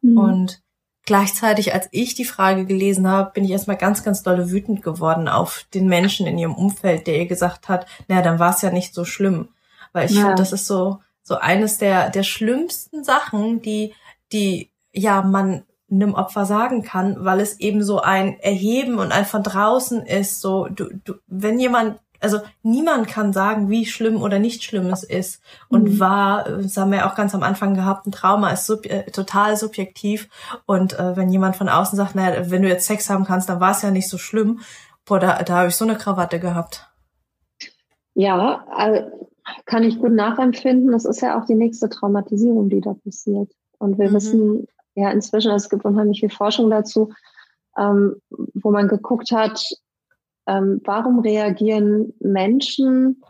Mhm. 0.01 0.18
Und 0.18 0.62
Gleichzeitig, 1.07 1.72
als 1.72 1.87
ich 1.92 2.16
die 2.16 2.25
Frage 2.25 2.66
gelesen 2.66 3.07
habe, 3.07 3.31
bin 3.31 3.44
ich 3.44 3.53
erstmal 3.53 3.77
ganz, 3.77 4.03
ganz 4.03 4.25
dolle 4.25 4.51
wütend 4.51 4.83
geworden 4.83 5.29
auf 5.29 5.64
den 5.72 5.87
Menschen 5.87 6.27
in 6.27 6.37
ihrem 6.37 6.57
Umfeld, 6.57 7.07
der 7.07 7.16
ihr 7.16 7.27
gesagt 7.27 7.68
hat, 7.68 7.87
naja, 8.09 8.22
dann 8.22 8.40
war 8.40 8.51
es 8.53 8.61
ja 8.62 8.72
nicht 8.72 8.92
so 8.92 9.05
schlimm. 9.05 9.49
Weil 9.92 10.11
ich 10.11 10.16
ja. 10.16 10.22
finde, 10.22 10.35
das 10.35 10.53
ist 10.53 10.66
so, 10.66 10.99
so 11.27 11.35
eines 11.35 11.79
der, 11.79 12.09
der 12.11 12.23
schlimmsten 12.23 13.03
Sachen, 13.03 13.61
die, 13.61 13.95
die, 14.33 14.71
ja, 14.93 15.23
man 15.23 15.65
einem 15.91 16.15
Opfer 16.15 16.47
sagen 16.47 16.85
kann, 16.85 17.17
weil 17.25 17.41
es 17.41 17.59
eben 17.59 17.83
so 17.83 18.01
ein 18.01 18.39
Erheben 18.39 18.99
und 18.99 19.11
ein 19.11 19.25
von 19.25 19.43
draußen 19.43 20.07
ist, 20.07 20.41
so, 20.41 20.69
du, 20.69 20.89
du, 21.05 21.15
wenn 21.27 21.59
jemand 21.59 21.99
also 22.21 22.41
niemand 22.62 23.09
kann 23.09 23.35
sagen, 23.35 23.69
wie 23.69 23.85
schlimm 23.85 24.23
oder 24.23 24.39
nicht 24.39 24.65
schlimm 24.65 24.87
es 24.87 25.03
ist. 25.03 25.43
Und 25.69 25.85
mhm. 25.85 26.01
war, 26.01 26.45
das 26.45 26.77
haben 26.79 26.91
wir 26.91 27.01
ja 27.01 27.11
auch 27.11 27.15
ganz 27.15 27.35
am 27.35 27.43
Anfang 27.43 27.75
gehabt, 27.75 28.07
ein 28.07 28.12
Trauma 28.12 28.51
ist 28.51 28.65
sub 28.65 28.87
äh, 28.87 29.11
total 29.11 29.57
subjektiv. 29.57 30.29
Und 30.65 30.99
äh, 30.99 31.15
wenn 31.15 31.29
jemand 31.29 31.57
von 31.57 31.69
außen 31.69 31.95
sagt, 31.95 32.15
naja, 32.15 32.51
wenn 32.51 32.62
du 32.62 32.69
jetzt 32.69 32.87
Sex 32.87 33.11
haben 33.11 33.27
kannst, 33.27 33.51
dann 33.51 33.61
war 33.61 33.73
es 33.73 33.83
ja 33.83 33.91
nicht 33.91 34.09
so 34.09 34.17
schlimm. 34.17 34.61
Boah, 35.05 35.21
da, 35.21 35.43
da 35.43 35.57
habe 35.57 35.69
ich 35.69 35.77
so 35.77 35.85
eine 35.85 35.97
Krawatte 35.97 36.41
gehabt. 36.41 36.89
Ja, 38.15 38.65
also 38.75 39.29
kann 39.65 39.83
ich 39.83 39.99
gut 39.99 40.13
nachempfinden. 40.13 40.93
Das 40.93 41.05
ist 41.05 41.21
ja 41.21 41.41
auch 41.41 41.45
die 41.45 41.55
nächste 41.55 41.89
Traumatisierung, 41.89 42.69
die 42.69 42.81
da 42.81 42.95
passiert. 42.95 43.53
Und 43.79 43.99
wir 43.99 44.11
mhm. 44.11 44.15
wissen 44.15 44.67
ja 44.95 45.11
inzwischen, 45.11 45.53
es 45.53 45.69
gibt 45.69 45.85
unheimlich 45.85 46.21
viel 46.21 46.31
Forschung 46.31 46.71
dazu, 46.71 47.13
ähm, 47.77 48.17
wo 48.31 48.71
man 48.71 48.89
geguckt 48.89 49.31
hat, 49.33 49.63
ähm, 50.47 50.81
warum 50.85 51.21
reagieren 51.21 52.15
Menschen, 52.21 53.23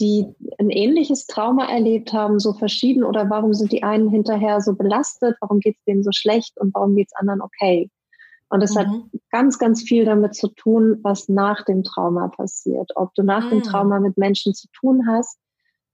die 0.00 0.26
ein 0.58 0.70
ähnliches 0.70 1.26
Trauma 1.26 1.66
erlebt 1.68 2.12
haben, 2.12 2.38
so 2.38 2.52
verschieden 2.52 3.02
oder 3.04 3.28
warum 3.30 3.52
sind 3.52 3.72
die 3.72 3.82
einen 3.82 4.08
hinterher 4.08 4.60
so 4.60 4.74
belastet, 4.74 5.36
warum 5.40 5.60
geht 5.60 5.76
es 5.76 5.84
denen 5.84 6.04
so 6.04 6.10
schlecht 6.12 6.58
und 6.58 6.74
warum 6.74 6.94
geht 6.94 7.08
es 7.08 7.16
anderen 7.16 7.42
okay? 7.42 7.90
Und 8.50 8.62
es 8.62 8.74
mhm. 8.74 8.78
hat 8.78 8.88
ganz, 9.30 9.58
ganz 9.58 9.82
viel 9.82 10.04
damit 10.04 10.34
zu 10.34 10.48
tun, 10.48 10.98
was 11.02 11.28
nach 11.28 11.64
dem 11.64 11.84
Trauma 11.84 12.28
passiert. 12.28 12.92
Ob 12.96 13.14
du 13.14 13.22
nach 13.22 13.46
mhm. 13.46 13.50
dem 13.50 13.62
Trauma 13.62 14.00
mit 14.00 14.16
Menschen 14.16 14.54
zu 14.54 14.68
tun 14.72 15.06
hast, 15.06 15.38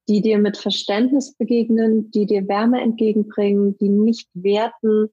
die 0.08 0.20
dir 0.20 0.38
mit 0.38 0.56
Verständnis 0.56 1.34
begegnen, 1.34 2.10
die 2.10 2.26
dir 2.26 2.46
Wärme 2.46 2.80
entgegenbringen, 2.80 3.76
die 3.78 3.88
nicht 3.88 4.28
werten, 4.34 5.08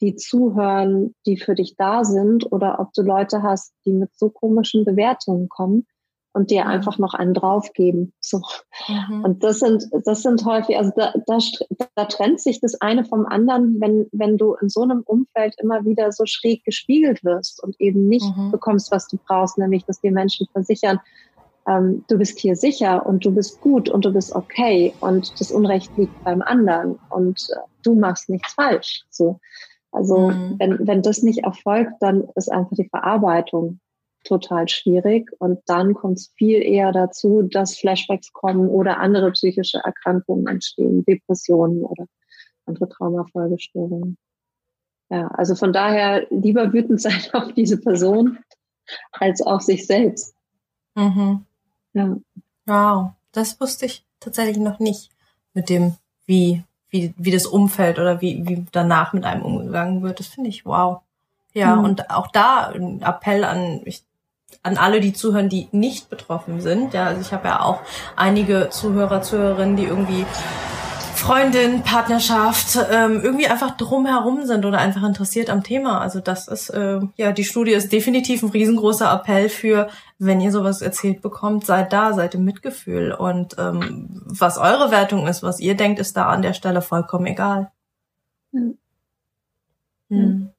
die 0.00 0.14
zuhören, 0.14 1.14
die 1.26 1.36
für 1.36 1.54
dich 1.54 1.74
da 1.76 2.04
sind, 2.04 2.50
oder 2.52 2.78
ob 2.80 2.92
du 2.92 3.02
Leute 3.02 3.42
hast, 3.42 3.72
die 3.84 3.92
mit 3.92 4.10
so 4.16 4.30
komischen 4.30 4.84
Bewertungen 4.84 5.48
kommen 5.48 5.86
und 6.36 6.50
dir 6.50 6.64
mhm. 6.64 6.70
einfach 6.70 6.98
noch 6.98 7.14
einen 7.14 7.32
draufgeben. 7.32 8.12
So. 8.20 8.42
Mhm. 8.88 9.24
Und 9.24 9.42
das 9.42 9.60
sind, 9.60 9.86
das 10.04 10.22
sind 10.22 10.44
häufig, 10.44 10.76
also 10.76 10.92
da, 10.94 11.14
da, 11.26 11.38
da 11.94 12.04
trennt 12.04 12.40
sich 12.40 12.60
das 12.60 12.78
eine 12.80 13.06
vom 13.06 13.24
anderen, 13.24 13.80
wenn, 13.80 14.06
wenn 14.12 14.36
du 14.36 14.54
in 14.54 14.68
so 14.68 14.82
einem 14.82 15.00
Umfeld 15.00 15.54
immer 15.58 15.86
wieder 15.86 16.12
so 16.12 16.26
schräg 16.26 16.62
gespiegelt 16.64 17.24
wirst 17.24 17.62
und 17.64 17.80
eben 17.80 18.06
nicht 18.06 18.36
mhm. 18.36 18.50
bekommst, 18.50 18.92
was 18.92 19.08
du 19.08 19.16
brauchst, 19.26 19.56
nämlich, 19.56 19.86
dass 19.86 20.02
die 20.02 20.10
Menschen 20.10 20.46
versichern, 20.52 21.00
ähm, 21.66 22.04
du 22.06 22.18
bist 22.18 22.38
hier 22.38 22.54
sicher 22.54 23.06
und 23.06 23.24
du 23.24 23.34
bist 23.34 23.62
gut 23.62 23.88
und 23.88 24.04
du 24.04 24.12
bist 24.12 24.34
okay 24.34 24.92
und 25.00 25.40
das 25.40 25.50
Unrecht 25.50 25.90
liegt 25.96 26.22
beim 26.22 26.42
anderen 26.42 26.98
und 27.08 27.48
äh, 27.50 27.56
du 27.82 27.94
machst 27.94 28.28
nichts 28.28 28.52
falsch. 28.52 29.04
So. 29.08 29.40
Also 29.90 30.28
mhm. 30.28 30.56
wenn, 30.58 30.86
wenn 30.86 31.00
das 31.00 31.22
nicht 31.22 31.44
erfolgt, 31.44 31.94
dann 32.00 32.28
ist 32.34 32.52
einfach 32.52 32.76
die 32.76 32.88
Verarbeitung 32.90 33.80
total 34.26 34.68
schwierig 34.68 35.30
und 35.38 35.60
dann 35.66 35.94
kommt 35.94 36.18
es 36.18 36.32
viel 36.36 36.62
eher 36.62 36.92
dazu, 36.92 37.42
dass 37.42 37.78
Flashbacks 37.78 38.32
kommen 38.32 38.68
oder 38.68 38.98
andere 38.98 39.32
psychische 39.32 39.78
Erkrankungen 39.78 40.46
entstehen, 40.46 41.04
Depressionen 41.04 41.82
oder 41.82 42.06
andere 42.66 42.88
Traumafolgestörungen. 42.88 44.16
Ja, 45.08 45.28
also 45.28 45.54
von 45.54 45.72
daher 45.72 46.26
lieber 46.30 46.72
wütend 46.72 47.00
sein 47.00 47.20
auf 47.32 47.52
diese 47.52 47.80
Person 47.80 48.38
als 49.12 49.42
auf 49.42 49.62
sich 49.62 49.86
selbst. 49.86 50.34
Mhm. 50.94 51.44
Ja. 51.92 52.16
Wow, 52.66 53.10
das 53.32 53.60
wusste 53.60 53.86
ich 53.86 54.04
tatsächlich 54.20 54.58
noch 54.58 54.80
nicht 54.80 55.10
mit 55.54 55.68
dem, 55.68 55.94
wie 56.26 56.64
wie, 56.96 57.14
wie 57.16 57.30
das 57.30 57.46
Umfeld 57.46 57.98
oder 57.98 58.20
wie, 58.20 58.46
wie 58.46 58.64
danach 58.72 59.12
mit 59.12 59.24
einem 59.24 59.42
umgegangen 59.42 60.02
wird. 60.02 60.20
Das 60.20 60.28
finde 60.28 60.50
ich 60.50 60.64
wow. 60.64 61.00
Ja, 61.52 61.76
mhm. 61.76 61.84
und 61.84 62.10
auch 62.10 62.28
da 62.28 62.68
ein 62.68 63.02
Appell 63.02 63.44
an, 63.44 63.80
ich, 63.84 64.04
an 64.66 64.76
alle, 64.76 65.00
die 65.00 65.12
zuhören, 65.12 65.48
die 65.48 65.68
nicht 65.72 66.10
betroffen 66.10 66.60
sind. 66.60 66.92
Ja, 66.92 67.06
also 67.06 67.20
ich 67.20 67.32
habe 67.32 67.48
ja 67.48 67.60
auch 67.60 67.80
einige 68.16 68.68
Zuhörer, 68.70 69.22
Zuhörerinnen, 69.22 69.76
die 69.76 69.84
irgendwie 69.84 70.26
Freundin, 71.14 71.82
Partnerschaft, 71.82 72.78
ähm, 72.90 73.20
irgendwie 73.22 73.46
einfach 73.46 73.76
drumherum 73.76 74.44
sind 74.44 74.64
oder 74.64 74.78
einfach 74.78 75.02
interessiert 75.02 75.50
am 75.50 75.62
Thema. 75.62 76.00
Also 76.00 76.20
das 76.20 76.46
ist, 76.46 76.68
äh, 76.70 77.00
ja, 77.16 77.32
die 77.32 77.44
Studie 77.44 77.72
ist 77.72 77.90
definitiv 77.90 78.42
ein 78.42 78.50
riesengroßer 78.50 79.12
Appell 79.12 79.48
für, 79.48 79.88
wenn 80.18 80.40
ihr 80.40 80.52
sowas 80.52 80.82
erzählt 80.82 81.22
bekommt, 81.22 81.64
seid 81.64 81.92
da, 81.92 82.12
seid 82.12 82.34
im 82.34 82.44
Mitgefühl. 82.44 83.12
Und 83.12 83.56
ähm, 83.58 84.22
was 84.26 84.58
eure 84.58 84.90
Wertung 84.90 85.26
ist, 85.26 85.42
was 85.42 85.58
ihr 85.58 85.74
denkt, 85.74 85.98
ist 86.00 86.16
da 86.16 86.26
an 86.26 86.42
der 86.42 86.52
Stelle 86.52 86.82
vollkommen 86.82 87.26
egal. 87.26 87.72
Mhm. 88.52 88.78
Hm. 90.10 90.52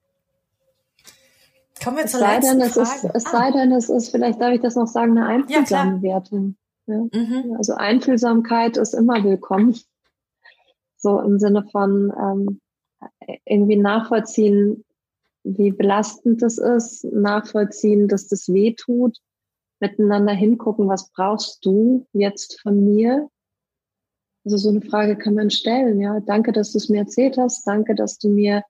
Kommen 1.84 1.98
wir 1.98 2.06
zur 2.08 2.22
es 2.22 2.28
letzten 2.28 2.60
denn, 2.60 2.70
Frage. 2.70 3.08
Ist, 3.08 3.16
es 3.16 3.26
ah. 3.26 3.30
sei 3.30 3.52
denn, 3.52 3.72
es 3.72 3.90
ist, 3.90 4.10
vielleicht 4.10 4.42
darf 4.42 4.54
ich 4.54 4.62
das 4.62 4.76
noch 4.76 4.88
sagen, 4.88 5.18
eine 5.18 5.28
einfühlsame 5.28 5.98
ja, 5.98 6.02
Wertung. 6.02 6.56
Ja? 6.86 7.06
Mhm. 7.12 7.56
Also 7.58 7.74
Einfühlsamkeit 7.76 8.78
ist 8.78 8.94
immer 8.94 9.24
willkommen. 9.24 9.78
So 10.98 11.20
im 11.20 11.40
Sinne 11.40 11.64
von 11.72 12.12
ähm, 12.20 12.62
irgendwie 13.46 13.76
nachvollziehen, 13.76 14.84
wie 15.44 15.72
belastend 15.72 16.42
das 16.42 16.58
ist, 16.58 17.04
nachvollziehen, 17.06 18.08
dass 18.08 18.28
das 18.28 18.50
weh 18.50 18.74
tut, 18.74 19.18
miteinander 19.80 20.34
hingucken, 20.34 20.88
was 20.88 21.12
brauchst 21.12 21.66
du 21.66 22.06
jetzt 22.14 22.60
von 22.62 22.84
mir? 22.84 23.30
Also 24.44 24.58
so 24.58 24.70
eine 24.70 24.82
Frage 24.82 25.18
kann 25.18 25.36
man 25.36 25.50
stellen, 25.50 26.02
ja. 26.02 26.20
Danke, 26.22 26.52
dass 26.52 26.72
du 26.72 26.78
es 26.78 26.90
mir 26.90 27.00
erzählt 27.00 27.38
hast. 27.38 27.66
Danke, 27.68 27.96
dass 27.96 28.18
du 28.18 28.30
mir 28.30 28.64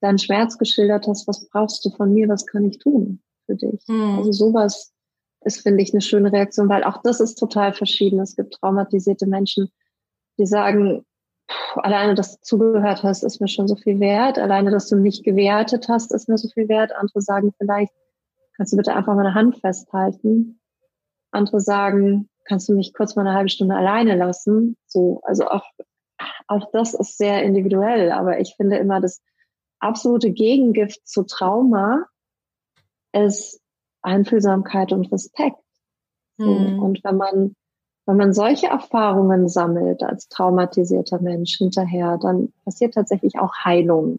deinen 0.00 0.18
Schmerz 0.18 0.58
geschildert 0.58 1.06
hast. 1.06 1.28
Was 1.28 1.48
brauchst 1.48 1.84
du 1.84 1.90
von 1.90 2.12
mir? 2.12 2.28
Was 2.28 2.46
kann 2.46 2.64
ich 2.64 2.78
tun 2.78 3.20
für 3.46 3.56
dich? 3.56 3.82
Hm. 3.86 4.18
Also 4.18 4.32
sowas 4.32 4.92
ist, 5.42 5.62
finde 5.62 5.82
ich, 5.82 5.92
eine 5.92 6.02
schöne 6.02 6.32
Reaktion, 6.32 6.68
weil 6.68 6.84
auch 6.84 7.02
das 7.02 7.20
ist 7.20 7.36
total 7.36 7.72
verschieden. 7.72 8.20
Es 8.20 8.36
gibt 8.36 8.54
traumatisierte 8.54 9.26
Menschen, 9.26 9.70
die 10.38 10.46
sagen, 10.46 11.04
alleine, 11.76 12.14
dass 12.14 12.36
du 12.36 12.40
zugehört 12.42 13.02
hast, 13.02 13.22
ist 13.22 13.40
mir 13.40 13.48
schon 13.48 13.68
so 13.68 13.76
viel 13.76 14.00
wert. 14.00 14.38
Alleine, 14.38 14.70
dass 14.70 14.88
du 14.88 14.96
nicht 14.96 15.24
gewertet 15.24 15.88
hast, 15.88 16.12
ist 16.12 16.28
mir 16.28 16.38
so 16.38 16.48
viel 16.48 16.68
wert. 16.68 16.92
Andere 16.92 17.20
sagen 17.22 17.52
vielleicht, 17.56 17.92
kannst 18.56 18.72
du 18.72 18.76
bitte 18.76 18.94
einfach 18.94 19.14
meine 19.14 19.34
Hand 19.34 19.58
festhalten. 19.58 20.60
Andere 21.30 21.60
sagen, 21.60 22.28
kannst 22.44 22.68
du 22.68 22.74
mich 22.74 22.92
kurz 22.92 23.16
mal 23.16 23.26
eine 23.26 23.34
halbe 23.34 23.48
Stunde 23.48 23.74
alleine 23.74 24.16
lassen? 24.16 24.76
So, 24.86 25.20
also 25.22 25.46
auch, 25.46 25.64
auch 26.48 26.70
das 26.72 26.94
ist 26.94 27.16
sehr 27.16 27.42
individuell. 27.42 28.12
Aber 28.12 28.40
ich 28.40 28.54
finde 28.56 28.76
immer, 28.76 29.00
das 29.00 29.20
absolute 29.80 30.30
Gegengift 30.30 31.06
zu 31.06 31.24
Trauma 31.24 32.04
ist 33.12 33.60
Einfühlsamkeit 34.02 34.92
und 34.92 35.10
Respekt. 35.12 35.58
Mhm. 36.38 36.78
Und 36.78 37.04
wenn 37.04 37.16
man 37.16 37.54
wenn 38.06 38.16
man 38.16 38.32
solche 38.32 38.66
Erfahrungen 38.66 39.48
sammelt 39.48 40.02
als 40.02 40.28
traumatisierter 40.28 41.20
Mensch 41.20 41.58
hinterher, 41.58 42.18
dann 42.18 42.52
passiert 42.64 42.94
tatsächlich 42.94 43.38
auch 43.38 43.54
Heilung 43.64 44.18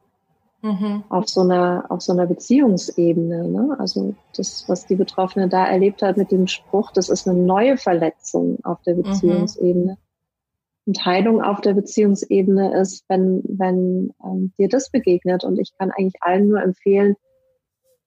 mhm. 0.61 1.03
auf 1.09 1.27
so 1.27 1.41
einer 1.41 1.85
auf 1.89 2.01
so 2.01 2.13
einer 2.13 2.25
Beziehungsebene. 2.25 3.47
Ne? 3.49 3.75
Also 3.79 4.15
das, 4.35 4.69
was 4.69 4.85
die 4.85 4.95
Betroffene 4.95 5.49
da 5.49 5.65
erlebt 5.65 6.01
hat 6.03 6.15
mit 6.15 6.31
dem 6.31 6.47
Spruch, 6.47 6.91
das 6.91 7.09
ist 7.09 7.27
eine 7.27 7.37
neue 7.37 7.77
Verletzung 7.77 8.59
auf 8.63 8.81
der 8.83 8.95
mhm. 8.95 9.03
Beziehungsebene. 9.03 9.93
Mhm. 9.93 10.10
Und 10.85 11.05
Heilung 11.05 11.41
auf 11.41 11.61
der 11.61 11.73
Beziehungsebene 11.73 12.79
ist, 12.79 13.03
wenn 13.07 13.43
wenn 13.45 14.11
ähm, 14.23 14.53
dir 14.57 14.67
das 14.67 14.89
begegnet. 14.89 15.43
Und 15.43 15.59
ich 15.59 15.71
kann 15.77 15.91
eigentlich 15.91 16.21
allen 16.21 16.47
nur 16.47 16.61
empfehlen, 16.61 17.15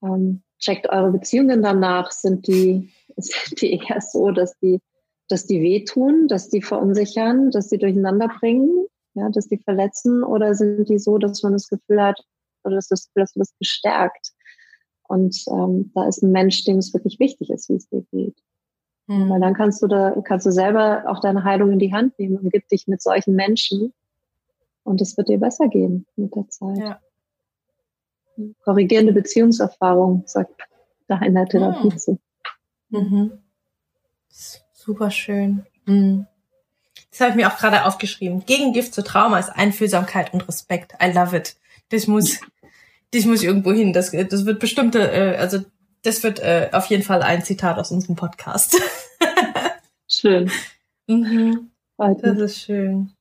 ähm, 0.03 0.43
checkt 0.59 0.89
eure 0.89 1.13
Beziehungen 1.13 1.63
danach. 1.63 2.11
Sind 2.11 2.47
die 2.49 2.93
sind 3.17 3.61
die 3.61 3.75
eher 3.75 4.01
so, 4.01 4.31
dass 4.31 4.59
die 4.59 4.81
dass 5.29 5.47
die 5.47 5.63
wehtun, 5.63 6.29
dass 6.29 6.49
die 6.49 6.63
verunsichern, 6.63 7.51
dass 7.51 7.69
die 7.69 7.79
durcheinander 7.79 8.29
bringen, 8.29 8.87
ja, 9.15 9.31
dass 9.31 9.49
die 9.49 9.59
verletzen 9.59 10.23
oder 10.23 10.55
sind 10.55 10.89
die 10.89 10.99
so, 10.99 11.19
dass 11.19 11.43
man 11.43 11.55
das 11.55 11.69
Gefühl 11.69 12.03
hat, 12.03 12.21
oder 12.65 12.77
dass 12.77 12.89
das 12.89 13.07
Gefühl, 13.07 13.23
dass 13.23 13.33
du 13.33 13.39
das 13.39 13.55
gestärkt. 13.59 14.33
Und 15.07 15.37
ähm, 15.51 15.93
da 15.95 16.09
ist 16.09 16.23
ein 16.23 16.33
Mensch, 16.33 16.65
dem 16.65 16.79
es 16.79 16.93
wirklich 16.93 17.19
wichtig 17.21 17.51
ist, 17.51 17.69
wie 17.69 17.77
es 17.77 17.89
dir 17.89 18.05
geht. 18.11 18.37
Mhm. 19.07 19.31
Weil 19.31 19.41
dann 19.41 19.55
kannst 19.55 19.83
du 19.83 19.87
da, 19.87 20.15
kannst 20.25 20.47
du 20.47 20.51
selber 20.51 21.05
auch 21.07 21.21
deine 21.21 21.45
Heilung 21.45 21.73
in 21.73 21.79
die 21.79 21.93
Hand 21.93 22.19
nehmen 22.19 22.39
und 22.39 22.51
gib 22.51 22.69
dich 22.69 22.87
mit 22.87 23.03
solchen 23.03 23.35
Menschen 23.35 23.93
und 24.83 25.01
es 25.01 25.17
wird 25.17 25.29
dir 25.29 25.39
besser 25.39 25.69
gehen 25.69 26.07
mit 26.17 26.35
der 26.35 26.49
Zeit. 26.49 26.79
Ja. 26.79 27.01
Korrigierende 28.65 29.13
Beziehungserfahrung, 29.13 30.25
sagt 30.27 30.63
da 31.07 31.19
in 31.19 31.35
der 31.35 31.47
Therapie 31.47 31.89
mhm. 31.89 31.99
zu. 31.99 32.19
Mhm. 32.91 33.33
Super 34.73 35.11
schön. 35.11 35.65
Mhm. 35.87 36.27
Das 37.11 37.21
habe 37.21 37.31
ich 37.31 37.37
mir 37.37 37.49
auch 37.49 37.59
gerade 37.59 37.85
aufgeschrieben. 37.85 38.45
Gegengift 38.45 38.93
zu 38.93 39.05
Trauma 39.05 39.39
ist 39.39 39.51
Einfühlsamkeit 39.51 40.35
und 40.35 40.49
Respekt. 40.49 40.95
I 41.03 41.13
love 41.13 41.37
it. 41.37 41.57
Das 41.91 42.07
muss, 42.07 42.41
das 43.13 43.25
muss 43.25 43.43
irgendwo 43.43 43.73
hin. 43.73 43.93
Das, 43.93 44.11
das 44.11 44.47
wird 44.47 44.59
bestimmte, 44.59 45.13
äh, 45.13 45.37
also 45.37 45.61
das 46.05 46.23
wird 46.23 46.39
äh, 46.41 46.71
auf 46.73 46.87
jeden 46.87 47.03
Fall 47.03 47.23
ein 47.23 47.43
Zitat 47.43 47.79
aus 47.79 47.91
unserem 47.91 48.17
Podcast. 48.17 48.81
schön. 50.09 50.51
Mhm. 51.07 51.71
Das 51.97 52.39
ist 52.39 52.61
schön. 52.61 53.13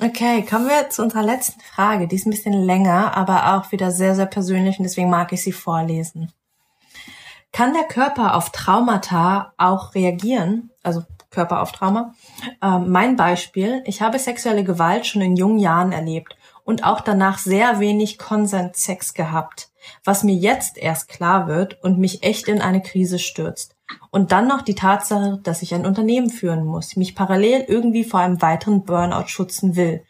Okay, 0.00 0.44
kommen 0.44 0.68
wir 0.68 0.90
zu 0.90 1.02
unserer 1.02 1.22
letzten 1.22 1.60
Frage. 1.60 2.08
Die 2.08 2.16
ist 2.16 2.26
ein 2.26 2.30
bisschen 2.30 2.64
länger, 2.64 3.16
aber 3.16 3.54
auch 3.54 3.70
wieder 3.70 3.90
sehr, 3.90 4.14
sehr 4.14 4.26
persönlich 4.26 4.78
und 4.78 4.84
deswegen 4.84 5.08
mag 5.08 5.32
ich 5.32 5.42
sie 5.42 5.52
vorlesen. 5.52 6.32
Kann 7.52 7.72
der 7.72 7.84
Körper 7.84 8.34
auf 8.34 8.50
Traumata 8.50 9.52
auch 9.56 9.94
reagieren? 9.94 10.70
Also 10.82 11.04
Körper 11.30 11.62
auf 11.62 11.72
Trauma. 11.72 12.14
Ähm, 12.62 12.90
mein 12.90 13.16
Beispiel, 13.16 13.82
ich 13.86 14.02
habe 14.02 14.18
sexuelle 14.18 14.64
Gewalt 14.64 15.06
schon 15.06 15.22
in 15.22 15.36
jungen 15.36 15.58
Jahren 15.58 15.92
erlebt 15.92 16.36
und 16.64 16.84
auch 16.84 17.00
danach 17.00 17.38
sehr 17.38 17.78
wenig 17.78 18.18
Consent-Sex 18.18 19.14
gehabt, 19.14 19.70
was 20.04 20.24
mir 20.24 20.34
jetzt 20.34 20.78
erst 20.78 21.08
klar 21.08 21.48
wird 21.48 21.82
und 21.82 21.98
mich 21.98 22.22
echt 22.22 22.48
in 22.48 22.60
eine 22.60 22.82
Krise 22.82 23.18
stürzt. 23.18 23.76
Und 24.10 24.32
dann 24.32 24.48
noch 24.48 24.62
die 24.62 24.74
Tatsache, 24.74 25.40
dass 25.42 25.62
ich 25.62 25.74
ein 25.74 25.86
Unternehmen 25.86 26.30
führen 26.30 26.64
muss, 26.64 26.96
mich 26.96 27.14
parallel 27.14 27.64
irgendwie 27.68 28.04
vor 28.04 28.20
einem 28.20 28.40
weiteren 28.40 28.84
Burnout 28.84 29.28
schützen 29.28 29.76
will. 29.76 30.04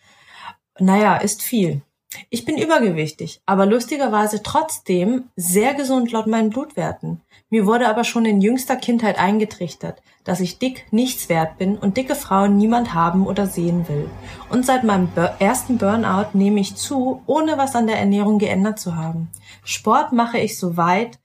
Naja, 0.78 1.16
ist 1.16 1.42
viel. 1.42 1.82
Ich 2.30 2.44
bin 2.44 2.56
übergewichtig, 2.56 3.40
aber 3.46 3.66
lustigerweise 3.66 4.42
trotzdem 4.42 5.24
sehr 5.36 5.74
gesund 5.74 6.12
laut 6.12 6.26
meinen 6.26 6.50
Blutwerten. 6.50 7.22
Mir 7.50 7.66
wurde 7.66 7.88
aber 7.88 8.04
schon 8.04 8.24
in 8.24 8.40
jüngster 8.40 8.76
Kindheit 8.76 9.18
eingetrichtert, 9.18 10.00
dass 10.24 10.40
ich 10.40 10.58
dick 10.58 10.86
nichts 10.90 11.28
wert 11.28 11.58
bin 11.58 11.76
und 11.76 11.96
dicke 11.96 12.14
Frauen 12.14 12.56
niemand 12.56 12.94
haben 12.94 13.26
oder 13.26 13.46
sehen 13.46 13.88
will. 13.88 14.08
Und 14.50 14.64
seit 14.64 14.84
meinem 14.84 15.08
ersten 15.38 15.78
Burnout 15.78 16.30
nehme 16.36 16.60
ich 16.60 16.76
zu, 16.76 17.22
ohne 17.26 17.58
was 17.58 17.74
an 17.74 17.86
der 17.86 17.98
Ernährung 17.98 18.38
geändert 18.38 18.78
zu 18.78 18.96
haben. 18.96 19.30
Sport 19.64 20.12
mache 20.12 20.38
ich 20.38 20.58
soweit 20.58 21.18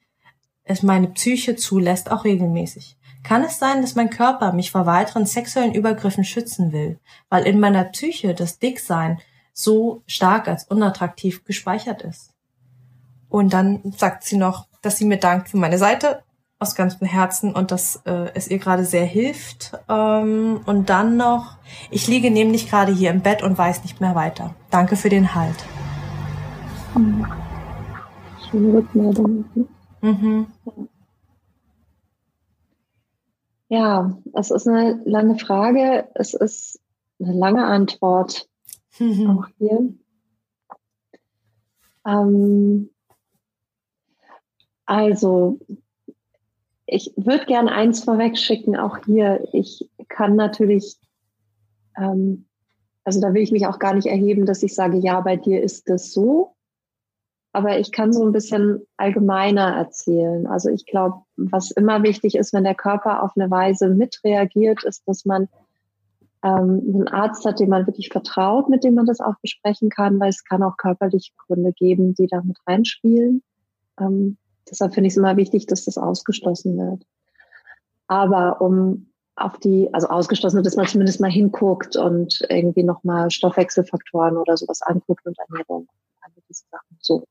es 0.63 0.83
meine 0.83 1.07
Psyche 1.07 1.55
zulässt, 1.55 2.11
auch 2.11 2.23
regelmäßig. 2.23 2.97
Kann 3.23 3.43
es 3.43 3.59
sein, 3.59 3.81
dass 3.81 3.95
mein 3.95 4.09
Körper 4.09 4.53
mich 4.53 4.71
vor 4.71 4.85
weiteren 4.85 5.25
sexuellen 5.25 5.73
Übergriffen 5.73 6.23
schützen 6.23 6.71
will, 6.71 6.99
weil 7.29 7.45
in 7.45 7.59
meiner 7.59 7.83
Psyche 7.83 8.33
das 8.33 8.59
Dicksein 8.59 9.19
so 9.51 10.03
stark 10.05 10.47
als 10.47 10.63
unattraktiv 10.65 11.43
gespeichert 11.43 12.01
ist? 12.03 12.33
Und 13.27 13.53
dann 13.53 13.93
sagt 13.97 14.23
sie 14.23 14.37
noch, 14.37 14.67
dass 14.81 14.97
sie 14.97 15.05
mir 15.05 15.17
dankt 15.17 15.49
für 15.49 15.57
meine 15.57 15.77
Seite 15.77 16.23
aus 16.59 16.75
ganzem 16.75 17.07
Herzen 17.07 17.53
und 17.53 17.71
dass 17.71 18.01
äh, 18.05 18.31
es 18.33 18.49
ihr 18.49 18.59
gerade 18.59 18.85
sehr 18.85 19.05
hilft. 19.05 19.73
Ähm, 19.87 20.61
und 20.65 20.89
dann 20.89 21.15
noch, 21.17 21.57
ich 21.89 22.07
liege 22.07 22.31
nämlich 22.31 22.69
gerade 22.69 22.93
hier 22.93 23.11
im 23.11 23.21
Bett 23.21 23.43
und 23.43 23.57
weiß 23.57 23.83
nicht 23.83 24.01
mehr 24.01 24.15
weiter. 24.15 24.55
Danke 24.69 24.95
für 24.95 25.09
den 25.09 25.35
Halt. 25.35 25.55
Schöne 28.49 28.73
Rückmeldung. 28.73 29.45
Mhm. 30.01 30.47
Ja, 33.67 34.17
es 34.33 34.49
ist 34.49 34.67
eine 34.67 35.01
lange 35.05 35.37
Frage. 35.37 36.09
Es 36.15 36.33
ist 36.33 36.81
eine 37.19 37.33
lange 37.33 37.65
Antwort. 37.65 38.49
Mhm. 38.97 39.29
Auch 39.29 39.47
hier. 39.59 39.93
Ähm, 42.07 42.89
also, 44.85 45.59
ich 46.87 47.13
würde 47.15 47.45
gerne 47.45 47.71
eins 47.71 48.03
vorweg 48.03 48.35
schicken, 48.35 48.75
auch 48.75 48.97
hier. 49.05 49.47
Ich 49.53 49.87
kann 50.07 50.35
natürlich, 50.35 50.97
ähm, 51.95 52.47
also 53.03 53.21
da 53.21 53.31
will 53.35 53.43
ich 53.43 53.51
mich 53.51 53.67
auch 53.67 53.77
gar 53.77 53.93
nicht 53.93 54.07
erheben, 54.07 54.47
dass 54.47 54.63
ich 54.63 54.73
sage, 54.73 54.97
ja, 54.97 55.21
bei 55.21 55.35
dir 55.35 55.61
ist 55.61 55.87
das 55.87 56.11
so. 56.11 56.55
Aber 57.51 57.79
ich 57.79 57.91
kann 57.91 58.13
so 58.13 58.23
ein 58.23 58.31
bisschen 58.31 58.85
allgemeiner 58.97 59.75
erzählen. 59.75 60.45
Also 60.45 60.69
ich 60.69 60.85
glaube, 60.85 61.21
was 61.35 61.71
immer 61.71 62.03
wichtig 62.03 62.35
ist, 62.35 62.53
wenn 62.53 62.63
der 62.63 62.75
Körper 62.75 63.23
auf 63.23 63.31
eine 63.35 63.49
Weise 63.49 63.89
mitreagiert, 63.89 64.83
ist, 64.83 65.07
dass 65.07 65.25
man 65.25 65.47
ähm, 66.43 66.81
einen 66.93 67.07
Arzt 67.07 67.45
hat, 67.45 67.59
dem 67.59 67.69
man 67.69 67.87
wirklich 67.87 68.09
vertraut, 68.09 68.69
mit 68.69 68.83
dem 68.83 68.93
man 68.93 69.07
das 69.07 69.19
auch 69.19 69.35
besprechen 69.41 69.89
kann, 69.89 70.19
weil 70.19 70.29
es 70.29 70.43
kann 70.43 70.61
auch 70.61 70.77
körperliche 70.77 71.31
Gründe 71.47 71.73
geben, 71.73 72.13
die 72.13 72.27
da 72.27 72.41
mit 72.43 72.57
reinspielen. 72.67 73.41
Ähm, 73.99 74.37
Deshalb 74.69 74.93
finde 74.93 75.07
ich 75.07 75.13
es 75.13 75.17
immer 75.17 75.37
wichtig, 75.37 75.65
dass 75.65 75.85
das 75.85 75.97
ausgeschlossen 75.97 76.77
wird. 76.77 77.03
Aber 78.07 78.61
um 78.61 79.11
auf 79.35 79.57
die, 79.59 79.89
also 79.93 80.07
ausgeschlossen, 80.07 80.63
dass 80.63 80.75
man 80.75 80.87
zumindest 80.87 81.21
mal 81.21 81.31
hinguckt 81.31 81.95
und 81.95 82.45
irgendwie 82.49 82.83
nochmal 82.83 83.31
Stoffwechselfaktoren 83.31 84.37
oder 84.37 84.57
sowas 84.57 84.81
anguckt 84.81 85.25
und 85.25 85.37
Ernährung, 85.39 85.87
diese 86.49 86.65
Sachen 86.69 86.97
so. 86.99 87.25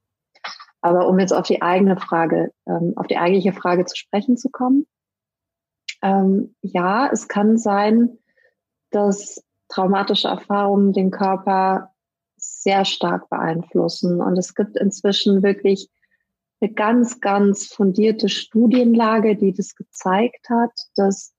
Aber 0.80 1.08
um 1.08 1.18
jetzt 1.18 1.32
auf 1.32 1.46
die 1.46 1.62
eigene 1.62 1.96
Frage, 1.96 2.52
ähm, 2.66 2.92
auf 2.96 3.06
die 3.06 3.18
eigentliche 3.18 3.52
Frage 3.52 3.84
zu 3.84 3.96
sprechen 3.96 4.36
zu 4.36 4.48
kommen, 4.50 4.86
ähm, 6.02 6.54
ja, 6.62 7.08
es 7.10 7.28
kann 7.28 7.58
sein, 7.58 8.18
dass 8.90 9.42
traumatische 9.68 10.28
Erfahrungen 10.28 10.92
den 10.92 11.10
Körper 11.10 11.92
sehr 12.36 12.84
stark 12.84 13.28
beeinflussen. 13.28 14.20
Und 14.20 14.38
es 14.38 14.54
gibt 14.54 14.76
inzwischen 14.76 15.42
wirklich 15.42 15.90
eine 16.60 16.72
ganz, 16.72 17.20
ganz 17.20 17.66
fundierte 17.66 18.28
Studienlage, 18.28 19.36
die 19.36 19.52
das 19.52 19.74
gezeigt 19.74 20.48
hat, 20.48 20.72
dass 20.96 21.34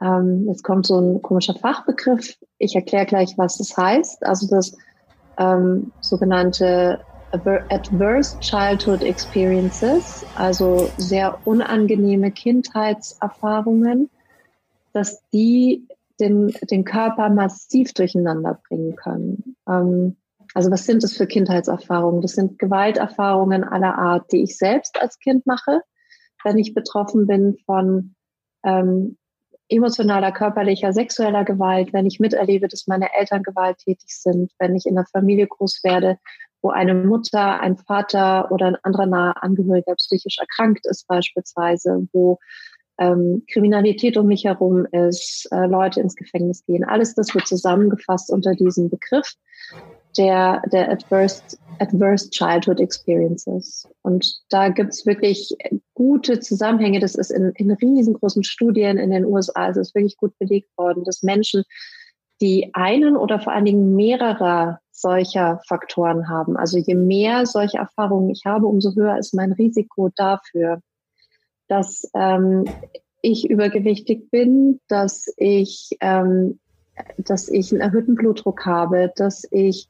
ähm, 0.00 0.46
jetzt 0.48 0.62
kommt 0.62 0.86
so 0.86 1.00
ein 1.00 1.22
komischer 1.22 1.54
Fachbegriff, 1.54 2.36
ich 2.58 2.74
erkläre 2.74 3.06
gleich, 3.06 3.36
was 3.38 3.58
das 3.58 3.76
heißt. 3.76 4.24
Also 4.26 4.46
das 4.48 4.76
ähm, 5.38 5.92
sogenannte 6.00 7.00
Adverse 7.32 8.38
Childhood 8.40 9.02
Experiences, 9.02 10.24
also 10.36 10.90
sehr 10.96 11.38
unangenehme 11.44 12.30
Kindheitserfahrungen, 12.30 14.10
dass 14.92 15.22
die 15.30 15.86
den, 16.20 16.54
den 16.70 16.84
Körper 16.84 17.28
massiv 17.28 17.92
durcheinander 17.92 18.60
bringen 18.68 18.96
können. 18.96 19.56
Ähm, 19.68 20.16
also 20.54 20.70
was 20.70 20.86
sind 20.86 21.02
das 21.02 21.16
für 21.16 21.26
Kindheitserfahrungen? 21.26 22.22
Das 22.22 22.32
sind 22.32 22.58
Gewalterfahrungen 22.58 23.64
aller 23.64 23.98
Art, 23.98 24.32
die 24.32 24.42
ich 24.42 24.56
selbst 24.56 25.00
als 25.00 25.18
Kind 25.18 25.46
mache, 25.46 25.82
wenn 26.44 26.56
ich 26.56 26.72
betroffen 26.72 27.26
bin 27.26 27.58
von 27.66 28.14
ähm, 28.64 29.18
emotionaler, 29.68 30.32
körperlicher, 30.32 30.92
sexueller 30.92 31.44
Gewalt, 31.44 31.92
wenn 31.92 32.06
ich 32.06 32.20
miterlebe, 32.20 32.68
dass 32.68 32.86
meine 32.86 33.08
Eltern 33.18 33.42
gewalttätig 33.42 34.16
sind, 34.16 34.52
wenn 34.58 34.76
ich 34.76 34.86
in 34.86 34.96
einer 34.96 35.06
Familie 35.06 35.46
groß 35.46 35.80
werde, 35.82 36.18
wo 36.66 36.70
eine 36.70 36.94
Mutter, 36.94 37.60
ein 37.60 37.76
Vater 37.76 38.50
oder 38.50 38.66
ein 38.66 38.76
anderer 38.82 39.06
naher 39.06 39.40
Angehöriger 39.40 39.94
psychisch 39.94 40.38
erkrankt 40.38 40.84
ist 40.86 41.06
beispielsweise, 41.06 42.08
wo 42.12 42.40
ähm, 42.98 43.44
Kriminalität 43.52 44.16
um 44.16 44.26
mich 44.26 44.44
herum 44.44 44.84
ist, 44.90 45.46
äh, 45.52 45.66
Leute 45.66 46.00
ins 46.00 46.16
Gefängnis 46.16 46.64
gehen. 46.66 46.82
Alles 46.82 47.14
das 47.14 47.32
wird 47.34 47.46
zusammengefasst 47.46 48.30
unter 48.30 48.54
diesem 48.54 48.90
Begriff 48.90 49.34
der, 50.18 50.60
der 50.72 50.90
Adverse, 50.90 51.40
Adverse 51.78 52.30
Childhood 52.30 52.80
Experiences. 52.80 53.86
Und 54.02 54.26
da 54.48 54.68
gibt's 54.68 55.06
wirklich 55.06 55.56
gute 55.94 56.40
Zusammenhänge. 56.40 56.98
Das 56.98 57.14
ist 57.14 57.30
in, 57.30 57.52
in 57.54 57.70
riesengroßen 57.70 58.42
Studien 58.42 58.98
in 58.98 59.10
den 59.10 59.24
USA, 59.24 59.66
also 59.66 59.80
ist 59.80 59.94
wirklich 59.94 60.16
gut 60.16 60.36
belegt 60.40 60.76
worden, 60.76 61.04
dass 61.04 61.22
Menschen, 61.22 61.62
die 62.40 62.70
einen 62.74 63.16
oder 63.16 63.40
vor 63.40 63.52
allen 63.52 63.64
Dingen 63.64 63.96
mehrere 63.96 64.78
solcher 64.90 65.60
Faktoren 65.66 66.28
haben, 66.28 66.56
also 66.56 66.78
je 66.78 66.94
mehr 66.94 67.46
solche 67.46 67.78
Erfahrungen 67.78 68.30
ich 68.30 68.42
habe, 68.44 68.66
umso 68.66 68.94
höher 68.94 69.18
ist 69.18 69.34
mein 69.34 69.52
Risiko 69.52 70.10
dafür, 70.14 70.80
dass 71.68 72.10
ähm, 72.14 72.64
ich 73.22 73.48
übergewichtig 73.48 74.30
bin, 74.30 74.80
dass 74.88 75.32
ich 75.36 75.96
ähm, 76.00 76.58
dass 77.18 77.48
ich 77.48 77.72
einen 77.72 77.80
erhöhten 77.80 78.14
Blutdruck 78.14 78.64
habe, 78.64 79.12
dass 79.16 79.46
ich 79.50 79.88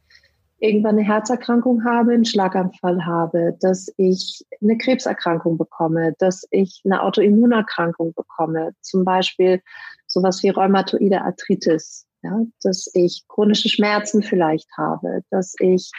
irgendwann 0.59 0.97
eine 0.97 1.07
Herzerkrankung 1.07 1.85
habe, 1.85 2.13
einen 2.13 2.25
Schlaganfall 2.25 3.05
habe, 3.05 3.57
dass 3.61 3.93
ich 3.99 4.45
eine 4.63 4.79
Krebserkrankung 4.79 5.59
bekomme, 5.59 6.15
dass 6.19 6.47
ich 6.51 6.81
eine 6.85 7.03
Autoimmunerkrankung 7.03 8.15
bekomme, 8.15 8.73
zum 8.81 9.05
Beispiel 9.05 9.61
sowas 10.07 10.43
wie 10.43 10.49
rheumatoide 10.49 11.21
Arthritis, 11.23 12.06
ja, 12.23 12.43
dass 12.63 12.91
ich 12.95 13.25
chronische 13.29 13.69
Schmerzen 13.69 14.23
vielleicht 14.23 14.69
habe, 14.77 15.23
dass 15.31 15.55
ich 15.59 15.91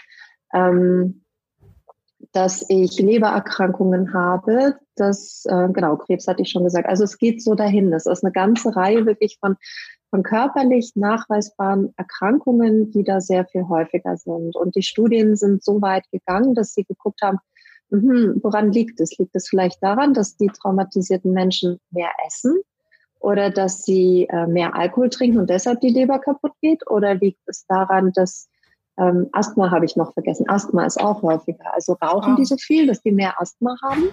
ähm, 0.53 1.23
dass 2.31 2.65
ich 2.67 2.99
Lebererkrankungen 2.99 4.13
habe, 4.13 4.75
das, 4.95 5.43
äh, 5.45 5.69
genau, 5.71 5.97
Krebs 5.97 6.27
hatte 6.27 6.41
ich 6.41 6.49
schon 6.49 6.63
gesagt. 6.63 6.87
Also 6.87 7.03
es 7.03 7.17
geht 7.17 7.41
so 7.41 7.55
dahin. 7.55 7.91
Das 7.91 8.05
ist 8.05 8.23
eine 8.23 8.33
ganze 8.33 8.75
Reihe 8.75 9.05
wirklich 9.05 9.37
von 9.39 9.55
von 10.09 10.23
körperlich 10.23 10.93
nachweisbaren 10.95 11.93
Erkrankungen, 11.97 12.91
die 12.91 13.03
da 13.03 13.19
sehr 13.19 13.45
viel 13.45 13.67
häufiger 13.67 14.15
sind. 14.17 14.55
Und 14.55 14.75
die 14.75 14.83
Studien 14.83 15.35
sind 15.35 15.63
so 15.63 15.81
weit 15.81 16.09
gegangen, 16.11 16.55
dass 16.55 16.73
sie 16.73 16.85
geguckt 16.85 17.21
haben, 17.21 17.39
mh, 17.89 18.35
woran 18.41 18.71
liegt 18.71 19.01
es? 19.01 19.17
Liegt 19.17 19.35
es 19.35 19.49
vielleicht 19.49 19.83
daran, 19.83 20.13
dass 20.13 20.37
die 20.37 20.47
traumatisierten 20.47 21.31
Menschen 21.31 21.79
mehr 21.91 22.11
essen 22.25 22.61
oder 23.19 23.49
dass 23.49 23.83
sie 23.83 24.27
äh, 24.29 24.47
mehr 24.47 24.75
Alkohol 24.75 25.09
trinken 25.09 25.39
und 25.39 25.49
deshalb 25.49 25.81
die 25.81 25.89
Leber 25.89 26.19
kaputt 26.19 26.53
geht? 26.61 26.89
Oder 26.89 27.15
liegt 27.15 27.41
es 27.47 27.65
daran, 27.67 28.11
dass 28.13 28.49
ähm, 28.97 29.29
Asthma 29.31 29.71
habe 29.71 29.85
ich 29.85 29.95
noch 29.95 30.13
vergessen. 30.13 30.49
Asthma 30.49 30.85
ist 30.85 30.99
auch 30.99 31.21
häufiger. 31.21 31.73
Also 31.73 31.93
rauchen 31.93 32.33
oh. 32.33 32.35
die 32.35 32.45
so 32.45 32.57
viel, 32.57 32.87
dass 32.87 33.01
die 33.01 33.11
mehr 33.11 33.39
Asthma 33.39 33.75
haben? 33.83 34.09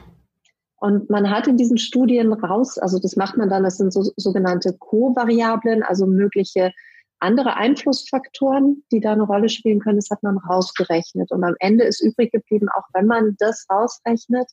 Und 0.77 1.09
man 1.09 1.31
hat 1.31 1.47
in 1.47 1.57
diesen 1.57 1.79
Studien 1.79 2.33
raus, 2.33 2.77
also 2.77 2.99
das 2.99 3.17
macht 3.17 3.39
man 3.39 3.49
dann, 3.49 3.63
das 3.63 3.79
sind 3.79 3.93
so, 3.93 4.03
sogenannte 4.17 4.77
Co-Variablen, 4.79 5.83
also 5.83 6.07
mögliche 6.07 6.73
andere 7.21 7.57
Einflussfaktoren, 7.57 8.85
die 8.93 9.01
da 9.01 9.13
eine 9.13 9.23
Rolle 9.23 9.49
spielen 9.49 9.81
können, 9.81 9.97
das 9.97 10.11
hat 10.11 10.23
man 10.23 10.37
rausgerechnet. 10.37 11.31
Und 11.31 11.43
am 11.43 11.55
Ende 11.59 11.85
ist 11.85 12.03
übrig 12.03 12.33
geblieben, 12.33 12.69
auch 12.77 12.85
wenn 12.93 13.07
man 13.07 13.35
das 13.39 13.67
rausrechnet, 13.71 14.51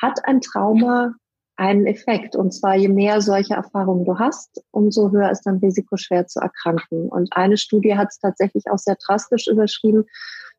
hat 0.00 0.18
ein 0.24 0.40
Trauma 0.40 1.14
einen 1.60 1.86
Effekt. 1.86 2.34
Und 2.34 2.52
zwar 2.52 2.74
je 2.74 2.88
mehr 2.88 3.20
solche 3.20 3.54
Erfahrungen 3.54 4.06
du 4.06 4.18
hast, 4.18 4.64
umso 4.70 5.10
höher 5.10 5.30
ist 5.30 5.42
dein 5.42 5.58
Risiko, 5.58 5.96
schwer 5.98 6.26
zu 6.26 6.40
erkranken. 6.40 7.08
Und 7.08 7.36
eine 7.36 7.58
Studie 7.58 7.96
hat 7.96 8.08
es 8.10 8.18
tatsächlich 8.18 8.64
auch 8.70 8.78
sehr 8.78 8.96
drastisch 8.96 9.46
überschrieben, 9.46 10.06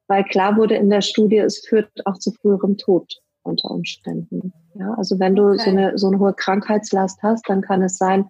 weil 0.08 0.24
klar 0.24 0.58
wurde 0.58 0.76
in 0.76 0.92
der 0.92 1.02
Studie, 1.02 1.40
es 1.40 1.66
führt 1.68 1.90
auch 2.06 2.20
zu 2.20 2.32
früherem 2.32 2.78
Tod 2.78 3.20
unter 3.42 3.72
Umständen. 3.72 4.54
Ja, 4.76 4.94
also 4.94 5.20
wenn 5.20 5.36
du 5.36 5.48
okay. 5.48 5.58
so, 5.58 5.70
eine, 5.72 5.98
so 5.98 6.08
eine 6.08 6.20
hohe 6.20 6.34
Krankheitslast 6.34 7.24
hast, 7.24 7.50
dann 7.50 7.62
kann 7.62 7.82
es 7.82 7.98
sein, 7.98 8.30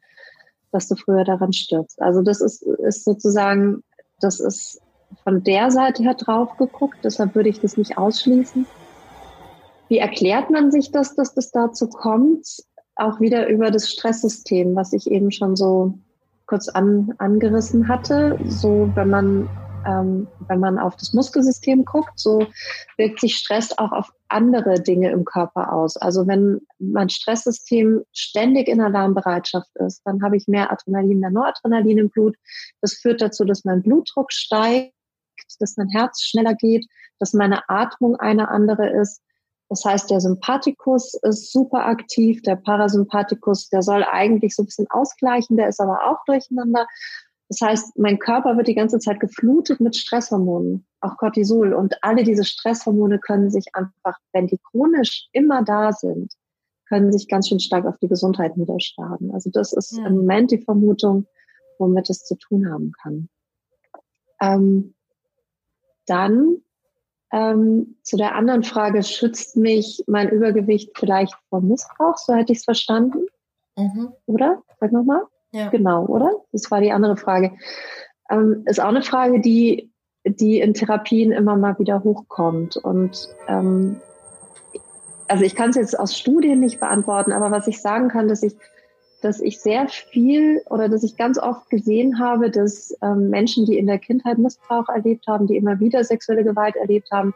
dass 0.72 0.88
du 0.88 0.96
früher 0.96 1.26
daran 1.26 1.52
stirbst. 1.52 2.02
Also 2.02 2.22
das 2.22 2.40
ist, 2.40 2.64
ist 2.64 3.04
sozusagen, 3.04 3.84
das 4.22 4.40
ist 4.40 4.82
von 5.26 5.44
der 5.44 5.72
Seite 5.72 6.04
her 6.04 6.14
drauf 6.14 6.56
geguckt, 6.56 7.00
deshalb 7.04 7.36
würde 7.36 7.50
ich 7.50 7.60
das 7.60 7.76
nicht 7.76 7.98
ausschließen. 7.98 8.66
Wie 9.92 9.98
erklärt 9.98 10.50
man 10.50 10.72
sich 10.72 10.94
das, 10.94 11.16
dass 11.16 11.34
das 11.34 11.52
dazu 11.52 11.90
kommt? 11.90 12.48
Auch 12.96 13.20
wieder 13.20 13.50
über 13.50 13.72
das 13.72 13.92
Stresssystem, 13.92 14.74
was 14.74 14.94
ich 14.94 15.12
eben 15.12 15.32
schon 15.32 15.58
so 15.58 16.00
kurz 16.46 16.70
an, 16.70 17.14
angerissen 17.18 17.90
hatte. 17.90 18.40
So, 18.46 18.90
wenn 18.96 19.10
man 19.10 19.50
ähm, 19.86 20.30
wenn 20.48 20.62
man 20.62 20.80
auf 20.80 20.96
das 20.96 21.12
Muskelsystem 21.12 21.84
guckt, 21.84 22.14
so 22.16 22.48
wirkt 22.96 23.20
sich 23.20 23.36
Stress 23.36 23.78
auch 23.78 23.92
auf 23.92 24.14
andere 24.30 24.80
Dinge 24.80 25.12
im 25.12 25.26
Körper 25.26 25.74
aus. 25.74 25.98
Also 25.98 26.26
wenn 26.26 26.62
mein 26.80 27.10
Stresssystem 27.10 28.06
ständig 28.14 28.70
in 28.70 28.80
Alarmbereitschaft 28.80 29.76
ist, 29.76 30.04
dann 30.06 30.24
habe 30.24 30.38
ich 30.38 30.48
mehr 30.48 30.72
Adrenalin, 30.72 31.20
mehr 31.20 31.32
Noradrenalin 31.32 31.98
im 31.98 32.10
Blut. 32.10 32.38
Das 32.80 32.94
führt 32.94 33.22
dazu, 33.22 33.44
dass 33.44 33.66
mein 33.66 33.82
Blutdruck 33.82 34.32
steigt, 34.32 34.94
dass 35.60 35.76
mein 35.76 35.90
Herz 35.90 36.22
schneller 36.22 36.54
geht, 36.56 36.86
dass 37.20 37.34
meine 37.34 37.68
Atmung 37.68 38.16
eine 38.16 38.48
andere 38.48 38.90
ist. 38.90 39.22
Das 39.72 39.86
heißt, 39.86 40.12
der 40.12 40.20
Sympathikus 40.20 41.14
ist 41.14 41.54
super 41.54 41.86
aktiv, 41.86 42.42
der 42.42 42.58
Parasympathikus, 42.58 43.70
der 43.70 43.82
soll 43.82 44.04
eigentlich 44.04 44.54
so 44.54 44.64
ein 44.64 44.66
bisschen 44.66 44.88
ausgleichen, 44.90 45.56
der 45.56 45.70
ist 45.70 45.80
aber 45.80 46.10
auch 46.10 46.18
durcheinander. 46.26 46.86
Das 47.48 47.62
heißt, 47.62 47.98
mein 47.98 48.20
Körper 48.20 48.58
wird 48.58 48.68
die 48.68 48.76
ganze 48.76 49.00
Zeit 49.00 49.22
geflutet 49.22 49.80
mit 49.80 49.96
Stresshormonen, 49.96 50.86
auch 51.00 51.16
Cortisol. 51.16 51.74
Und 51.74 51.96
alle 52.02 52.26
diese 52.26 52.44
Stresshormone 52.44 53.20
können 53.20 53.50
sich 53.50 53.68
einfach, 53.72 54.20
wenn 54.34 54.48
die 54.48 54.60
chronisch 54.72 55.30
immer 55.32 55.64
da 55.64 55.94
sind, 55.94 56.34
können 56.90 57.14
sich 57.14 57.30
ganz 57.30 57.48
schön 57.48 57.62
stark 57.62 57.86
auf 57.86 57.98
die 58.00 58.10
Gesundheit 58.10 58.58
niederschlagen. 58.58 59.34
Also 59.34 59.50
das 59.54 59.72
ist 59.72 59.98
ja. 59.98 60.06
im 60.06 60.16
Moment 60.16 60.52
die 60.52 60.62
Vermutung, 60.62 61.28
womit 61.80 62.10
es 62.10 62.26
zu 62.26 62.36
tun 62.36 62.70
haben 62.70 62.92
kann. 63.02 63.30
Ähm, 64.42 64.96
dann 66.08 66.58
ähm, 67.32 67.96
zu 68.04 68.18
der 68.18 68.36
anderen 68.36 68.64
Frage, 68.64 69.04
schützt 69.04 69.56
mich 69.56 70.04
mein 70.08 70.30
Übergewicht 70.30 70.92
vielleicht 70.98 71.34
vor 71.50 71.62
Missbrauch? 71.62 72.18
So 72.18 72.34
hätte 72.34 72.52
ich 72.52 72.60
es 72.60 72.66
verstanden. 72.66 73.26
Mhm. 73.78 74.12
Oder? 74.26 74.62
Sag 74.80 74.92
nochmal. 74.92 75.24
Ja. 75.52 75.70
Genau, 75.70 76.06
oder? 76.06 76.32
Das 76.52 76.70
war 76.72 76.82
die 76.82 76.92
andere 76.92 77.18
Frage. 77.18 77.54
Ähm, 78.30 78.64
ist 78.66 78.82
auch 78.82 78.90
eine 78.90 79.02
Frage, 79.02 79.42
die, 79.42 79.92
die 80.26 80.60
in 80.60 80.74
Therapien 80.74 81.32
immer 81.32 81.58
mal 81.58 81.78
wieder 81.80 82.04
hochkommt. 82.04 82.78
Und 82.78 83.30
ähm, 83.48 84.02
also 85.28 85.44
ich 85.44 85.56
kann 85.56 85.70
es 85.72 85.78
jetzt 85.78 85.98
aus 85.98 86.18
Studien 86.18 86.60
nicht 86.60 86.80
beantworten, 86.80 87.32
aber 87.32 87.52
was 87.52 87.68
ich 87.68 87.82
sagen 87.82 88.10
kann, 88.10 88.28
dass 88.28 88.44
ich, 88.44 88.56
dass 89.22 89.40
ich 89.40 89.60
sehr 89.60 89.88
viel 89.88 90.62
oder 90.70 90.90
dass 90.90 91.04
ich 91.04 91.16
ganz 91.16 91.38
oft 91.38 91.70
gesehen 91.70 92.20
habe, 92.20 92.50
dass 92.50 92.96
ähm, 93.02 93.30
Menschen, 93.30 93.66
die 93.66 93.78
in 93.78 93.88
der 93.88 94.00
Kindheit 94.00 94.38
Missbrauch 94.38 94.90
erlebt 94.90 95.28
haben, 95.28 95.48
die 95.48 95.56
immer 95.56 95.80
wieder 95.80 96.04
sexuelle 96.04 96.44
Gewalt 96.44 96.76
erlebt 96.76 97.10
haben, 97.12 97.34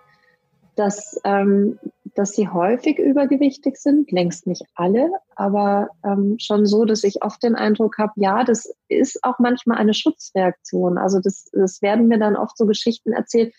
dass, 0.76 1.20
ähm, 1.24 1.80
dass 2.16 2.34
sie 2.34 2.50
häufig 2.50 3.00
übergewichtig 3.00 3.78
sind, 3.78 4.12
längst 4.12 4.48
nicht 4.48 4.66
alle, 4.76 5.10
aber 5.36 5.90
ähm, 6.04 6.36
schon 6.40 6.66
so, 6.66 6.86
dass 6.86 7.04
ich 7.04 7.24
oft 7.24 7.42
den 7.44 7.56
Eindruck 7.56 7.98
habe, 7.98 8.14
ja, 8.18 8.44
das 8.44 8.74
ist 8.88 9.24
auch 9.24 9.40
manchmal 9.40 9.78
eine 9.78 9.94
Schutzreaktion. 9.94 10.98
Also 10.98 11.20
das, 11.20 11.50
das 11.54 11.82
werden 11.82 12.08
mir 12.08 12.20
dann 12.20 12.36
oft 12.36 12.58
so 12.58 12.66
Geschichten 12.66 13.14
erzählt. 13.14 13.54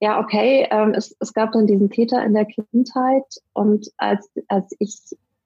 Ja, 0.00 0.20
okay, 0.20 0.68
ähm, 0.70 0.92
es, 0.94 1.16
es 1.18 1.32
gab 1.32 1.52
dann 1.52 1.66
diesen 1.66 1.90
Täter 1.90 2.24
in 2.24 2.34
der 2.34 2.46
Kindheit 2.46 3.24
und 3.52 3.90
als, 3.96 4.28
als 4.48 4.74
ich 4.78 4.98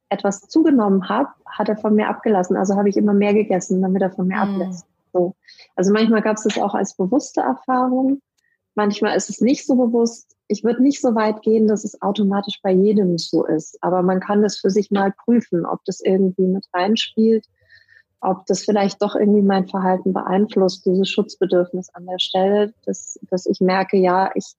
etwas 0.09 0.41
zugenommen 0.41 1.09
habe, 1.09 1.29
hat 1.47 1.69
er 1.69 1.77
von 1.77 1.95
mir 1.95 2.09
abgelassen. 2.09 2.57
Also 2.57 2.77
habe 2.77 2.89
ich 2.89 2.97
immer 2.97 3.15
mehr 3.15 3.35
gegessen, 3.35 3.83
damit 3.83 4.03
er 4.03 4.11
von 4.11 4.27
mir 4.27 4.45
mhm. 4.45 4.63
ablässt. 4.63 4.87
So. 5.13 5.35
Also 5.77 5.93
manchmal 5.93 6.23
gab 6.23 6.37
es 6.37 6.45
das 6.45 6.59
auch 6.59 6.75
als 6.75 6.95
bewusste 6.95 7.41
Erfahrung. 7.41 8.21
Manchmal 8.75 9.17
ist 9.17 9.31
es 9.31 9.41
nicht 9.41 9.67
so 9.67 9.75
bewusst 9.75 10.39
ich 10.49 10.65
würde 10.65 10.83
nicht 10.83 11.01
so 11.01 11.15
weit 11.15 11.43
gehen, 11.43 11.69
dass 11.69 11.85
es 11.85 12.01
automatisch 12.01 12.61
bei 12.63 12.73
jedem 12.73 13.19
so 13.19 13.45
ist, 13.45 13.79
aber 13.83 14.03
man 14.03 14.19
kann 14.19 14.43
das 14.43 14.59
für 14.59 14.71
sich 14.71 14.91
mal 14.91 15.13
prüfen, 15.13 15.67
ob 15.67 15.85
das 15.85 16.01
irgendwie 16.01 16.47
mit 16.47 16.67
reinspielt. 16.73 17.47
ob 18.21 18.47
das 18.47 18.65
vielleicht 18.65 19.01
doch 19.01 19.15
irgendwie 19.15 19.43
mein 19.43 19.69
Verhalten 19.69 20.13
beeinflusst, 20.13 20.85
dieses 20.85 21.09
Schutzbedürfnis 21.09 21.95
an 21.95 22.05
der 22.05 22.19
Stelle, 22.19 22.75
dass, 22.85 23.17
dass 23.31 23.47
ich 23.47 23.61
merke, 23.61 23.97
ja, 23.97 24.33
ich, 24.35 24.57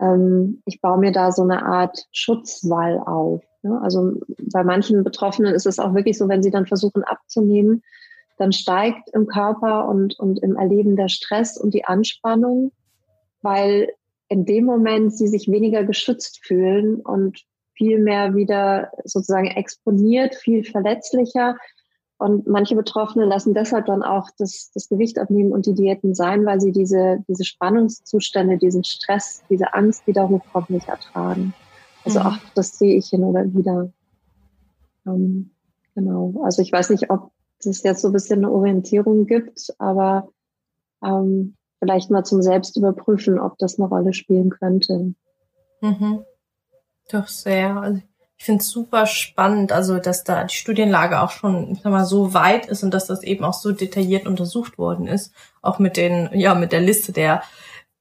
ähm, 0.00 0.60
ich 0.64 0.80
baue 0.80 0.98
mir 0.98 1.12
da 1.12 1.30
so 1.30 1.42
eine 1.42 1.64
Art 1.64 2.08
Schutzwall 2.10 2.98
auf. 2.98 3.44
Ne? 3.66 3.80
Also 3.82 4.12
bei 4.52 4.64
manchen 4.64 5.02
Betroffenen 5.02 5.54
ist 5.54 5.66
es 5.66 5.78
auch 5.78 5.94
wirklich 5.94 6.18
so, 6.18 6.28
wenn 6.28 6.42
sie 6.42 6.50
dann 6.50 6.66
versuchen 6.66 7.04
abzunehmen, 7.04 7.82
dann 8.38 8.52
steigt 8.52 9.08
im 9.12 9.26
Körper 9.26 9.88
und, 9.88 10.18
und 10.18 10.42
im 10.42 10.56
Erleben 10.56 10.96
der 10.96 11.08
Stress 11.08 11.56
und 11.56 11.74
die 11.74 11.84
Anspannung, 11.84 12.72
weil 13.42 13.90
in 14.28 14.44
dem 14.44 14.64
Moment 14.64 15.16
sie 15.16 15.28
sich 15.28 15.48
weniger 15.48 15.84
geschützt 15.84 16.44
fühlen 16.44 16.96
und 16.96 17.40
viel 17.74 17.98
mehr 17.98 18.34
wieder 18.34 18.90
sozusagen 19.04 19.48
exponiert, 19.48 20.34
viel 20.34 20.64
verletzlicher. 20.64 21.56
Und 22.18 22.46
manche 22.46 22.74
Betroffene 22.74 23.26
lassen 23.26 23.52
deshalb 23.52 23.86
dann 23.86 24.02
auch 24.02 24.30
das, 24.38 24.70
das 24.72 24.88
Gewicht 24.88 25.18
abnehmen 25.18 25.52
und 25.52 25.66
die 25.66 25.74
Diäten 25.74 26.14
sein, 26.14 26.46
weil 26.46 26.60
sie 26.60 26.72
diese, 26.72 27.18
diese 27.28 27.44
Spannungszustände, 27.44 28.56
diesen 28.56 28.84
Stress, 28.84 29.42
diese 29.50 29.74
Angst, 29.74 30.04
die 30.06 30.12
da 30.12 30.28
hochkommt, 30.28 30.70
nicht 30.70 30.88
ertragen. 30.88 31.52
Also 32.06 32.20
mhm. 32.20 32.26
auch 32.26 32.38
das 32.54 32.78
sehe 32.78 32.96
ich 32.96 33.08
hin 33.08 33.24
oder 33.24 33.44
wieder. 33.52 33.92
Ähm, 35.06 35.50
genau. 35.94 36.40
Also 36.44 36.62
ich 36.62 36.72
weiß 36.72 36.90
nicht, 36.90 37.10
ob 37.10 37.32
es 37.58 37.82
jetzt 37.82 38.00
so 38.00 38.08
ein 38.08 38.12
bisschen 38.12 38.44
eine 38.44 38.52
Orientierung 38.52 39.26
gibt, 39.26 39.74
aber 39.78 40.28
ähm, 41.02 41.56
vielleicht 41.80 42.10
mal 42.10 42.24
zum 42.24 42.42
Selbstüberprüfen, 42.42 43.40
ob 43.40 43.58
das 43.58 43.78
eine 43.78 43.88
Rolle 43.88 44.12
spielen 44.14 44.50
könnte. 44.50 45.14
Mhm. 45.80 46.24
Doch 47.10 47.26
sehr. 47.26 47.76
Also 47.76 48.00
ich 48.38 48.44
finde 48.44 48.62
es 48.62 48.68
super 48.68 49.06
spannend, 49.06 49.72
also 49.72 49.98
dass 49.98 50.22
da 50.22 50.44
die 50.44 50.54
Studienlage 50.54 51.20
auch 51.22 51.30
schon 51.30 51.72
ich 51.72 51.80
sag 51.82 51.90
mal, 51.90 52.04
so 52.04 52.34
weit 52.34 52.66
ist 52.66 52.84
und 52.84 52.92
dass 52.94 53.06
das 53.06 53.22
eben 53.22 53.44
auch 53.44 53.54
so 53.54 53.72
detailliert 53.72 54.26
untersucht 54.26 54.78
worden 54.78 55.06
ist, 55.08 55.32
auch 55.62 55.78
mit 55.78 55.96
den, 55.96 56.30
ja, 56.34 56.54
mit 56.54 56.70
der 56.70 56.80
Liste 56.80 57.12
der 57.12 57.42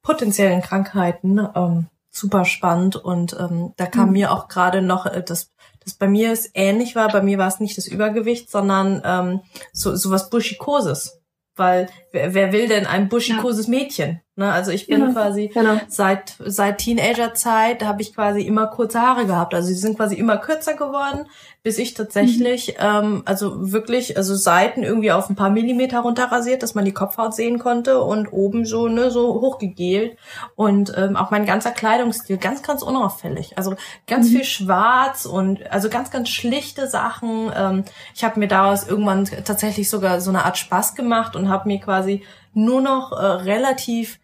potenziellen 0.03 0.62
Krankheiten. 0.62 1.39
Ähm, 1.56 1.88
super 2.16 2.45
spannend. 2.45 2.95
Und 2.95 3.36
ähm, 3.39 3.74
da 3.78 3.86
kam 3.86 4.07
mhm. 4.07 4.13
mir 4.13 4.32
auch 4.32 4.47
gerade 4.47 4.82
noch, 4.82 5.05
äh, 5.05 5.24
das, 5.24 5.51
das 5.84 5.93
bei 5.93 6.07
mir 6.07 6.32
ist 6.32 6.51
ähnlich 6.53 6.95
war, 6.95 7.09
bei 7.09 7.22
mir 7.22 7.38
war 7.38 7.47
es 7.47 7.59
nicht 7.59 7.78
das 7.78 7.88
Übergewicht, 7.88 8.49
sondern 8.49 9.01
ähm, 9.05 9.41
so 9.74 9.95
sowas 9.95 10.30
Buschikoses. 10.30 11.22
Weil 11.55 11.89
wer, 12.11 12.34
wer 12.34 12.51
will 12.51 12.68
denn 12.68 12.86
ein 12.86 13.07
buschikoses 13.07 13.68
ja. 13.68 13.72
Mädchen? 13.72 14.22
Ne? 14.38 14.51
Also 14.51 14.71
ich 14.71 14.88
bin 14.88 14.99
ja, 14.99 15.11
quasi 15.13 15.49
genau. 15.53 15.79
seit 15.88 16.36
seit 16.45 16.79
Teenagerzeit 16.79 17.86
habe 17.86 18.01
ich 18.01 18.13
quasi 18.13 18.41
immer 18.41 18.67
kurze 18.67 19.01
Haare 19.01 19.25
gehabt. 19.25 19.53
Also 19.53 19.69
sie 19.69 19.75
sind 19.75 19.95
quasi 19.95 20.15
immer 20.15 20.36
kürzer 20.38 20.73
geworden, 20.73 21.27
bis 21.63 21.77
ich 21.77 21.93
tatsächlich, 21.93 22.67
mhm. 22.67 22.73
ähm, 22.79 23.23
also 23.23 23.71
wirklich, 23.71 24.17
also 24.17 24.36
Seiten 24.36 24.83
irgendwie 24.83 25.13
auf 25.13 25.29
ein 25.29 25.38
paar 25.38 25.49
Millimeter 25.49 26.01
runterrasiert, 26.01 26.63
dass 26.63 26.75
man 26.75 26.83
die 26.83 26.91
Kopfhaut 26.91 27.33
sehen 27.33 27.59
konnte 27.59 28.01
und 28.01 28.33
oben 28.33 28.65
so, 28.65 28.89
ne, 28.89 29.09
so 29.09 29.39
hochgegelt. 29.39 30.17
Und 30.55 30.93
ähm, 30.97 31.15
auch 31.15 31.31
mein 31.31 31.45
ganzer 31.45 31.71
Kleidungsstil 31.71 32.36
ganz, 32.36 32.61
ganz 32.61 32.81
unauffällig. 32.81 33.57
Also 33.57 33.75
ganz 34.05 34.27
mhm. 34.27 34.31
viel 34.31 34.43
schwarz 34.43 35.25
und 35.25 35.71
also 35.71 35.88
ganz, 35.88 36.11
ganz 36.11 36.27
schlichte 36.27 36.89
Sachen. 36.89 37.53
Ähm, 37.55 37.86
ich 38.13 38.25
habe 38.25 38.38
mir 38.38 38.49
daraus 38.49 38.86
irgendwann 38.86 39.23
tatsächlich 39.45 39.89
sogar 39.89 40.19
so 40.19 40.29
eine 40.29 40.43
Art 40.43 40.57
Spaß 40.57 40.93
gemacht 40.93 41.38
und 41.38 41.47
habe 41.47 41.69
mir 41.69 41.79
quasi 41.79 42.21
nur 42.53 42.81
noch 42.81 43.13
äh, 43.13 43.15
relativ 43.15 44.19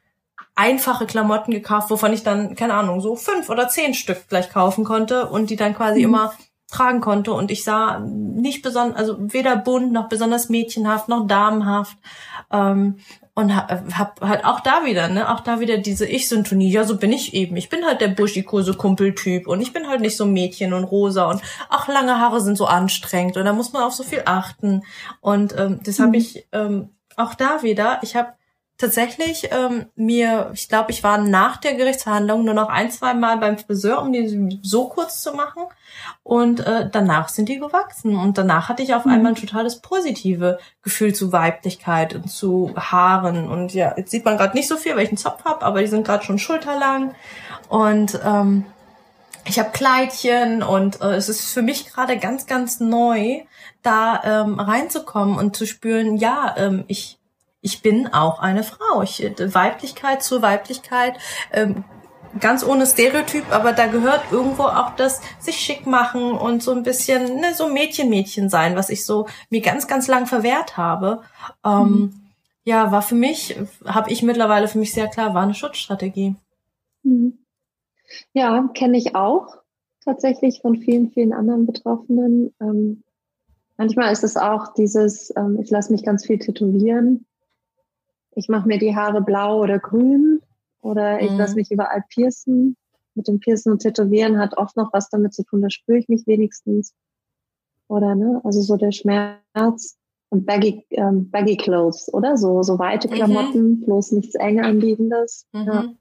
einfache 0.56 1.06
Klamotten 1.06 1.52
gekauft, 1.52 1.89
wovon 1.89 2.14
ich 2.14 2.24
dann, 2.24 2.56
keine 2.56 2.74
Ahnung, 2.74 3.02
so 3.02 3.16
fünf 3.16 3.49
oder 3.49 3.70
zehn 3.70 3.93
Stück 3.93 4.28
gleich 4.28 4.49
kaufen 4.49 4.84
konnte 4.84 5.30
und 5.30 5.49
die 5.49 5.56
dann 5.56 5.76
quasi 5.76 5.99
mhm. 5.99 6.06
immer 6.06 6.34
tragen 6.72 7.02
konnte 7.02 7.34
und 7.34 7.52
ich 7.52 7.64
sah 7.64 7.99
nicht 7.99 8.62
besonders, 8.62 8.97
also 8.97 9.18
weder 9.20 9.58
bunt 9.58 9.91
noch 9.91 10.08
besonders 10.08 10.47
mädchenhaft 10.47 11.10
noch 11.10 11.28
damenhaft 11.28 11.97
ähm, 12.49 12.99
und 13.36 13.56
hab, 13.56 13.97
hab 13.97 14.22
halt 14.22 14.45
auch 14.45 14.62
da 14.62 14.86
wieder, 14.86 15.10
ne, 15.10 15.30
auch 15.30 15.41
da 15.41 15.60
wieder 15.60 15.78
diese 15.78 16.06
Ich-Sintonie, 16.06 16.72
ja, 16.72 16.86
so 16.86 16.97
bin 16.97 17.12
ich 17.12 17.34
eben. 17.34 17.58
Ich 17.58 17.70
bin 17.70 17.86
halt 17.86 18.02
der 18.02 18.10
buschikose 18.10 18.74
Kumpeltyp 18.74 19.47
und 19.47 19.62
ich 19.62 19.74
bin 19.74 19.88
halt 19.89 20.02
nicht 20.02 20.16
so 20.16 20.26
Mädchen 20.26 20.74
und 20.74 20.86
rosa 20.86 21.30
und 21.30 21.41
auch 21.70 21.88
lange 21.88 22.20
Haare 22.20 22.39
sind 22.39 22.58
so 22.58 22.66
anstrengend 22.66 23.36
und 23.36 23.45
da 23.45 23.54
muss 23.54 23.74
man 23.74 23.84
auf 23.84 23.93
so 23.93 24.04
viel 24.04 24.24
achten 24.26 24.84
und 25.20 25.54
ähm, 25.58 25.82
das 25.84 25.99
habe 25.99 26.10
mhm. 26.10 26.16
ich 26.16 26.47
ähm, 26.54 26.89
auch 27.18 27.34
da 27.34 27.64
wieder, 27.64 27.99
ich 28.02 28.16
habe 28.16 28.34
tatsächlich 28.82 29.50
ähm, 29.52 29.86
mir, 29.96 30.52
ich 30.54 30.68
glaube, 30.68 30.92
ich 30.92 31.04
war 31.04 31.18
nach 31.18 31.58
der 31.58 31.76
Gerichtsverhandlung 31.76 32.44
nur 32.44 32.54
noch 32.54 32.68
ein, 32.68 32.92
zwei 32.92 33.14
Mal 33.14 33.38
beim 33.38 33.58
Friseur, 33.58 34.02
um 34.02 34.12
die 34.12 34.60
so 34.62 34.90
kurz 34.90 35.22
zu 35.22 35.34
machen. 35.34 35.64
Und 36.24 36.60
äh, 36.62 36.90
danach 36.92 37.30
sind 37.30 37.48
die 37.48 37.60
gewachsen. 37.60 38.18
Und 38.18 38.38
danach 38.38 38.68
hatte 38.68 38.84
ich 38.84 38.94
auf 38.94 39.06
mhm. 39.06 39.14
einmal 39.14 39.32
ein 39.34 39.36
totales 39.36 39.80
positive 39.80 40.60
Gefühl 40.82 41.16
zu 41.16 41.32
Weiblichkeit 41.32 42.14
und 42.14 42.30
zu 42.30 42.74
Haaren. 42.76 43.50
Und 43.50 43.74
ja, 43.74 43.94
jetzt 43.96 44.12
sieht 44.12 44.26
man 44.26 44.38
gerade 44.38 44.58
nicht 44.58 44.68
so 44.68 44.78
viel, 44.78 44.96
weil 44.96 45.04
ich 45.04 45.10
einen 45.10 45.18
Zopf 45.18 45.46
habe, 45.46 45.64
aber 45.64 45.80
die 45.80 45.88
sind 45.88 46.06
gerade 46.06 46.26
schon 46.26 46.40
schulterlang. 46.40 47.16
Und 47.70 48.20
ähm, 48.26 48.66
ich 49.46 49.60
habe 49.60 49.72
Kleidchen 49.72 50.62
und 50.64 51.02
äh, 51.02 51.16
es 51.16 51.30
ist 51.30 51.54
für 51.54 51.62
mich 51.62 51.88
gerade 51.88 52.18
ganz, 52.18 52.46
ganz 52.46 52.80
neu, 52.80 53.42
da 53.82 54.22
ähm, 54.24 54.60
reinzukommen 54.60 55.38
und 55.38 55.56
zu 55.56 55.66
spüren, 55.66 56.18
ja, 56.18 56.54
ähm, 56.58 56.84
ich 56.88 57.18
ich 57.62 57.82
bin 57.82 58.07
auch 58.07 58.39
eine 58.39 58.64
Frau. 58.64 59.01
Ich, 59.03 59.24
Weiblichkeit 59.53 60.24
zur 60.24 60.41
Weiblichkeit, 60.41 61.18
ähm, 61.51 61.84
ganz 62.39 62.66
ohne 62.66 62.86
Stereotyp, 62.86 63.51
aber 63.51 63.74
da 63.74 63.88
gehört 63.88 64.32
irgendwo 64.32 64.64
auch 64.64 64.95
das 64.95 65.22
sich 65.39 65.57
schick 65.57 65.86
machen 65.86 66.32
und 66.32 66.64
so 66.64 66.72
ein 66.72 66.84
bisschen 66.84 67.39
ne, 67.39 67.53
so 67.53 67.68
Mädchen-Mädchen 67.68 68.49
sein, 68.49 68.76
was 68.76 68.89
ich 68.89 69.05
so 69.05 69.28
mir 69.49 69.62
ganz, 69.62 69.88
ganz 69.88 70.07
lang 70.07 70.26
verwehrt 70.26 70.78
habe. 70.78 71.22
Ähm, 71.66 71.84
mhm. 71.84 72.14
Ja, 72.64 72.91
war 72.91 73.01
für 73.01 73.16
mich, 73.16 73.57
habe 73.86 74.12
ich 74.12 74.24
mittlerweile 74.24 74.68
für 74.68 74.78
mich 74.78 74.93
sehr 74.93 75.07
klar, 75.07 75.34
war 75.34 75.43
eine 75.43 75.53
Schutzstrategie. 75.53 76.36
Mhm. 77.03 77.38
Ja, 78.34 78.70
kenne 78.74 78.97
ich 78.97 79.16
auch 79.16 79.57
tatsächlich 80.03 80.62
von 80.62 80.78
vielen, 80.78 81.12
vielen 81.12 81.34
anderen 81.34 81.66
Betroffenen. 81.66 82.53
Ähm, 82.59 83.03
manchmal 83.78 84.12
ist 84.12 84.24
es 84.24 84.38
auch 84.38 84.74
dieses, 84.74 85.34
ähm, 85.36 85.59
ich 85.62 85.70
lasse 85.70 85.91
mich 85.91 86.03
ganz 86.03 86.26
viel 86.26 86.39
tätowieren 86.39 87.26
ich 88.36 88.48
mache 88.50 88.68
mir 88.68 88.80
die 88.80 88.96
Haare 88.96 89.22
blau 89.22 89.62
oder 89.62 89.80
grün 89.80 90.42
oder 90.82 91.22
ich 91.22 91.32
mhm. 91.32 91.38
lasse 91.38 91.56
mich 91.56 91.72
überall 91.72 92.04
piercen. 92.10 92.78
Mit 93.14 93.28
dem 93.28 93.40
Piercen 93.40 93.74
und 93.74 93.80
Tätowieren 93.80 94.38
hat 94.38 94.58
oft 94.58 94.78
noch 94.78 94.94
was 94.94 95.10
damit 95.10 95.34
zu 95.34 95.44
tun, 95.44 95.62
da 95.62 95.70
spüre 95.70 95.98
ich 95.98 96.08
mich 96.08 96.26
wenigstens. 96.28 96.94
Oder, 97.90 98.16
ne? 98.16 98.40
Also 98.46 98.62
so 98.62 98.78
der 98.78 98.94
Schmerz 98.94 99.98
und 100.30 100.46
baggy, 100.46 100.86
ähm, 100.92 101.30
baggy 101.30 101.58
Clothes, 101.58 102.12
oder? 102.14 102.38
So, 102.38 102.64
so 102.64 102.80
weite 102.80 103.10
mhm. 103.10 103.14
Klamotten, 103.14 103.64
mhm. 103.64 103.82
bloß 103.82 104.14
nichts 104.14 104.36
eng 104.36 104.62
anliegendes. 104.62 105.46
Mhm. 105.52 105.68
Ja. 105.68 105.94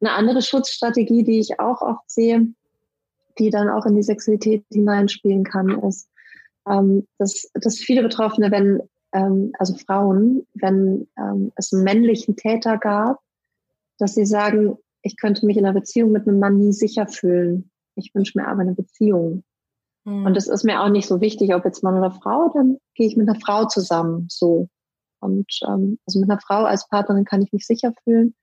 Eine 0.00 0.12
andere 0.12 0.42
Schutzstrategie, 0.42 1.22
die 1.22 1.38
ich 1.38 1.60
auch 1.60 1.82
oft 1.82 2.10
sehe, 2.10 2.48
die 3.38 3.50
dann 3.50 3.68
auch 3.68 3.86
in 3.86 3.94
die 3.94 4.02
Sexualität 4.02 4.64
hineinspielen 4.72 5.44
kann, 5.44 5.68
ist, 5.84 6.08
ähm, 6.68 7.06
dass, 7.18 7.48
dass 7.54 7.78
viele 7.78 8.02
Betroffene, 8.02 8.50
wenn 8.50 8.82
ähm, 9.16 9.52
also 9.58 9.74
Frauen, 9.74 10.46
wenn 10.54 11.08
ähm, 11.18 11.52
es 11.56 11.72
einen 11.72 11.84
männlichen 11.84 12.36
Täter 12.36 12.78
gab, 12.78 13.20
dass 13.98 14.14
sie 14.14 14.26
sagen, 14.26 14.76
ich 15.02 15.16
könnte 15.16 15.46
mich 15.46 15.56
in 15.56 15.64
einer 15.64 15.78
Beziehung 15.78 16.12
mit 16.12 16.28
einem 16.28 16.38
Mann 16.38 16.58
nie 16.58 16.72
sicher 16.72 17.06
fühlen. 17.06 17.70
Ich 17.94 18.14
wünsche 18.14 18.38
mir 18.38 18.46
aber 18.46 18.60
eine 18.60 18.74
Beziehung. 18.74 19.44
Mhm. 20.04 20.26
Und 20.26 20.36
es 20.36 20.48
ist 20.48 20.64
mir 20.64 20.82
auch 20.82 20.90
nicht 20.90 21.06
so 21.06 21.20
wichtig, 21.20 21.54
ob 21.54 21.64
jetzt 21.64 21.82
Mann 21.82 21.96
oder 21.96 22.10
Frau, 22.10 22.50
dann 22.52 22.78
gehe 22.94 23.06
ich 23.06 23.16
mit 23.16 23.28
einer 23.28 23.40
Frau 23.40 23.66
zusammen, 23.66 24.26
so. 24.28 24.68
Und 25.20 25.46
ähm, 25.66 25.98
also 26.06 26.20
mit 26.20 26.30
einer 26.30 26.40
Frau 26.40 26.64
als 26.64 26.88
Partnerin 26.88 27.24
kann 27.24 27.42
ich 27.42 27.52
mich 27.52 27.66
sicher 27.66 27.92
fühlen. 28.04 28.34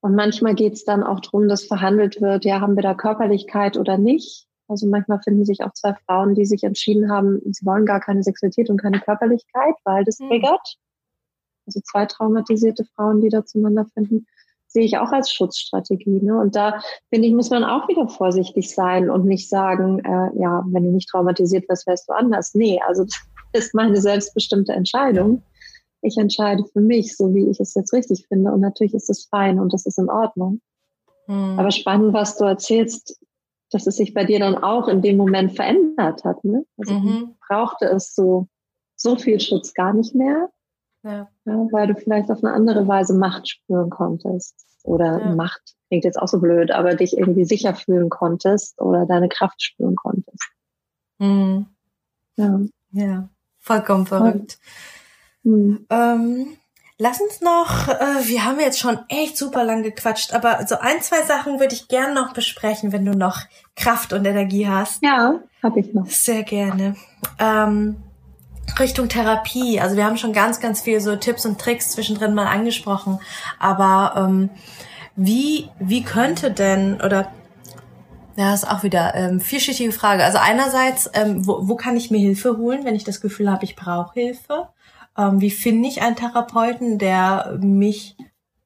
Und 0.00 0.14
manchmal 0.14 0.54
geht 0.54 0.72
es 0.72 0.84
dann 0.84 1.02
auch 1.02 1.20
darum, 1.20 1.48
dass 1.48 1.64
verhandelt 1.64 2.20
wird, 2.20 2.44
ja, 2.44 2.60
haben 2.60 2.74
wir 2.74 2.82
da 2.82 2.94
Körperlichkeit 2.94 3.76
oder 3.76 3.98
nicht? 3.98 4.46
Also 4.70 4.86
manchmal 4.86 5.20
finden 5.20 5.44
sich 5.44 5.64
auch 5.64 5.72
zwei 5.72 5.94
Frauen, 6.06 6.36
die 6.36 6.46
sich 6.46 6.62
entschieden 6.62 7.10
haben, 7.10 7.40
sie 7.44 7.66
wollen 7.66 7.84
gar 7.86 7.98
keine 7.98 8.22
Sexualität 8.22 8.70
und 8.70 8.80
keine 8.80 9.00
Körperlichkeit, 9.00 9.74
weil 9.84 10.04
das 10.04 10.20
mhm. 10.20 10.28
triggert. 10.28 10.76
Also 11.66 11.80
zwei 11.80 12.06
traumatisierte 12.06 12.84
Frauen, 12.94 13.20
die 13.20 13.30
da 13.30 13.44
zueinander 13.44 13.86
finden, 13.92 14.26
sehe 14.68 14.84
ich 14.84 14.96
auch 14.98 15.10
als 15.10 15.32
Schutzstrategie. 15.32 16.20
Ne? 16.22 16.38
Und 16.38 16.54
da 16.54 16.80
finde 17.12 17.26
ich, 17.26 17.34
muss 17.34 17.50
man 17.50 17.64
auch 17.64 17.88
wieder 17.88 18.08
vorsichtig 18.08 18.72
sein 18.72 19.10
und 19.10 19.24
nicht 19.24 19.48
sagen, 19.48 19.98
äh, 20.04 20.40
ja, 20.40 20.64
wenn 20.68 20.84
du 20.84 20.90
nicht 20.92 21.08
traumatisiert 21.08 21.68
wirst, 21.68 21.88
wärst 21.88 22.08
du 22.08 22.12
anders. 22.12 22.54
Nee, 22.54 22.80
also 22.86 23.04
das 23.04 23.20
ist 23.52 23.74
meine 23.74 24.00
selbstbestimmte 24.00 24.72
Entscheidung. 24.72 25.42
Ich 26.00 26.16
entscheide 26.16 26.64
für 26.72 26.80
mich, 26.80 27.16
so 27.16 27.34
wie 27.34 27.50
ich 27.50 27.58
es 27.58 27.74
jetzt 27.74 27.92
richtig 27.92 28.26
finde. 28.28 28.52
Und 28.52 28.60
natürlich 28.60 28.94
ist 28.94 29.10
es 29.10 29.26
fein 29.26 29.58
und 29.58 29.72
das 29.72 29.84
ist 29.84 29.98
in 29.98 30.08
Ordnung. 30.08 30.60
Mhm. 31.26 31.58
Aber 31.58 31.72
spannend, 31.72 32.14
was 32.14 32.38
du 32.38 32.44
erzählst, 32.44 33.18
dass 33.70 33.86
es 33.86 33.96
sich 33.96 34.14
bei 34.14 34.24
dir 34.24 34.38
dann 34.38 34.56
auch 34.56 34.88
in 34.88 35.02
dem 35.02 35.16
Moment 35.16 35.54
verändert 35.54 36.24
hat. 36.24 36.44
Ne? 36.44 36.64
Also 36.76 36.94
mhm. 36.94 37.36
brauchte 37.46 37.86
es 37.86 38.14
so, 38.14 38.48
so 38.96 39.16
viel 39.16 39.40
Schutz 39.40 39.74
gar 39.74 39.92
nicht 39.92 40.14
mehr, 40.14 40.50
ja. 41.02 41.28
Ja, 41.46 41.66
weil 41.70 41.86
du 41.86 41.94
vielleicht 41.94 42.30
auf 42.30 42.44
eine 42.44 42.52
andere 42.52 42.86
Weise 42.86 43.14
Macht 43.14 43.48
spüren 43.48 43.90
konntest. 43.90 44.54
Oder 44.82 45.20
ja. 45.20 45.34
Macht 45.34 45.76
klingt 45.88 46.04
jetzt 46.04 46.18
auch 46.18 46.28
so 46.28 46.40
blöd, 46.40 46.70
aber 46.70 46.94
dich 46.94 47.16
irgendwie 47.16 47.44
sicher 47.44 47.74
fühlen 47.74 48.10
konntest 48.10 48.80
oder 48.80 49.06
deine 49.06 49.28
Kraft 49.28 49.62
spüren 49.62 49.96
konntest. 49.96 50.50
Mhm. 51.18 51.66
Ja. 52.36 52.60
ja, 52.92 53.28
vollkommen 53.58 54.06
verrückt. 54.06 54.58
Mhm. 55.42 55.86
Ähm, 55.90 56.56
lass 57.00 57.18
uns 57.18 57.40
noch, 57.40 57.88
äh, 57.88 58.28
wir 58.28 58.44
haben 58.44 58.60
jetzt 58.60 58.78
schon 58.78 58.98
echt 59.08 59.36
super 59.36 59.64
lang 59.64 59.82
gequatscht, 59.82 60.34
aber 60.34 60.66
so 60.66 60.78
ein, 60.78 61.00
zwei 61.00 61.22
Sachen 61.22 61.58
würde 61.58 61.74
ich 61.74 61.88
gerne 61.88 62.14
noch 62.14 62.34
besprechen, 62.34 62.92
wenn 62.92 63.06
du 63.06 63.12
noch 63.12 63.40
Kraft 63.74 64.12
und 64.12 64.26
Energie 64.26 64.68
hast. 64.68 65.02
Ja, 65.02 65.40
habe 65.62 65.80
ich 65.80 65.94
noch. 65.94 66.06
Sehr 66.06 66.42
gerne. 66.42 66.94
Ähm, 67.38 67.96
Richtung 68.78 69.08
Therapie. 69.08 69.80
Also 69.80 69.96
wir 69.96 70.04
haben 70.04 70.18
schon 70.18 70.34
ganz, 70.34 70.60
ganz 70.60 70.82
viel 70.82 71.00
so 71.00 71.16
Tipps 71.16 71.46
und 71.46 71.58
Tricks 71.58 71.90
zwischendrin 71.92 72.34
mal 72.34 72.46
angesprochen. 72.46 73.18
Aber 73.58 74.12
ähm, 74.16 74.50
wie, 75.16 75.70
wie 75.78 76.04
könnte 76.04 76.50
denn 76.50 77.00
oder 77.00 77.32
ja, 78.36 78.54
ist 78.54 78.70
auch 78.70 78.82
wieder 78.82 79.14
ähm, 79.14 79.40
vielschichtige 79.40 79.92
Frage. 79.92 80.22
Also 80.24 80.38
einerseits, 80.38 81.10
ähm, 81.14 81.46
wo, 81.46 81.66
wo 81.66 81.76
kann 81.76 81.96
ich 81.96 82.10
mir 82.10 82.18
Hilfe 82.18 82.58
holen, 82.58 82.84
wenn 82.84 82.94
ich 82.94 83.04
das 83.04 83.22
Gefühl 83.22 83.50
habe, 83.50 83.64
ich 83.64 83.74
brauche 83.74 84.12
Hilfe? 84.14 84.68
Ähm, 85.16 85.40
wie 85.40 85.50
finde 85.50 85.88
ich 85.88 86.02
einen 86.02 86.16
Therapeuten, 86.16 86.98
der 86.98 87.58
mich 87.60 88.16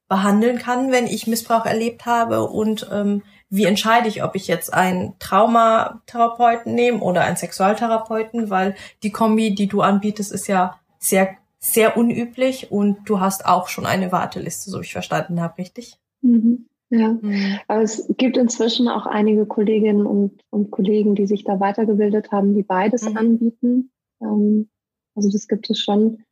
behandeln 0.08 0.58
kann, 0.58 0.92
wenn 0.92 1.06
ich 1.06 1.26
Missbrauch 1.26 1.66
erlebt 1.66 2.06
habe? 2.06 2.42
Und 2.42 2.88
ähm, 2.92 3.22
wie 3.50 3.64
entscheide 3.64 4.08
ich, 4.08 4.22
ob 4.22 4.34
ich 4.34 4.48
jetzt 4.48 4.72
einen 4.72 5.14
Traumatherapeuten 5.18 6.74
nehme 6.74 7.00
oder 7.00 7.22
einen 7.22 7.36
Sexualtherapeuten? 7.36 8.50
Weil 8.50 8.74
die 9.02 9.10
Kombi, 9.10 9.54
die 9.54 9.68
du 9.68 9.80
anbietest, 9.80 10.32
ist 10.32 10.48
ja 10.48 10.78
sehr, 10.98 11.36
sehr 11.58 11.96
unüblich 11.96 12.72
und 12.72 13.08
du 13.08 13.20
hast 13.20 13.46
auch 13.46 13.68
schon 13.68 13.86
eine 13.86 14.12
Warteliste, 14.12 14.70
so 14.70 14.80
ich 14.80 14.92
verstanden 14.92 15.40
habe, 15.40 15.58
richtig? 15.58 15.98
Mhm. 16.22 16.66
Ja, 16.90 17.08
mhm. 17.20 17.58
aber 17.66 17.82
es 17.82 18.06
gibt 18.18 18.36
inzwischen 18.36 18.88
auch 18.88 19.06
einige 19.06 19.46
Kolleginnen 19.46 20.06
und, 20.06 20.40
und 20.50 20.70
Kollegen, 20.70 21.14
die 21.14 21.26
sich 21.26 21.42
da 21.42 21.58
weitergebildet 21.58 22.30
haben, 22.30 22.54
die 22.54 22.62
beides 22.62 23.08
mhm. 23.08 23.16
anbieten. 23.16 23.90
Ähm, 24.20 24.68
also 25.14 25.30
das 25.30 25.48
gibt 25.48 25.70
es 25.70 25.80
schon. 25.80 26.22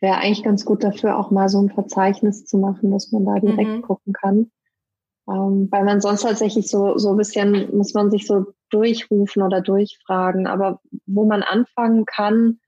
Wäre 0.00 0.16
eigentlich 0.16 0.44
ganz 0.44 0.64
gut 0.64 0.84
dafür, 0.84 1.18
auch 1.18 1.30
mal 1.30 1.48
so 1.48 1.60
ein 1.60 1.70
Verzeichnis 1.70 2.44
zu 2.44 2.58
machen, 2.58 2.90
dass 2.90 3.10
man 3.10 3.24
da 3.24 3.38
direkt 3.40 3.70
mhm. 3.70 3.82
gucken 3.82 4.12
kann. 4.12 4.50
Ähm, 5.28 5.68
weil 5.70 5.84
man 5.84 6.00
sonst 6.00 6.22
tatsächlich 6.22 6.68
so, 6.68 6.96
so 6.96 7.10
ein 7.10 7.16
bisschen, 7.16 7.76
muss 7.76 7.92
man 7.94 8.10
sich 8.10 8.26
so 8.26 8.46
durchrufen 8.70 9.42
oder 9.42 9.60
durchfragen. 9.60 10.46
Aber 10.46 10.80
wo 11.06 11.26
man 11.26 11.42
anfangen 11.42 12.06
kann, 12.06 12.60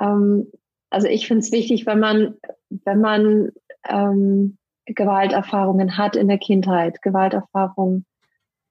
ähm, 0.00 0.50
also 0.90 1.08
ich 1.08 1.26
finde 1.26 1.40
es 1.40 1.52
wichtig, 1.52 1.86
wenn 1.86 2.00
man, 2.00 2.34
wenn 2.68 3.00
man 3.00 3.52
ähm, 3.88 4.58
Gewalterfahrungen 4.86 5.96
hat 5.96 6.16
in 6.16 6.28
der 6.28 6.38
Kindheit, 6.38 7.02
Gewalterfahrungen 7.02 8.06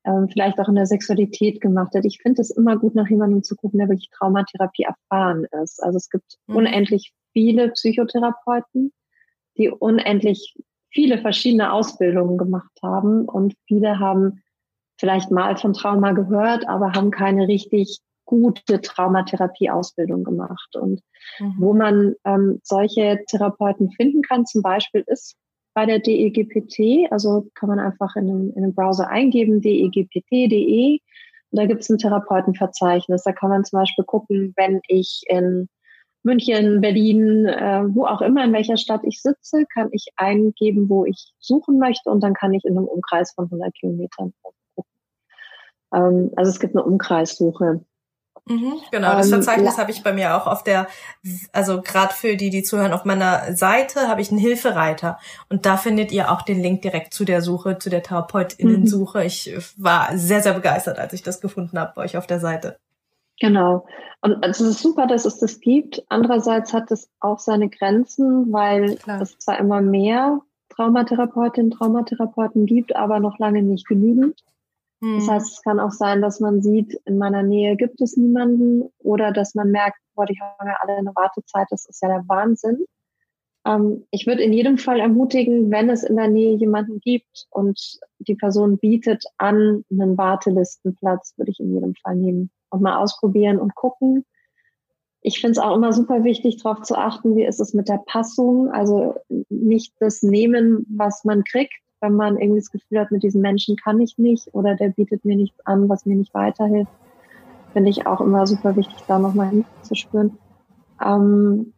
ähm, 0.05 0.29
vielleicht 0.31 0.59
auch 0.59 0.69
in 0.69 0.75
der 0.75 0.85
Sexualität 0.85 1.61
gemacht 1.61 1.93
hat. 1.95 2.05
Ich 2.05 2.19
finde 2.21 2.41
es 2.41 2.51
immer 2.51 2.77
gut, 2.77 2.95
nach 2.95 3.09
jemandem 3.09 3.43
zu 3.43 3.55
gucken, 3.55 3.79
der 3.79 3.89
wirklich 3.89 4.09
Traumatherapie 4.11 4.83
erfahren 4.83 5.45
ist. 5.63 5.83
Also 5.83 5.97
es 5.97 6.09
gibt 6.09 6.37
mhm. 6.47 6.57
unendlich 6.57 7.13
viele 7.35 7.71
Psychotherapeuten, 7.71 8.93
die 9.57 9.69
unendlich 9.69 10.55
viele 10.89 11.19
verschiedene 11.19 11.73
Ausbildungen 11.73 12.37
gemacht 12.37 12.71
haben 12.81 13.25
und 13.25 13.53
viele 13.67 13.99
haben 13.99 14.41
vielleicht 14.97 15.29
mal 15.29 15.57
von 15.57 15.73
Trauma 15.73 16.13
gehört, 16.13 16.67
aber 16.69 16.93
haben 16.93 17.11
keine 17.11 17.49
richtig 17.49 17.99
gute 18.23 18.79
Traumatherapie-Ausbildung 18.81 20.23
gemacht. 20.23 20.75
Und 20.79 21.01
mhm. 21.39 21.55
wo 21.59 21.73
man 21.73 22.15
ähm, 22.23 22.59
solche 22.63 23.19
Therapeuten 23.27 23.91
finden 23.91 24.21
kann, 24.21 24.45
zum 24.45 24.61
Beispiel 24.61 25.03
ist 25.07 25.35
bei 25.73 25.85
der 25.85 25.99
DEGPT. 25.99 27.11
Also 27.11 27.47
kann 27.55 27.67
man 27.69 27.79
einfach 27.79 28.15
in 28.15 28.27
den, 28.27 28.53
in 28.53 28.61
den 28.63 28.73
Browser 28.73 29.09
eingeben, 29.09 29.61
degpt.de. 29.61 30.99
Und 31.51 31.59
da 31.59 31.65
gibt 31.65 31.81
es 31.81 31.89
ein 31.89 31.97
Therapeutenverzeichnis. 31.97 33.23
Da 33.23 33.33
kann 33.33 33.49
man 33.49 33.65
zum 33.65 33.79
Beispiel 33.79 34.05
gucken, 34.05 34.53
wenn 34.55 34.79
ich 34.87 35.23
in 35.27 35.67
München, 36.25 36.81
Berlin, 36.81 37.45
äh, 37.45 37.83
wo 37.87 38.05
auch 38.05 38.21
immer, 38.21 38.43
in 38.43 38.51
welcher 38.51 38.77
Stadt 38.77 39.01
ich 39.03 39.21
sitze, 39.21 39.65
kann 39.71 39.89
ich 39.91 40.07
eingeben, 40.15 40.89
wo 40.89 41.05
ich 41.05 41.33
suchen 41.39 41.77
möchte 41.77 42.09
und 42.09 42.21
dann 42.21 42.33
kann 42.33 42.53
ich 42.53 42.65
in 42.65 42.77
einem 42.77 42.87
Umkreis 42.87 43.31
von 43.33 43.45
100 43.45 43.73
Kilometern 43.75 44.33
gucken. 44.41 44.91
Ähm, 45.93 46.31
also 46.35 46.49
es 46.49 46.59
gibt 46.59 46.75
eine 46.75 46.83
Umkreissuche. 46.83 47.85
Mhm, 48.47 48.73
genau, 48.91 49.13
das 49.13 49.27
ähm, 49.27 49.33
Verzeichnis 49.33 49.73
ähm, 49.73 49.79
habe 49.79 49.91
ich 49.91 50.03
bei 50.03 50.13
mir 50.13 50.35
auch 50.35 50.45
auf 50.45 50.63
der, 50.63 50.87
also 51.51 51.81
gerade 51.81 52.13
für 52.13 52.35
die, 52.35 52.49
die 52.49 52.61
zuhören, 52.61 52.93
auf 52.93 53.05
meiner 53.05 53.55
Seite 53.55 54.07
habe 54.07 54.21
ich 54.21 54.29
einen 54.29 54.39
Hilfereiter 54.39 55.19
und 55.49 55.65
da 55.65 55.77
findet 55.77 56.11
ihr 56.11 56.31
auch 56.31 56.43
den 56.43 56.61
Link 56.61 56.81
direkt 56.81 57.13
zu 57.13 57.25
der 57.25 57.41
Suche, 57.41 57.79
zu 57.79 57.89
der 57.89 58.03
Therapeutinnensuche. 58.03 59.19
Mhm. 59.19 59.25
Ich 59.25 59.55
war 59.77 60.15
sehr, 60.17 60.41
sehr 60.41 60.53
begeistert, 60.53 60.99
als 60.99 61.13
ich 61.13 61.23
das 61.23 61.41
gefunden 61.41 61.79
habe 61.79 61.93
bei 61.95 62.03
euch 62.03 62.17
auf 62.17 62.27
der 62.27 62.39
Seite. 62.39 62.77
Genau. 63.39 63.85
Und 64.21 64.43
es 64.45 64.61
ist 64.61 64.79
super, 64.79 65.07
dass 65.07 65.25
es 65.25 65.39
das 65.39 65.59
gibt. 65.59 66.03
Andererseits 66.09 66.73
hat 66.73 66.91
es 66.91 67.09
auch 67.19 67.39
seine 67.39 67.69
Grenzen, 67.69 68.51
weil 68.51 68.95
Klar. 68.95 69.21
es 69.21 69.37
zwar 69.37 69.59
immer 69.59 69.81
mehr 69.81 70.41
Traumatherapeutinnen, 70.69 71.71
Traumatherapeuten 71.71 72.65
gibt, 72.65 72.95
aber 72.95 73.19
noch 73.19 73.37
lange 73.39 73.61
nicht 73.61 73.87
genügend. 73.87 74.41
Das 75.01 75.27
hm. 75.27 75.31
heißt, 75.31 75.53
es 75.53 75.61
kann 75.61 75.79
auch 75.79 75.91
sein, 75.91 76.21
dass 76.21 76.39
man 76.39 76.61
sieht, 76.61 76.93
in 77.05 77.17
meiner 77.17 77.43
Nähe 77.43 77.75
gibt 77.75 78.01
es 78.01 78.15
niemanden 78.15 78.89
oder 78.99 79.31
dass 79.31 79.53
man 79.53 79.69
merkt, 79.69 79.99
boah, 80.15 80.25
die 80.25 80.39
haben 80.39 80.67
ja 80.67 80.77
alle 80.79 80.93
eine 80.93 81.15
Wartezeit, 81.15 81.67
das 81.69 81.85
ist 81.85 82.01
ja 82.01 82.07
der 82.07 82.23
Wahnsinn. 82.27 82.85
Ähm, 83.65 84.05
ich 84.09 84.25
würde 84.25 84.43
in 84.43 84.53
jedem 84.53 84.77
Fall 84.77 84.99
ermutigen, 84.99 85.69
wenn 85.69 85.89
es 85.89 86.03
in 86.03 86.15
der 86.15 86.29
Nähe 86.29 86.55
jemanden 86.55 87.01
gibt 87.01 87.45
und 87.49 87.99
die 88.19 88.35
Person 88.35 88.77
bietet 88.77 89.25
an 89.37 89.83
einen 89.91 90.17
Wartelistenplatz, 90.17 91.33
würde 91.37 91.51
ich 91.51 91.59
in 91.59 91.73
jedem 91.73 91.93
Fall 91.95 92.15
nehmen 92.15 92.49
und 92.69 92.81
mal 92.81 92.97
ausprobieren 92.97 93.59
und 93.59 93.75
gucken. 93.75 94.25
Ich 95.21 95.39
finde 95.39 95.53
es 95.53 95.57
auch 95.59 95.75
immer 95.75 95.91
super 95.91 96.23
wichtig, 96.23 96.61
darauf 96.61 96.83
zu 96.83 96.95
achten, 96.95 97.35
wie 97.35 97.45
ist 97.45 97.59
es 97.59 97.73
mit 97.73 97.89
der 97.89 98.01
Passung. 98.05 98.69
Also 98.69 99.15
nicht 99.49 99.93
das 99.99 100.21
nehmen, 100.21 100.85
was 100.89 101.23
man 101.23 101.43
kriegt, 101.43 101.73
wenn 102.01 102.13
man 102.13 102.37
irgendwie 102.37 102.59
das 102.59 102.71
Gefühl 102.71 102.99
hat, 102.99 103.11
mit 103.11 103.23
diesem 103.23 103.41
Menschen 103.41 103.75
kann 103.75 103.99
ich 103.99 104.17
nicht 104.17 104.53
oder 104.53 104.75
der 104.75 104.89
bietet 104.89 105.25
mir 105.25 105.35
nichts 105.35 105.59
an, 105.65 105.89
was 105.89 106.05
mir 106.05 106.15
nicht 106.15 106.33
weiterhilft, 106.33 106.91
finde 107.73 107.89
ich 107.89 108.05
auch 108.05 108.21
immer 108.21 108.45
super 108.45 108.75
wichtig, 108.75 108.97
da 109.07 109.17
nochmal 109.17 109.49
hinzuspüren. 109.49 110.37
Ähm, 111.03 111.73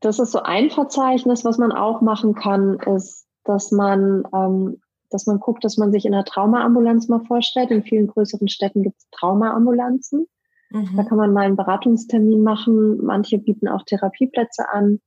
das 0.00 0.18
ist 0.18 0.32
so 0.32 0.40
ein 0.42 0.70
Verzeichnis, 0.70 1.44
was 1.44 1.58
man 1.58 1.72
auch 1.72 2.00
machen 2.00 2.34
kann, 2.34 2.78
ist, 2.78 3.26
dass 3.44 3.70
man, 3.70 4.24
ähm, 4.34 4.80
dass 5.10 5.26
man 5.26 5.40
guckt, 5.40 5.64
dass 5.64 5.76
man 5.76 5.92
sich 5.92 6.06
in 6.06 6.14
einer 6.14 6.24
Traumaambulanz 6.24 7.08
mal 7.08 7.20
vorstellt. 7.20 7.70
In 7.70 7.82
vielen 7.82 8.06
größeren 8.06 8.48
Städten 8.48 8.82
gibt 8.82 8.98
es 8.98 9.10
Traumaambulanzen. 9.10 10.26
Mhm. 10.70 10.96
Da 10.96 11.04
kann 11.04 11.18
man 11.18 11.32
mal 11.32 11.44
einen 11.44 11.56
Beratungstermin 11.56 12.42
machen. 12.42 13.04
Manche 13.04 13.38
bieten 13.38 13.68
auch 13.68 13.84
Therapieplätze 13.84 14.68
an. 14.68 15.00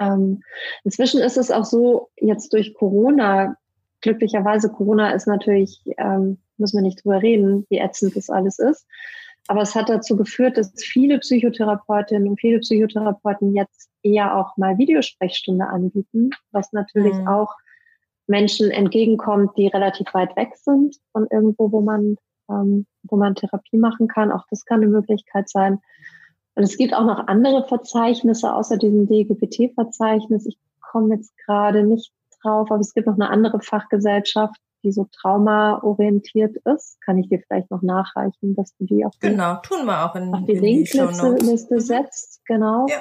Ähm, 0.00 0.42
inzwischen 0.84 1.20
ist 1.20 1.36
es 1.36 1.50
auch 1.50 1.64
so, 1.64 2.08
jetzt 2.16 2.52
durch 2.52 2.74
Corona, 2.74 3.56
glücklicherweise 4.00 4.70
Corona 4.70 5.10
ist 5.10 5.26
natürlich, 5.26 5.82
ähm, 5.96 6.38
müssen 6.56 6.78
wir 6.78 6.82
nicht 6.82 7.04
drüber 7.04 7.22
reden, 7.22 7.66
wie 7.68 7.78
ätzend 7.78 8.16
das 8.16 8.30
alles 8.30 8.58
ist. 8.58 8.86
Aber 9.48 9.62
es 9.62 9.74
hat 9.74 9.88
dazu 9.88 10.16
geführt, 10.16 10.58
dass 10.58 10.72
viele 10.76 11.18
Psychotherapeutinnen 11.18 12.28
und 12.28 12.38
viele 12.38 12.58
Psychotherapeuten 12.58 13.54
jetzt 13.54 13.88
eher 14.02 14.36
auch 14.36 14.56
mal 14.58 14.76
Videosprechstunde 14.76 15.66
anbieten, 15.66 16.30
was 16.52 16.72
natürlich 16.72 17.14
mhm. 17.14 17.28
auch 17.28 17.54
Menschen 18.28 18.70
entgegenkommt, 18.70 19.56
die 19.56 19.66
relativ 19.66 20.12
weit 20.14 20.36
weg 20.36 20.54
sind 20.56 20.96
von 21.12 21.26
irgendwo, 21.30 21.72
wo 21.72 21.80
man, 21.80 22.16
ähm, 22.50 22.86
wo 23.02 23.16
man 23.16 23.34
Therapie 23.34 23.78
machen 23.78 24.06
kann. 24.06 24.30
Auch 24.30 24.44
das 24.50 24.64
kann 24.64 24.82
eine 24.82 24.90
Möglichkeit 24.90 25.48
sein. 25.48 25.80
Und 26.54 26.62
es 26.64 26.76
gibt 26.76 26.94
auch 26.94 27.04
noch 27.04 27.26
andere 27.26 27.66
Verzeichnisse 27.66 28.52
außer 28.52 28.76
diesem 28.76 29.06
DGPT-Verzeichnis. 29.06 30.46
Ich 30.46 30.58
komme 30.80 31.14
jetzt 31.14 31.36
gerade 31.46 31.84
nicht 31.84 32.12
drauf, 32.42 32.70
aber 32.70 32.80
es 32.80 32.94
gibt 32.94 33.06
noch 33.06 33.14
eine 33.14 33.30
andere 33.30 33.60
Fachgesellschaft, 33.60 34.60
die 34.82 34.92
so 34.92 35.06
traumaorientiert 35.10 36.56
ist. 36.56 37.00
Kann 37.00 37.18
ich 37.18 37.28
dir 37.28 37.40
vielleicht 37.40 37.70
noch 37.70 37.82
nachreichen, 37.82 38.54
dass 38.54 38.74
du 38.76 38.84
die 38.84 39.04
auf 39.04 39.14
die, 39.22 39.28
genau, 39.28 39.56
tun 39.62 39.86
wir 39.86 40.04
auch 40.04 40.14
in, 40.14 40.34
auf 40.34 40.44
die 40.44 40.58
Linkliste 40.58 41.36
Liste 41.40 41.74
mhm. 41.76 41.80
setzt. 41.80 42.44
Genau. 42.46 42.86
Ja. 42.88 42.98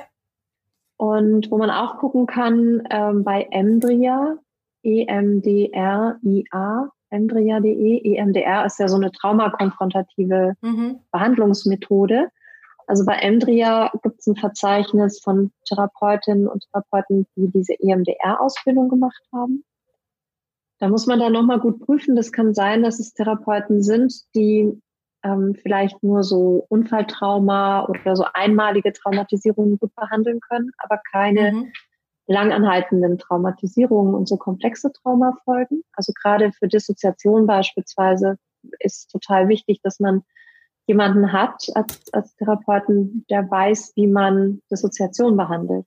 Und 0.98 1.52
wo 1.52 1.58
man 1.58 1.70
auch 1.70 1.98
gucken 1.98 2.26
kann, 2.26 2.88
ähm, 2.90 3.24
bei 3.24 3.48
Emdria, 3.52 4.38
E-M-D-R-I-A, 4.88 6.90
emdria.de. 7.10 8.16
EMDR 8.16 8.66
ist 8.66 8.80
ja 8.80 8.88
so 8.88 8.96
eine 8.96 9.12
traumakonfrontative 9.12 10.54
mhm. 10.62 11.00
Behandlungsmethode. 11.12 12.30
Also 12.88 13.06
bei 13.06 13.16
Emdria 13.16 13.92
gibt 14.02 14.20
es 14.20 14.28
ein 14.28 14.38
Verzeichnis 14.38 15.20
von 15.22 15.52
Therapeutinnen 15.68 16.48
und 16.48 16.66
Therapeuten, 16.72 17.28
die 17.36 17.52
diese 17.52 17.74
EMDR-Ausbildung 17.80 18.88
gemacht 18.88 19.22
haben. 19.34 19.66
Da 20.80 20.88
muss 20.88 21.06
man 21.06 21.20
dann 21.20 21.34
nochmal 21.34 21.60
gut 21.60 21.82
prüfen. 21.82 22.16
Das 22.16 22.32
kann 22.32 22.54
sein, 22.54 22.84
dass 22.84 23.00
es 23.00 23.14
Therapeuten 23.14 23.84
sind, 23.84 24.14
die 24.36 24.80
ähm, 25.24 25.54
vielleicht 25.62 26.02
nur 26.02 26.24
so 26.24 26.66
Unfalltrauma 26.70 27.88
oder 27.88 28.16
so 28.16 28.26
einmalige 28.34 28.94
Traumatisierungen 28.94 29.80
gut 29.80 29.94
behandeln 29.96 30.40
können, 30.40 30.72
aber 30.78 31.02
keine 31.12 31.52
mhm. 31.52 31.74
Langanhaltenden 32.28 33.18
Traumatisierungen 33.18 34.14
und 34.14 34.28
so 34.28 34.38
komplexe 34.38 34.92
Traumafolgen. 34.92 35.84
Also 35.94 36.14
gerade 36.14 36.52
für 36.52 36.68
Dissoziation 36.68 37.48
beispielsweise 37.48 38.38
ist 38.80 39.10
total 39.10 39.48
wichtig, 39.48 39.82
dass 39.82 40.00
man 40.00 40.24
jemanden 40.88 41.34
hat 41.34 41.68
als, 41.74 42.14
als 42.14 42.36
Therapeuten, 42.36 43.26
der 43.30 43.50
weiß, 43.50 43.94
wie 43.96 44.08
man 44.08 44.62
Dissoziation 44.72 45.36
behandelt. 45.36 45.86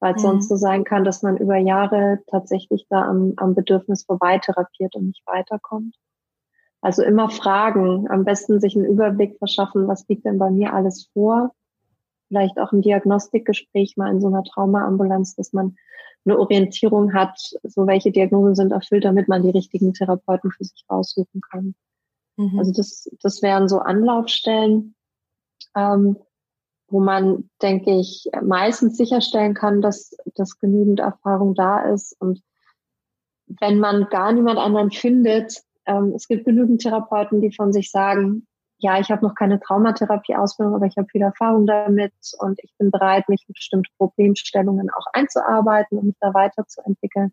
Weil 0.00 0.14
es 0.14 0.22
mhm. 0.22 0.28
sonst 0.28 0.48
so 0.48 0.56
sein 0.56 0.84
kann, 0.84 1.04
dass 1.04 1.22
man 1.22 1.36
über 1.36 1.56
Jahre 1.56 2.20
tatsächlich 2.28 2.86
da 2.88 3.02
am, 3.02 3.34
am 3.36 3.54
Bedürfnis 3.54 4.04
vorbei 4.04 4.38
therapiert 4.38 4.94
und 4.96 5.06
nicht 5.06 5.22
weiterkommt. 5.26 5.96
Also 6.80 7.02
immer 7.02 7.30
fragen, 7.30 8.10
am 8.10 8.24
besten 8.24 8.60
sich 8.60 8.76
einen 8.76 8.84
Überblick 8.84 9.38
verschaffen, 9.38 9.88
was 9.88 10.06
liegt 10.08 10.26
denn 10.26 10.38
bei 10.38 10.50
mir 10.50 10.74
alles 10.74 11.08
vor. 11.14 11.52
Vielleicht 12.28 12.58
auch 12.58 12.72
im 12.72 12.82
Diagnostikgespräch 12.82 13.96
mal 13.96 14.10
in 14.10 14.20
so 14.20 14.28
einer 14.28 14.44
Traumaambulanz, 14.44 15.34
dass 15.34 15.52
man 15.52 15.76
eine 16.24 16.38
Orientierung 16.38 17.12
hat, 17.12 17.38
so 17.62 17.86
welche 17.86 18.10
Diagnosen 18.10 18.54
sind 18.54 18.72
erfüllt, 18.72 19.04
damit 19.04 19.28
man 19.28 19.42
die 19.42 19.50
richtigen 19.50 19.92
Therapeuten 19.92 20.50
für 20.50 20.64
sich 20.64 20.84
raussuchen 20.90 21.40
kann. 21.40 21.74
Mhm. 22.36 22.58
Also 22.58 22.72
das, 22.72 23.10
das 23.20 23.42
wären 23.42 23.68
so 23.68 23.78
Anlaufstellen, 23.78 24.94
ähm, 25.76 26.16
wo 26.88 27.00
man, 27.00 27.50
denke 27.60 27.98
ich, 27.98 28.28
meistens 28.42 28.96
sicherstellen 28.96 29.54
kann, 29.54 29.80
dass, 29.80 30.16
dass 30.34 30.58
genügend 30.58 31.00
Erfahrung 31.00 31.54
da 31.54 31.80
ist. 31.92 32.16
Und 32.20 32.42
wenn 33.46 33.78
man 33.78 34.08
gar 34.10 34.32
niemand 34.32 34.58
anderen 34.58 34.90
findet, 34.90 35.62
ähm, 35.86 36.12
es 36.14 36.28
gibt 36.28 36.44
genügend 36.44 36.82
Therapeuten, 36.82 37.40
die 37.40 37.52
von 37.52 37.72
sich 37.72 37.90
sagen, 37.90 38.46
ja, 38.84 39.00
ich 39.00 39.10
habe 39.10 39.24
noch 39.24 39.34
keine 39.34 39.58
Traumatherapie-Ausbildung, 39.60 40.74
aber 40.74 40.84
ich 40.84 40.98
habe 40.98 41.08
viel 41.08 41.22
Erfahrung 41.22 41.66
damit 41.66 42.12
und 42.38 42.60
ich 42.62 42.74
bin 42.76 42.90
bereit, 42.90 43.26
mich 43.30 43.42
in 43.48 43.54
bestimmte 43.54 43.90
Problemstellungen 43.96 44.90
auch 44.90 45.06
einzuarbeiten 45.14 45.96
und 45.96 46.04
mich 46.04 46.16
da 46.20 46.34
weiterzuentwickeln. 46.34 47.32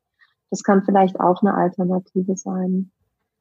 Das 0.49 0.64
kann 0.64 0.84
vielleicht 0.86 1.20
auch 1.20 1.41
eine 1.41 1.54
Alternative 1.54 2.38
sein. 2.38 2.91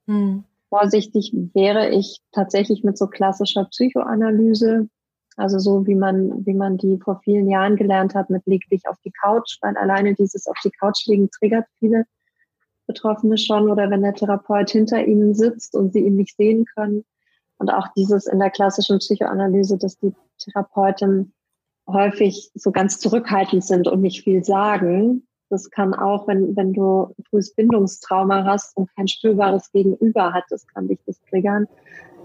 Hm. 0.09 0.43
Vorsichtig 0.71 1.33
wäre 1.55 1.91
ich 1.91 2.21
tatsächlich 2.33 2.83
mit 2.83 2.99
so 2.99 3.07
klassischer 3.07 3.67
Psychoanalyse, 3.67 4.89
also 5.37 5.61
so 5.61 5.87
wie 5.87 5.95
man, 5.95 6.45
wie 6.45 6.55
man 6.55 6.79
die 6.79 6.99
vor 6.99 7.21
vielen 7.23 7.49
Jahren 7.49 7.77
gelernt 7.77 8.17
hat, 8.17 8.29
mit 8.29 8.45
leg 8.45 8.69
dich 8.71 8.89
auf 8.89 8.97
die 9.05 9.13
Couch, 9.23 9.59
weil 9.63 9.77
alleine 9.77 10.15
dieses 10.15 10.49
auf 10.49 10.59
die 10.65 10.73
Couch 10.73 11.07
liegen 11.07 11.31
triggert 11.31 11.67
viele 11.79 12.07
Betroffene 12.89 13.39
schon 13.39 13.71
oder 13.71 13.89
wenn 13.89 14.03
der 14.03 14.15
Therapeut 14.15 14.71
hinter 14.71 15.05
ihnen 15.05 15.33
sitzt 15.33 15.77
und 15.77 15.93
sie 15.93 16.01
ihn 16.01 16.17
nicht 16.17 16.37
sehen 16.37 16.65
können. 16.75 17.05
Und 17.61 17.69
auch 17.69 17.89
dieses 17.95 18.27
in 18.27 18.39
der 18.39 18.49
klassischen 18.49 18.99
Psychoanalyse, 19.01 19.77
dass 19.77 19.99
die 19.99 20.15
Therapeuten 20.39 21.35
häufig 21.87 22.51
so 22.55 22.71
ganz 22.71 22.99
zurückhaltend 22.99 23.63
sind 23.63 23.87
und 23.87 24.01
nicht 24.01 24.25
viel 24.25 24.43
sagen. 24.43 25.27
Das 25.51 25.71
kann 25.71 25.93
auch, 25.93 26.27
wenn, 26.27 26.57
wenn 26.57 26.73
du 26.73 27.15
frühes 27.29 27.55
Bindungstrauma 27.55 28.45
hast 28.45 28.75
und 28.79 28.89
kein 28.97 29.09
spürbares 29.09 29.71
Gegenüber 29.73 30.33
hat, 30.33 30.45
das 30.49 30.67
kann 30.69 30.89
dich 30.89 31.01
das 31.05 31.21
triggern. 31.29 31.67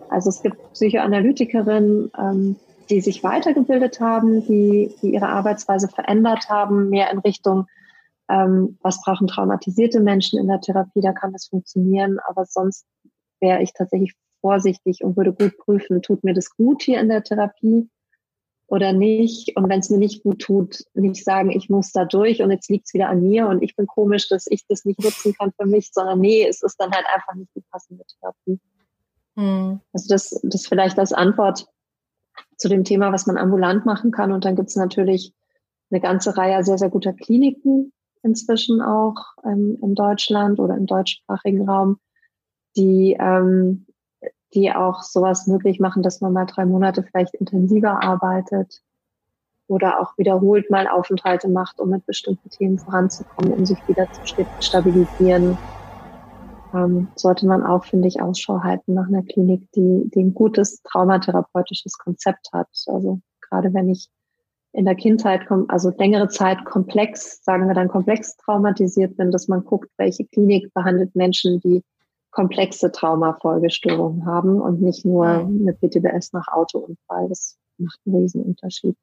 Also 0.10 0.30
es 0.30 0.42
gibt 0.42 0.56
Psychoanalytikerinnen, 0.72 2.12
ähm, 2.18 2.56
die 2.90 3.02
sich 3.02 3.22
weitergebildet 3.22 4.00
haben, 4.00 4.46
die, 4.46 4.96
die 5.02 5.16
ihre 5.16 5.28
Arbeitsweise 5.28 5.90
verändert 5.90 6.48
haben, 6.50 6.90
mehr 6.90 7.12
in 7.12 7.20
Richtung 7.20 7.68
ähm, 8.30 8.78
was 8.82 9.02
brauchen 9.02 9.28
traumatisierte 9.28 10.00
Menschen 10.00 10.40
in 10.40 10.48
der 10.48 10.62
Therapie, 10.62 11.02
da 11.02 11.12
kann 11.12 11.34
das 11.34 11.48
funktionieren, 11.48 12.20
aber 12.26 12.46
sonst 12.46 12.86
wäre 13.42 13.62
ich 13.62 13.74
tatsächlich 13.74 14.14
vorsichtig 14.46 15.04
und 15.04 15.18
würde 15.18 15.34
gut 15.34 15.58
prüfen, 15.58 16.04
tut 16.04 16.24
mir 16.24 16.36
das 16.36 16.52
gut 16.52 16.84
hier 16.84 17.00
in 17.00 17.10
der 17.10 17.24
Therapie 17.24 17.90
oder 18.68 18.94
nicht? 18.94 19.58
Und 19.58 19.68
wenn 19.70 19.80
es 19.80 19.90
mir 19.90 19.98
nicht 19.98 20.22
gut 20.22 20.40
tut, 20.40 20.84
nicht 20.94 21.24
sagen, 21.24 21.50
ich 21.50 21.68
muss 21.68 21.92
da 21.92 22.06
durch 22.06 22.44
und 22.44 22.52
jetzt 22.52 22.70
liegt 22.70 22.86
es 22.86 22.94
wieder 22.94 23.10
an 23.10 23.24
mir 23.24 23.48
und 23.48 23.64
ich 23.64 23.76
bin 23.76 23.88
komisch, 23.88 24.30
dass 24.30 24.46
ich 24.46 24.68
das 24.68 24.86
nicht 24.86 25.04
nutzen 25.04 25.34
kann 25.34 25.52
für 25.60 25.66
mich, 25.66 25.90
sondern 25.92 26.20
nee, 26.20 26.48
es 26.48 26.62
ist 26.62 26.80
dann 26.80 26.92
halt 26.92 27.08
einfach 27.12 27.34
nicht 27.34 27.50
die 27.56 27.64
passende 27.72 28.04
Therapie. 28.20 28.60
Hm. 29.36 29.80
Also 29.94 30.08
das, 30.10 30.40
das 30.44 30.68
vielleicht 30.68 31.00
als 31.00 31.12
Antwort 31.12 31.66
zu 32.58 32.70
dem 32.70 32.84
Thema, 32.84 33.12
was 33.12 33.26
man 33.26 33.38
ambulant 33.38 33.84
machen 33.88 34.12
kann. 34.12 34.32
Und 34.32 34.46
dann 34.46 34.56
gibt 34.56 34.70
es 34.70 34.76
natürlich 34.76 35.34
eine 35.90 36.02
ganze 36.02 36.38
Reihe 36.38 36.64
sehr, 36.64 36.78
sehr 36.78 36.92
guter 36.92 37.14
Kliniken, 37.14 37.92
inzwischen 38.22 38.80
auch 38.84 39.18
ähm, 39.44 39.80
in 39.82 39.96
Deutschland 39.96 40.60
oder 40.60 40.78
im 40.78 40.86
deutschsprachigen 40.86 41.68
Raum, 41.68 41.98
die, 42.78 43.18
ähm, 43.20 43.88
die 44.56 44.72
auch 44.72 45.04
sowas 45.04 45.48
möglich 45.48 45.80
machen, 45.80 46.02
dass 46.02 46.22
man 46.22 46.34
mal 46.34 46.46
drei 46.46 46.66
Monate 46.66 47.04
vielleicht 47.04 47.36
intensiver 47.36 48.02
arbeitet 48.02 48.82
oder 49.68 50.00
auch 50.00 50.18
wiederholt 50.18 50.70
mal 50.72 50.88
Aufenthalte 50.88 51.50
macht, 51.50 51.80
um 51.80 51.90
mit 51.90 52.06
bestimmten 52.06 52.50
Themen 52.50 52.80
voranzukommen, 52.80 53.52
um 53.52 53.66
sich 53.66 53.84
wieder 53.88 54.08
zu 54.12 54.22
stabilisieren. 54.60 55.60
Ähm, 56.74 57.10
sollte 57.16 57.46
man 57.46 57.64
auch, 57.64 57.84
finde 57.86 58.08
ich, 58.08 58.22
Ausschau 58.22 58.62
halten 58.64 58.94
nach 58.94 59.08
einer 59.08 59.24
Klinik, 59.24 59.70
die, 59.74 60.10
die 60.14 60.24
ein 60.24 60.34
gutes 60.34 60.82
traumatherapeutisches 60.84 61.98
Konzept 61.98 62.50
hat. 62.54 62.70
Also 62.88 63.20
gerade 63.42 63.74
wenn 63.74 63.90
ich 63.90 64.10
in 64.72 64.86
der 64.86 64.96
Kindheit, 64.96 65.48
also 65.70 65.92
längere 65.98 66.28
Zeit 66.28 66.66
komplex, 66.66 67.44
sagen 67.44 67.68
wir 67.68 67.74
dann 67.74 67.88
komplex 67.88 68.36
traumatisiert 68.38 69.16
bin, 69.18 69.32
dass 69.32 69.48
man 69.48 69.64
guckt, 69.64 69.90
welche 69.98 70.26
Klinik 70.26 70.74
behandelt 70.74 71.16
Menschen, 71.16 71.60
die 71.62 71.82
komplexe 72.36 72.92
Traumafolgestörungen 72.92 74.26
haben 74.26 74.62
und 74.62 74.82
nicht 74.82 75.06
nur 75.06 75.26
eine 75.26 75.74
PTBS 75.74 76.34
nach 76.34 76.50
Autounfall. 76.50 77.30
Das 77.30 77.58
macht 77.78 77.98
einen 78.06 78.18
riesen 78.18 78.44
Unterschied. 78.44 78.98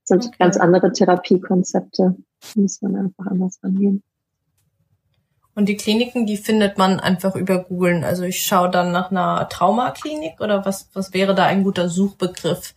Das 0.00 0.08
sind 0.08 0.26
okay. 0.26 0.36
ganz 0.38 0.56
andere 0.56 0.90
Therapiekonzepte. 0.90 2.16
Da 2.16 2.60
muss 2.60 2.80
man 2.80 2.96
einfach 2.96 3.26
anders 3.26 3.60
rangehen. 3.62 4.02
Und 5.54 5.68
die 5.68 5.76
Kliniken, 5.76 6.26
die 6.26 6.38
findet 6.38 6.78
man 6.78 6.98
einfach 6.98 7.36
über 7.36 7.62
Googlen. 7.62 8.02
Also 8.02 8.24
ich 8.24 8.42
schaue 8.42 8.70
dann 8.70 8.92
nach 8.92 9.10
einer 9.10 9.46
Traumaklinik 9.48 10.40
oder 10.40 10.64
was, 10.64 10.88
was 10.94 11.12
wäre 11.12 11.34
da 11.34 11.44
ein 11.44 11.64
guter 11.64 11.88
Suchbegriff? 11.90 12.74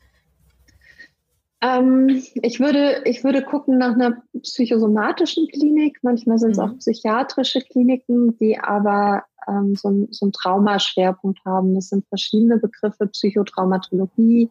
Ähm, 1.62 2.22
ich, 2.36 2.60
würde, 2.60 3.02
ich 3.06 3.24
würde 3.24 3.42
gucken 3.42 3.78
nach 3.78 3.94
einer 3.94 4.22
psychosomatischen 4.42 5.48
Klinik. 5.48 5.98
Manchmal 6.04 6.38
sind 6.38 6.52
es 6.52 6.58
mhm. 6.58 6.64
auch 6.64 6.78
psychiatrische 6.78 7.62
Kliniken, 7.62 8.38
die 8.38 8.60
aber 8.60 9.24
ähm, 9.48 9.76
so, 9.76 9.90
ein, 9.90 10.08
so 10.12 10.26
einen 10.26 10.34
Traumaschwerpunkt 10.34 11.40
haben. 11.46 11.76
Das 11.76 11.90
sind 11.90 12.06
verschiedene 12.08 12.58
Begriffe, 12.58 13.08
Psychotraumatologie 13.08 14.50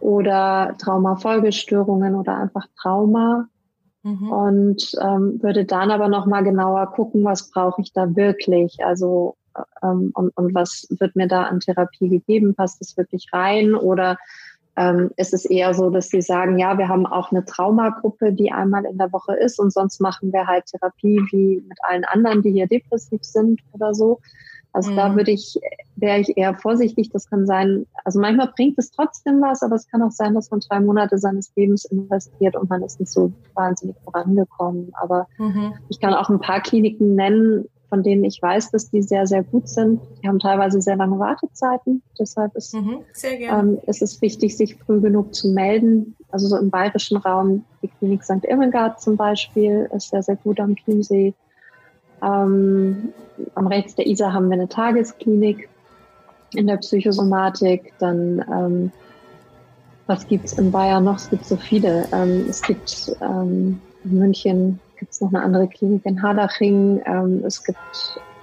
oder 0.00 0.74
Traumafolgestörungen 0.78 2.14
oder 2.14 2.36
einfach 2.36 2.66
Trauma. 2.80 3.48
Mhm. 4.02 4.30
Und 4.30 4.92
ähm, 5.02 5.42
würde 5.42 5.64
dann 5.64 5.90
aber 5.90 6.08
nochmal 6.08 6.44
genauer 6.44 6.92
gucken, 6.92 7.24
was 7.24 7.50
brauche 7.50 7.82
ich 7.82 7.92
da 7.92 8.14
wirklich? 8.14 8.84
Also 8.84 9.36
ähm, 9.82 10.10
und, 10.14 10.36
und 10.36 10.54
was 10.54 10.86
wird 10.98 11.16
mir 11.16 11.28
da 11.28 11.44
an 11.44 11.60
Therapie 11.60 12.08
gegeben? 12.08 12.54
Passt 12.54 12.80
es 12.80 12.96
wirklich 12.96 13.28
rein? 13.32 13.74
Oder 13.74 14.18
ähm, 14.76 15.10
ist 15.16 15.32
es 15.32 15.44
eher 15.44 15.72
so, 15.74 15.90
dass 15.90 16.08
sie 16.08 16.20
sagen, 16.20 16.58
ja, 16.58 16.76
wir 16.76 16.88
haben 16.88 17.06
auch 17.06 17.30
eine 17.30 17.44
Traumagruppe, 17.44 18.32
die 18.32 18.52
einmal 18.52 18.84
in 18.84 18.98
der 18.98 19.12
Woche 19.12 19.34
ist 19.34 19.58
und 19.58 19.72
sonst 19.72 20.00
machen 20.00 20.32
wir 20.32 20.46
halt 20.46 20.66
Therapie 20.66 21.20
wie 21.30 21.62
mit 21.66 21.78
allen 21.88 22.04
anderen, 22.04 22.42
die 22.42 22.52
hier 22.52 22.66
depressiv 22.66 23.24
sind 23.24 23.60
oder 23.72 23.94
so. 23.94 24.20
Also 24.76 24.90
mhm. 24.90 24.96
da 24.96 25.16
würde 25.16 25.30
ich, 25.30 25.58
wäre 25.96 26.20
ich 26.20 26.36
eher 26.36 26.54
vorsichtig. 26.54 27.08
Das 27.10 27.30
kann 27.30 27.46
sein, 27.46 27.86
also 28.04 28.20
manchmal 28.20 28.52
bringt 28.54 28.78
es 28.78 28.90
trotzdem 28.90 29.40
was, 29.40 29.62
aber 29.62 29.76
es 29.76 29.88
kann 29.88 30.02
auch 30.02 30.10
sein, 30.10 30.34
dass 30.34 30.50
man 30.50 30.60
drei 30.60 30.80
Monate 30.80 31.16
seines 31.16 31.50
Lebens 31.56 31.86
investiert 31.86 32.56
und 32.56 32.68
man 32.68 32.82
ist 32.82 33.00
nicht 33.00 33.10
so 33.10 33.32
wahnsinnig 33.54 33.96
vorangekommen. 34.04 34.92
Aber 35.00 35.26
mhm. 35.38 35.72
ich 35.88 35.98
kann 35.98 36.12
auch 36.12 36.28
ein 36.28 36.40
paar 36.40 36.60
Kliniken 36.60 37.14
nennen, 37.14 37.64
von 37.88 38.02
denen 38.02 38.24
ich 38.24 38.42
weiß, 38.42 38.70
dass 38.72 38.90
die 38.90 39.02
sehr, 39.02 39.26
sehr 39.26 39.44
gut 39.44 39.68
sind. 39.68 40.00
Die 40.22 40.28
haben 40.28 40.38
teilweise 40.38 40.80
sehr 40.80 40.96
lange 40.96 41.18
Wartezeiten. 41.18 42.02
Deshalb 42.18 42.54
ist, 42.56 42.74
mhm, 42.74 43.04
ähm, 43.22 43.78
ist 43.86 44.02
es 44.02 44.20
wichtig, 44.20 44.56
sich 44.56 44.76
früh 44.76 45.00
genug 45.00 45.34
zu 45.34 45.48
melden. 45.48 46.16
Also 46.30 46.48
so 46.48 46.56
im 46.56 46.70
bayerischen 46.70 47.16
Raum, 47.18 47.64
die 47.82 47.88
Klinik 47.88 48.24
St. 48.24 48.44
Irmengard 48.44 49.00
zum 49.00 49.16
Beispiel, 49.16 49.88
ist 49.94 50.10
sehr, 50.10 50.22
sehr 50.22 50.36
gut 50.36 50.58
am 50.58 50.74
Chiemsee. 50.74 51.32
Ähm, 52.22 53.12
am 53.54 53.66
rechts 53.66 53.94
der 53.94 54.06
Isar 54.06 54.32
haben 54.32 54.48
wir 54.48 54.54
eine 54.54 54.68
Tagesklinik 54.68 55.68
in 56.54 56.66
der 56.66 56.78
Psychosomatik. 56.78 57.92
Dann, 57.98 58.44
ähm, 58.52 58.92
was 60.06 60.26
gibt's 60.26 60.54
in 60.54 60.72
Bayern 60.72 61.04
noch? 61.04 61.16
Es 61.16 61.30
gibt 61.30 61.44
so 61.44 61.56
viele. 61.56 62.06
Ähm, 62.12 62.46
es 62.48 62.62
gibt 62.62 63.16
ähm, 63.20 63.80
in 64.04 64.18
München 64.18 64.80
gibt 64.96 65.12
es 65.12 65.20
noch 65.20 65.28
eine 65.28 65.42
andere 65.42 65.68
Klinik 65.68 66.04
in 66.04 66.22
Harlaching. 66.22 67.02
Ähm, 67.04 67.42
es 67.44 67.64
gibt 67.64 67.78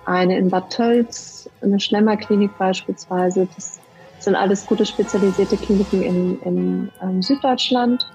eine 0.05 0.37
in 0.37 0.49
Bad 0.49 0.69
Tölz, 0.69 1.49
eine 1.61 1.79
Schlemmerklinik 1.79 2.57
beispielsweise. 2.57 3.47
Das 3.55 3.79
sind 4.19 4.35
alles 4.35 4.65
gute 4.65 4.85
spezialisierte 4.85 5.57
Kliniken 5.57 6.01
in, 6.01 6.41
in 6.41 6.91
ähm, 7.01 7.21
Süddeutschland. 7.21 8.05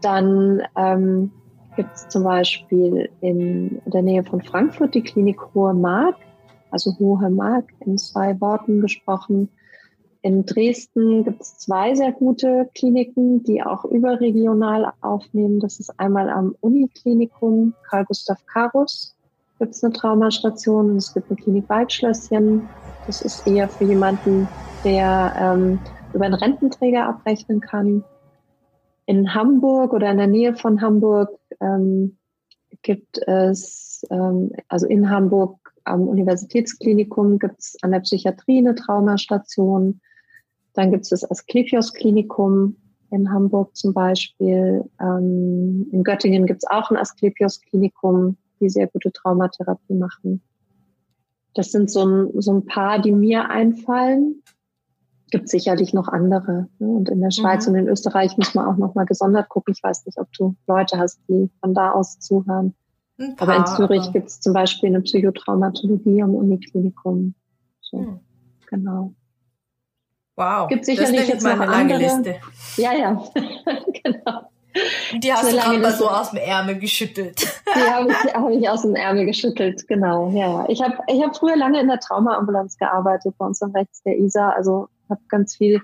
Dann 0.00 0.62
ähm, 0.76 1.30
gibt 1.76 1.94
es 1.94 2.08
zum 2.08 2.24
Beispiel 2.24 3.10
in 3.20 3.80
der 3.86 4.02
Nähe 4.02 4.24
von 4.24 4.42
Frankfurt 4.42 4.94
die 4.94 5.02
Klinik 5.02 5.38
Hohe 5.54 5.74
Mark, 5.74 6.16
also 6.70 6.96
Hohe 6.98 7.30
Mark 7.30 7.66
in 7.80 7.98
zwei 7.98 8.40
Worten 8.40 8.80
gesprochen. 8.80 9.48
In 10.28 10.44
Dresden 10.44 11.24
gibt 11.24 11.40
es 11.40 11.56
zwei 11.56 11.94
sehr 11.94 12.12
gute 12.12 12.68
Kliniken, 12.74 13.42
die 13.44 13.62
auch 13.62 13.86
überregional 13.86 14.92
aufnehmen. 15.00 15.58
Das 15.58 15.80
ist 15.80 15.98
einmal 15.98 16.28
am 16.28 16.54
Uniklinikum 16.60 17.72
Karl 17.88 18.04
Gustav 18.04 18.36
Karus 18.44 19.16
gibt 19.58 19.74
es 19.74 19.82
eine 19.82 19.94
Traumastation 19.94 20.90
und 20.90 20.96
es 20.98 21.14
gibt 21.14 21.30
eine 21.30 21.40
Klinik 21.40 21.66
Waldschlösschen. 21.70 22.74
Das 23.06 23.22
ist 23.22 23.46
eher 23.46 23.70
für 23.70 23.84
jemanden, 23.84 24.54
der 24.84 25.32
ähm, 25.34 25.80
über 26.12 26.26
einen 26.26 26.34
Rententräger 26.34 27.06
abrechnen 27.06 27.60
kann. 27.60 28.04
In 29.06 29.32
Hamburg 29.34 29.94
oder 29.94 30.10
in 30.10 30.18
der 30.18 30.26
Nähe 30.26 30.54
von 30.54 30.82
Hamburg 30.82 31.30
ähm, 31.62 32.18
gibt 32.82 33.16
es, 33.26 34.06
ähm, 34.10 34.52
also 34.68 34.86
in 34.86 35.08
Hamburg 35.08 35.56
am 35.84 36.06
Universitätsklinikum 36.06 37.38
gibt 37.38 37.60
es 37.60 37.78
an 37.80 37.92
der 37.92 38.00
Psychiatrie 38.00 38.58
eine 38.58 38.74
Traumastation. 38.74 40.02
Dann 40.74 40.90
gibt 40.90 41.04
es 41.04 41.10
das 41.10 41.28
Asklepios-Klinikum 41.28 42.76
in 43.10 43.30
Hamburg 43.30 43.76
zum 43.76 43.94
Beispiel. 43.94 44.84
Ähm, 45.00 45.88
in 45.92 46.04
Göttingen 46.04 46.46
gibt 46.46 46.62
es 46.62 46.70
auch 46.70 46.90
ein 46.90 46.96
Asklepios-Klinikum, 46.96 48.36
die 48.60 48.68
sehr 48.68 48.86
gute 48.86 49.12
Traumatherapie 49.12 49.94
machen. 49.94 50.42
Das 51.54 51.72
sind 51.72 51.90
so 51.90 52.06
ein, 52.06 52.40
so 52.40 52.52
ein 52.52 52.66
paar, 52.66 53.00
die 53.00 53.12
mir 53.12 53.48
einfallen. 53.50 54.42
Gibt 55.30 55.48
sicherlich 55.48 55.92
noch 55.92 56.08
andere. 56.08 56.68
Ne? 56.78 56.88
Und 56.88 57.08
in 57.08 57.20
der 57.20 57.30
Schweiz 57.30 57.66
mhm. 57.66 57.74
und 57.74 57.78
in 57.80 57.88
Österreich 57.88 58.36
muss 58.36 58.54
man 58.54 58.66
auch 58.66 58.76
noch 58.76 58.94
mal 58.94 59.04
gesondert 59.04 59.48
gucken. 59.48 59.74
Ich 59.76 59.82
weiß 59.82 60.06
nicht, 60.06 60.18
ob 60.18 60.32
du 60.32 60.54
Leute 60.66 60.98
hast, 60.98 61.20
die 61.28 61.50
von 61.60 61.74
da 61.74 61.92
aus 61.92 62.18
zuhören. 62.18 62.74
Paar, 63.36 63.48
aber 63.48 63.56
in 63.56 63.66
Zürich 63.66 64.12
gibt 64.12 64.28
es 64.28 64.40
zum 64.40 64.52
Beispiel 64.52 64.90
eine 64.90 65.00
Psychotraumatologie 65.00 66.22
am 66.22 66.34
Uniklinikum. 66.34 67.34
So, 67.80 67.98
hm. 67.98 68.20
Genau. 68.68 69.14
Wow. 70.38 70.68
Gibt 70.68 70.84
sicherlich 70.84 71.20
das 71.20 71.28
jetzt 71.28 71.42
mal 71.42 71.60
eine 71.60 71.66
lange 71.66 71.94
andere. 71.94 71.98
Liste. 71.98 72.36
Ja, 72.76 72.92
ja. 72.92 73.24
genau. 74.04 74.42
Die 75.20 75.32
hast 75.32 75.50
du 75.50 75.56
gerade 75.56 75.78
mal 75.78 75.92
so 75.92 76.08
aus 76.08 76.30
dem 76.30 76.38
Ärmel 76.38 76.78
geschüttelt. 76.78 77.40
Die 77.74 77.90
habe 77.90 78.08
ich, 78.08 78.34
hab 78.34 78.50
ich 78.50 78.68
aus 78.68 78.82
dem 78.82 78.94
Ärmel 78.94 79.26
geschüttelt, 79.26 79.88
genau. 79.88 80.30
Ja, 80.30 80.64
ich 80.68 80.80
habe 80.80 80.98
ich 81.08 81.20
hab 81.20 81.36
früher 81.36 81.56
lange 81.56 81.80
in 81.80 81.88
der 81.88 81.98
Traumaambulanz 81.98 82.78
gearbeitet 82.78 83.34
bei 83.36 83.46
uns 83.46 83.60
am 83.62 83.72
rechts 83.72 84.02
der 84.04 84.16
ISA. 84.16 84.50
Also 84.50 84.88
habe 85.10 85.20
ganz 85.28 85.56
viel 85.56 85.82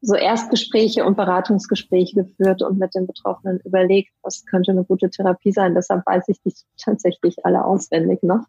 so 0.00 0.14
Erstgespräche 0.14 1.04
und 1.04 1.16
Beratungsgespräche 1.16 2.24
geführt 2.24 2.62
und 2.62 2.78
mit 2.78 2.94
den 2.94 3.06
Betroffenen 3.06 3.60
überlegt, 3.64 4.12
was 4.22 4.46
könnte 4.46 4.70
eine 4.70 4.84
gute 4.84 5.10
Therapie 5.10 5.52
sein. 5.52 5.74
Deshalb 5.74 6.06
weiß 6.06 6.24
ich 6.28 6.40
die 6.40 6.54
tatsächlich 6.82 7.44
alle 7.44 7.62
auswendig 7.62 8.22
noch, 8.22 8.46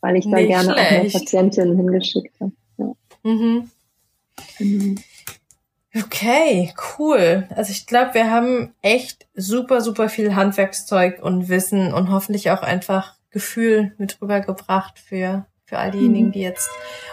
weil 0.00 0.16
ich 0.16 0.24
da 0.24 0.36
Nicht 0.36 0.48
gerne 0.48 0.72
schlecht. 0.72 0.80
auch 0.80 1.00
eine 1.00 1.10
Patientin 1.10 1.76
hingeschickt 1.76 2.40
habe. 2.40 2.52
Ja. 2.78 2.92
Mhm. 3.22 3.70
Genau. 4.58 5.00
Okay, 5.94 6.72
cool. 6.98 7.48
Also 7.54 7.72
ich 7.72 7.86
glaube, 7.86 8.14
wir 8.14 8.30
haben 8.30 8.72
echt 8.80 9.26
super, 9.34 9.80
super 9.80 10.08
viel 10.08 10.36
Handwerkszeug 10.36 11.20
und 11.22 11.48
Wissen 11.48 11.92
und 11.92 12.10
hoffentlich 12.10 12.50
auch 12.52 12.62
einfach 12.62 13.16
Gefühl 13.30 13.92
mit 13.98 14.20
rübergebracht 14.22 14.98
für, 14.98 15.46
für 15.64 15.78
all 15.78 15.90
diejenigen, 15.90 16.28
mhm. 16.28 16.32
die 16.32 16.42
jetzt 16.42 16.70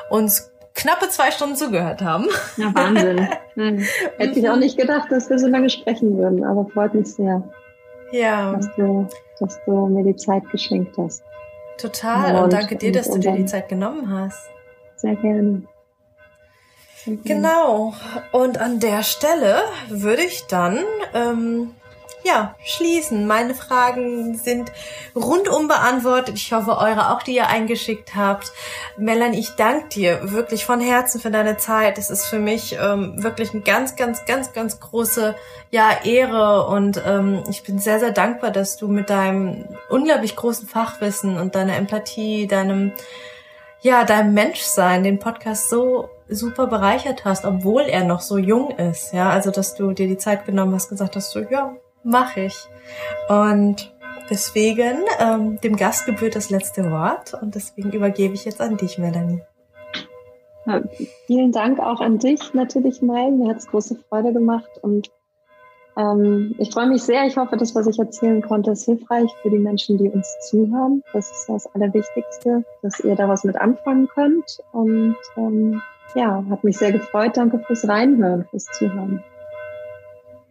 uns 0.09 0.51
knappe 0.75 1.09
zwei 1.09 1.32
Stunden 1.32 1.55
zugehört 1.55 2.01
haben. 2.01 2.28
Ja, 2.57 2.73
Wahnsinn. 2.73 3.28
Hm. 3.57 3.84
Hätte 4.19 4.39
ich 4.39 4.47
auch 4.47 4.55
nicht 4.55 4.78
gedacht, 4.78 5.11
dass 5.11 5.32
wir 5.32 5.39
so 5.39 5.47
lange 5.47 5.71
sprechen 5.71 6.15
würden, 6.15 6.43
aber 6.43 6.67
freut 6.67 6.93
mich 6.93 7.07
sehr. 7.07 7.41
Ja. 8.11 8.53
Dass 8.53 8.69
du, 8.75 9.07
dass 9.39 9.59
du 9.65 9.88
mir 9.88 10.03
die 10.03 10.15
Zeit 10.15 10.47
geschenkt 10.51 10.95
hast. 10.95 11.23
Total. 11.80 12.36
Und, 12.36 12.43
und 12.43 12.53
danke 12.53 12.75
dir, 12.75 12.91
dass 12.91 13.09
du 13.09 13.17
dir 13.17 13.32
die 13.32 13.45
Zeit 13.45 13.67
genommen 13.67 14.11
hast. 14.11 14.47
Sehr 14.95 15.15
gerne. 15.15 15.63
Genau. 17.24 17.93
Und 18.32 18.58
an 18.58 18.80
der 18.80 19.03
Stelle 19.03 19.62
würde 19.89 20.24
ich 20.24 20.45
dann 20.47 20.84
ähm, 21.14 21.74
ja 22.28 22.55
schließen. 22.64 23.26
Meine 23.26 23.55
Fragen 23.55 24.38
sind 24.38 24.72
rundum 25.16 25.68
beantwortet. 25.68 26.36
Ich 26.36 26.51
hoffe, 26.51 26.78
eure 26.78 27.12
auch, 27.12 27.24
die 27.24 27.36
ihr 27.36 27.47
eingeschickt 27.47 28.16
habt. 28.16 28.51
Melanie, 28.97 29.39
ich 29.39 29.51
danke 29.51 29.88
dir 29.89 30.32
wirklich 30.32 30.66
von 30.66 30.82
Herzen 30.82 31.20
für 31.22 31.32
deine 31.32 31.58
Zeit. 31.58 31.97
Es 31.97 32.10
ist 32.10 32.26
für 32.26 32.39
mich 32.39 32.78
ähm, 32.80 33.24
wirklich 33.24 33.53
eine 33.53 33.62
ganz, 33.62 33.95
ganz, 33.95 34.26
ganz, 34.26 34.53
ganz 34.53 34.80
große 34.80 35.36
ja 35.72 35.89
Ehre 36.03 36.68
und 36.68 37.01
ähm, 37.05 37.43
ich 37.49 37.64
bin 37.64 37.80
sehr, 37.80 37.99
sehr 37.99 38.12
dankbar, 38.12 38.51
dass 38.51 38.78
du 38.78 38.88
mit 38.88 39.10
deinem 39.10 39.66
unglaublich 39.89 40.36
großen 40.36 40.68
Fachwissen 40.68 41.38
und 41.38 41.55
deiner 41.55 41.76
Empathie, 41.76 42.47
deinem 42.47 42.93
ja, 43.82 44.03
deinem 44.03 44.34
Menschsein 44.34 45.03
den 45.03 45.19
Podcast 45.19 45.69
so 45.69 46.09
super 46.30 46.67
bereichert 46.67 47.25
hast, 47.25 47.45
obwohl 47.45 47.84
er 47.84 48.03
noch 48.03 48.21
so 48.21 48.38
jung 48.38 48.71
ist. 48.71 49.13
Ja, 49.13 49.30
also 49.30 49.51
dass 49.51 49.75
du 49.75 49.91
dir 49.91 50.07
die 50.07 50.17
Zeit 50.17 50.45
genommen 50.45 50.73
hast, 50.73 50.89
gesagt 50.89 51.15
hast, 51.15 51.32
so, 51.32 51.39
ja, 51.39 51.75
mach 52.03 52.36
ich. 52.38 52.67
Und 53.30 53.95
deswegen, 54.30 54.97
ähm, 55.19 55.59
dem 55.61 55.75
Gast 55.75 56.05
gebührt 56.05 56.36
das 56.36 56.49
letzte 56.49 56.91
Wort 56.91 57.34
und 57.41 57.55
deswegen 57.55 57.91
übergebe 57.91 58.34
ich 58.34 58.45
jetzt 58.45 58.61
an 58.61 58.78
dich, 58.78 58.97
Melanie. 58.97 59.41
Ja, 60.65 60.82
vielen 61.28 61.53
Dank 61.53 61.80
auch 61.80 62.01
an 62.01 62.17
dich 62.17 62.53
natürlich, 62.53 63.01
Mai. 63.01 63.32
Mir 63.32 63.49
hat 63.49 63.57
es 63.57 63.67
große 63.67 63.95
Freude 64.09 64.34
gemacht 64.34 64.69
und 64.82 65.09
ähm, 65.98 66.56
ich 66.60 66.72
freue 66.72 66.88
mich 66.88 67.04
sehr. 67.04 67.26
Ich 67.26 67.38
hoffe, 67.38 67.58
das, 67.58 67.74
was 67.74 67.88
ich 67.88 67.98
erzählen 67.98 68.41
konnte, 68.41 68.72
ist 68.72 68.86
hilfreich 68.86 69.32
für 69.41 69.50
die 69.50 69.58
Menschen, 69.58 69.98
die 69.98 70.10
uns 70.10 70.38
zuhören. 70.41 71.04
Das 71.12 71.32
ist 71.32 71.50
das 71.50 71.74
Allerwichtigste, 71.74 72.64
dass 72.82 73.00
ihr 73.00 73.16
da 73.16 73.28
was 73.28 73.43
mit 73.43 73.56
anfangen 73.56 74.08
könnt. 74.08 74.60
Und 74.74 75.16
ähm, 75.36 75.82
ja, 76.14 76.43
hat 76.50 76.64
mich 76.64 76.78
sehr 76.78 76.91
gefreut. 76.91 77.36
Danke 77.36 77.60
fürs 77.60 77.88
Reinhören, 77.88 78.45
fürs 78.50 78.66
Zuhören. 78.66 79.24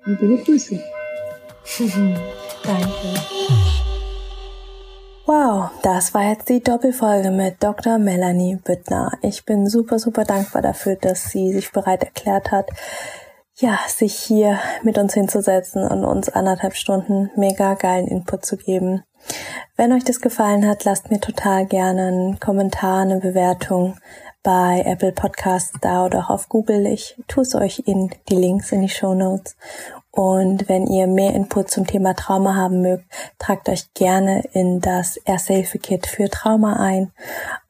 Und 0.04 0.20
liebe 0.20 0.42
Grüße. 0.42 0.80
Danke. 1.78 3.20
Wow, 5.26 5.70
das 5.82 6.14
war 6.14 6.30
jetzt 6.30 6.48
die 6.48 6.62
Doppelfolge 6.62 7.32
mit 7.32 7.60
Dr. 7.60 7.98
Melanie 7.98 8.56
Büttner. 8.62 9.10
Ich 9.22 9.44
bin 9.44 9.66
super, 9.66 9.98
super 9.98 10.24
dankbar 10.24 10.62
dafür, 10.62 10.94
dass 10.94 11.30
sie 11.30 11.52
sich 11.52 11.72
bereit 11.72 12.04
erklärt 12.04 12.52
hat, 12.52 12.70
ja, 13.58 13.78
sich 13.88 14.14
hier 14.14 14.58
mit 14.82 14.98
uns 14.98 15.14
hinzusetzen 15.14 15.82
und 15.82 16.04
uns 16.04 16.28
anderthalb 16.28 16.74
Stunden 16.74 17.30
mega 17.36 17.74
geilen 17.74 18.06
Input 18.06 18.44
zu 18.44 18.56
geben. 18.56 19.02
Wenn 19.76 19.92
euch 19.92 20.04
das 20.04 20.20
gefallen 20.20 20.66
hat, 20.68 20.84
lasst 20.84 21.10
mir 21.10 21.20
total 21.20 21.66
gerne 21.66 22.08
einen 22.08 22.40
Kommentar, 22.40 23.00
eine 23.00 23.18
Bewertung 23.18 23.96
bei 24.42 24.82
Apple 24.84 25.12
Podcasts 25.12 25.72
da 25.80 26.04
oder 26.04 26.20
auch 26.20 26.30
auf 26.30 26.48
Google. 26.48 26.86
Ich 26.86 27.16
tue 27.26 27.42
es 27.42 27.54
euch 27.54 27.82
in 27.86 28.10
die 28.28 28.36
Links 28.36 28.72
in 28.72 28.82
die 28.82 28.88
Show 28.88 29.14
Notes. 29.14 29.56
Und 30.16 30.66
wenn 30.70 30.86
ihr 30.86 31.06
mehr 31.06 31.34
Input 31.34 31.70
zum 31.70 31.86
Thema 31.86 32.14
Trauma 32.14 32.54
haben 32.54 32.80
mögt, 32.80 33.04
tragt 33.38 33.68
euch 33.68 33.92
gerne 33.92 34.42
in 34.52 34.80
das 34.80 35.18
Erste-Hilfe-Kit 35.18 36.06
für 36.06 36.30
Trauma 36.30 36.76
ein 36.80 37.12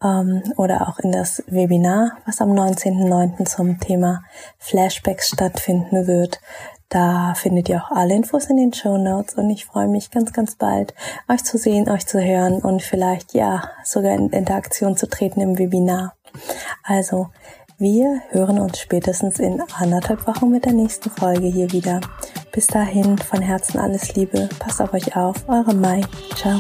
ähm, 0.01 0.45
oder 0.57 0.89
auch 0.89 1.01
in 1.01 1.11
das 1.11 1.43
Webinar, 1.49 2.13
was 2.25 2.41
am 2.41 2.53
19.09. 2.53 3.47
zum 3.47 3.81
Thema 3.81 4.23
Flashbacks 4.59 5.31
stattfinden 5.31 6.07
wird. 6.07 6.41
Da 6.89 7.35
findet 7.35 7.69
ihr 7.69 7.83
auch 7.83 7.91
alle 7.91 8.15
Infos 8.15 8.45
in 8.45 8.59
den 8.59 8.73
Show 8.73 8.97
Notes 8.97 9.35
und 9.35 9.51
ich 9.51 9.65
freue 9.65 9.89
mich 9.89 10.13
ganz, 10.13 10.33
ganz 10.33 10.55
bald, 10.55 10.95
euch 11.29 11.43
zu 11.43 11.59
sehen, 11.59 11.91
euch 11.91 12.07
zu 12.07 12.23
hören 12.23 12.61
und 12.61 12.81
vielleicht 12.81 13.35
ja 13.35 13.71
sogar 13.83 14.13
in 14.13 14.31
Interaktion 14.31 14.97
zu 14.97 15.09
treten 15.09 15.41
im 15.41 15.59
Webinar. 15.59 16.15
Also, 16.85 17.31
wir 17.79 18.23
hören 18.31 18.59
uns 18.59 18.79
spätestens 18.79 19.39
in 19.39 19.63
anderthalb 19.79 20.27
Wochen 20.27 20.51
mit 20.51 20.65
der 20.65 20.73
nächsten 20.73 21.11
Folge 21.11 21.47
hier 21.47 21.71
wieder. 21.73 22.01
Bis 22.51 22.67
dahin, 22.67 23.19
von 23.19 23.43
Herzen 23.43 23.79
alles 23.79 24.15
Liebe, 24.15 24.49
passt 24.59 24.81
auf 24.81 24.95
euch 24.95 25.15
auf, 25.15 25.47
eure 25.47 25.75
Mai. 25.75 26.01
Ciao. 26.35 26.59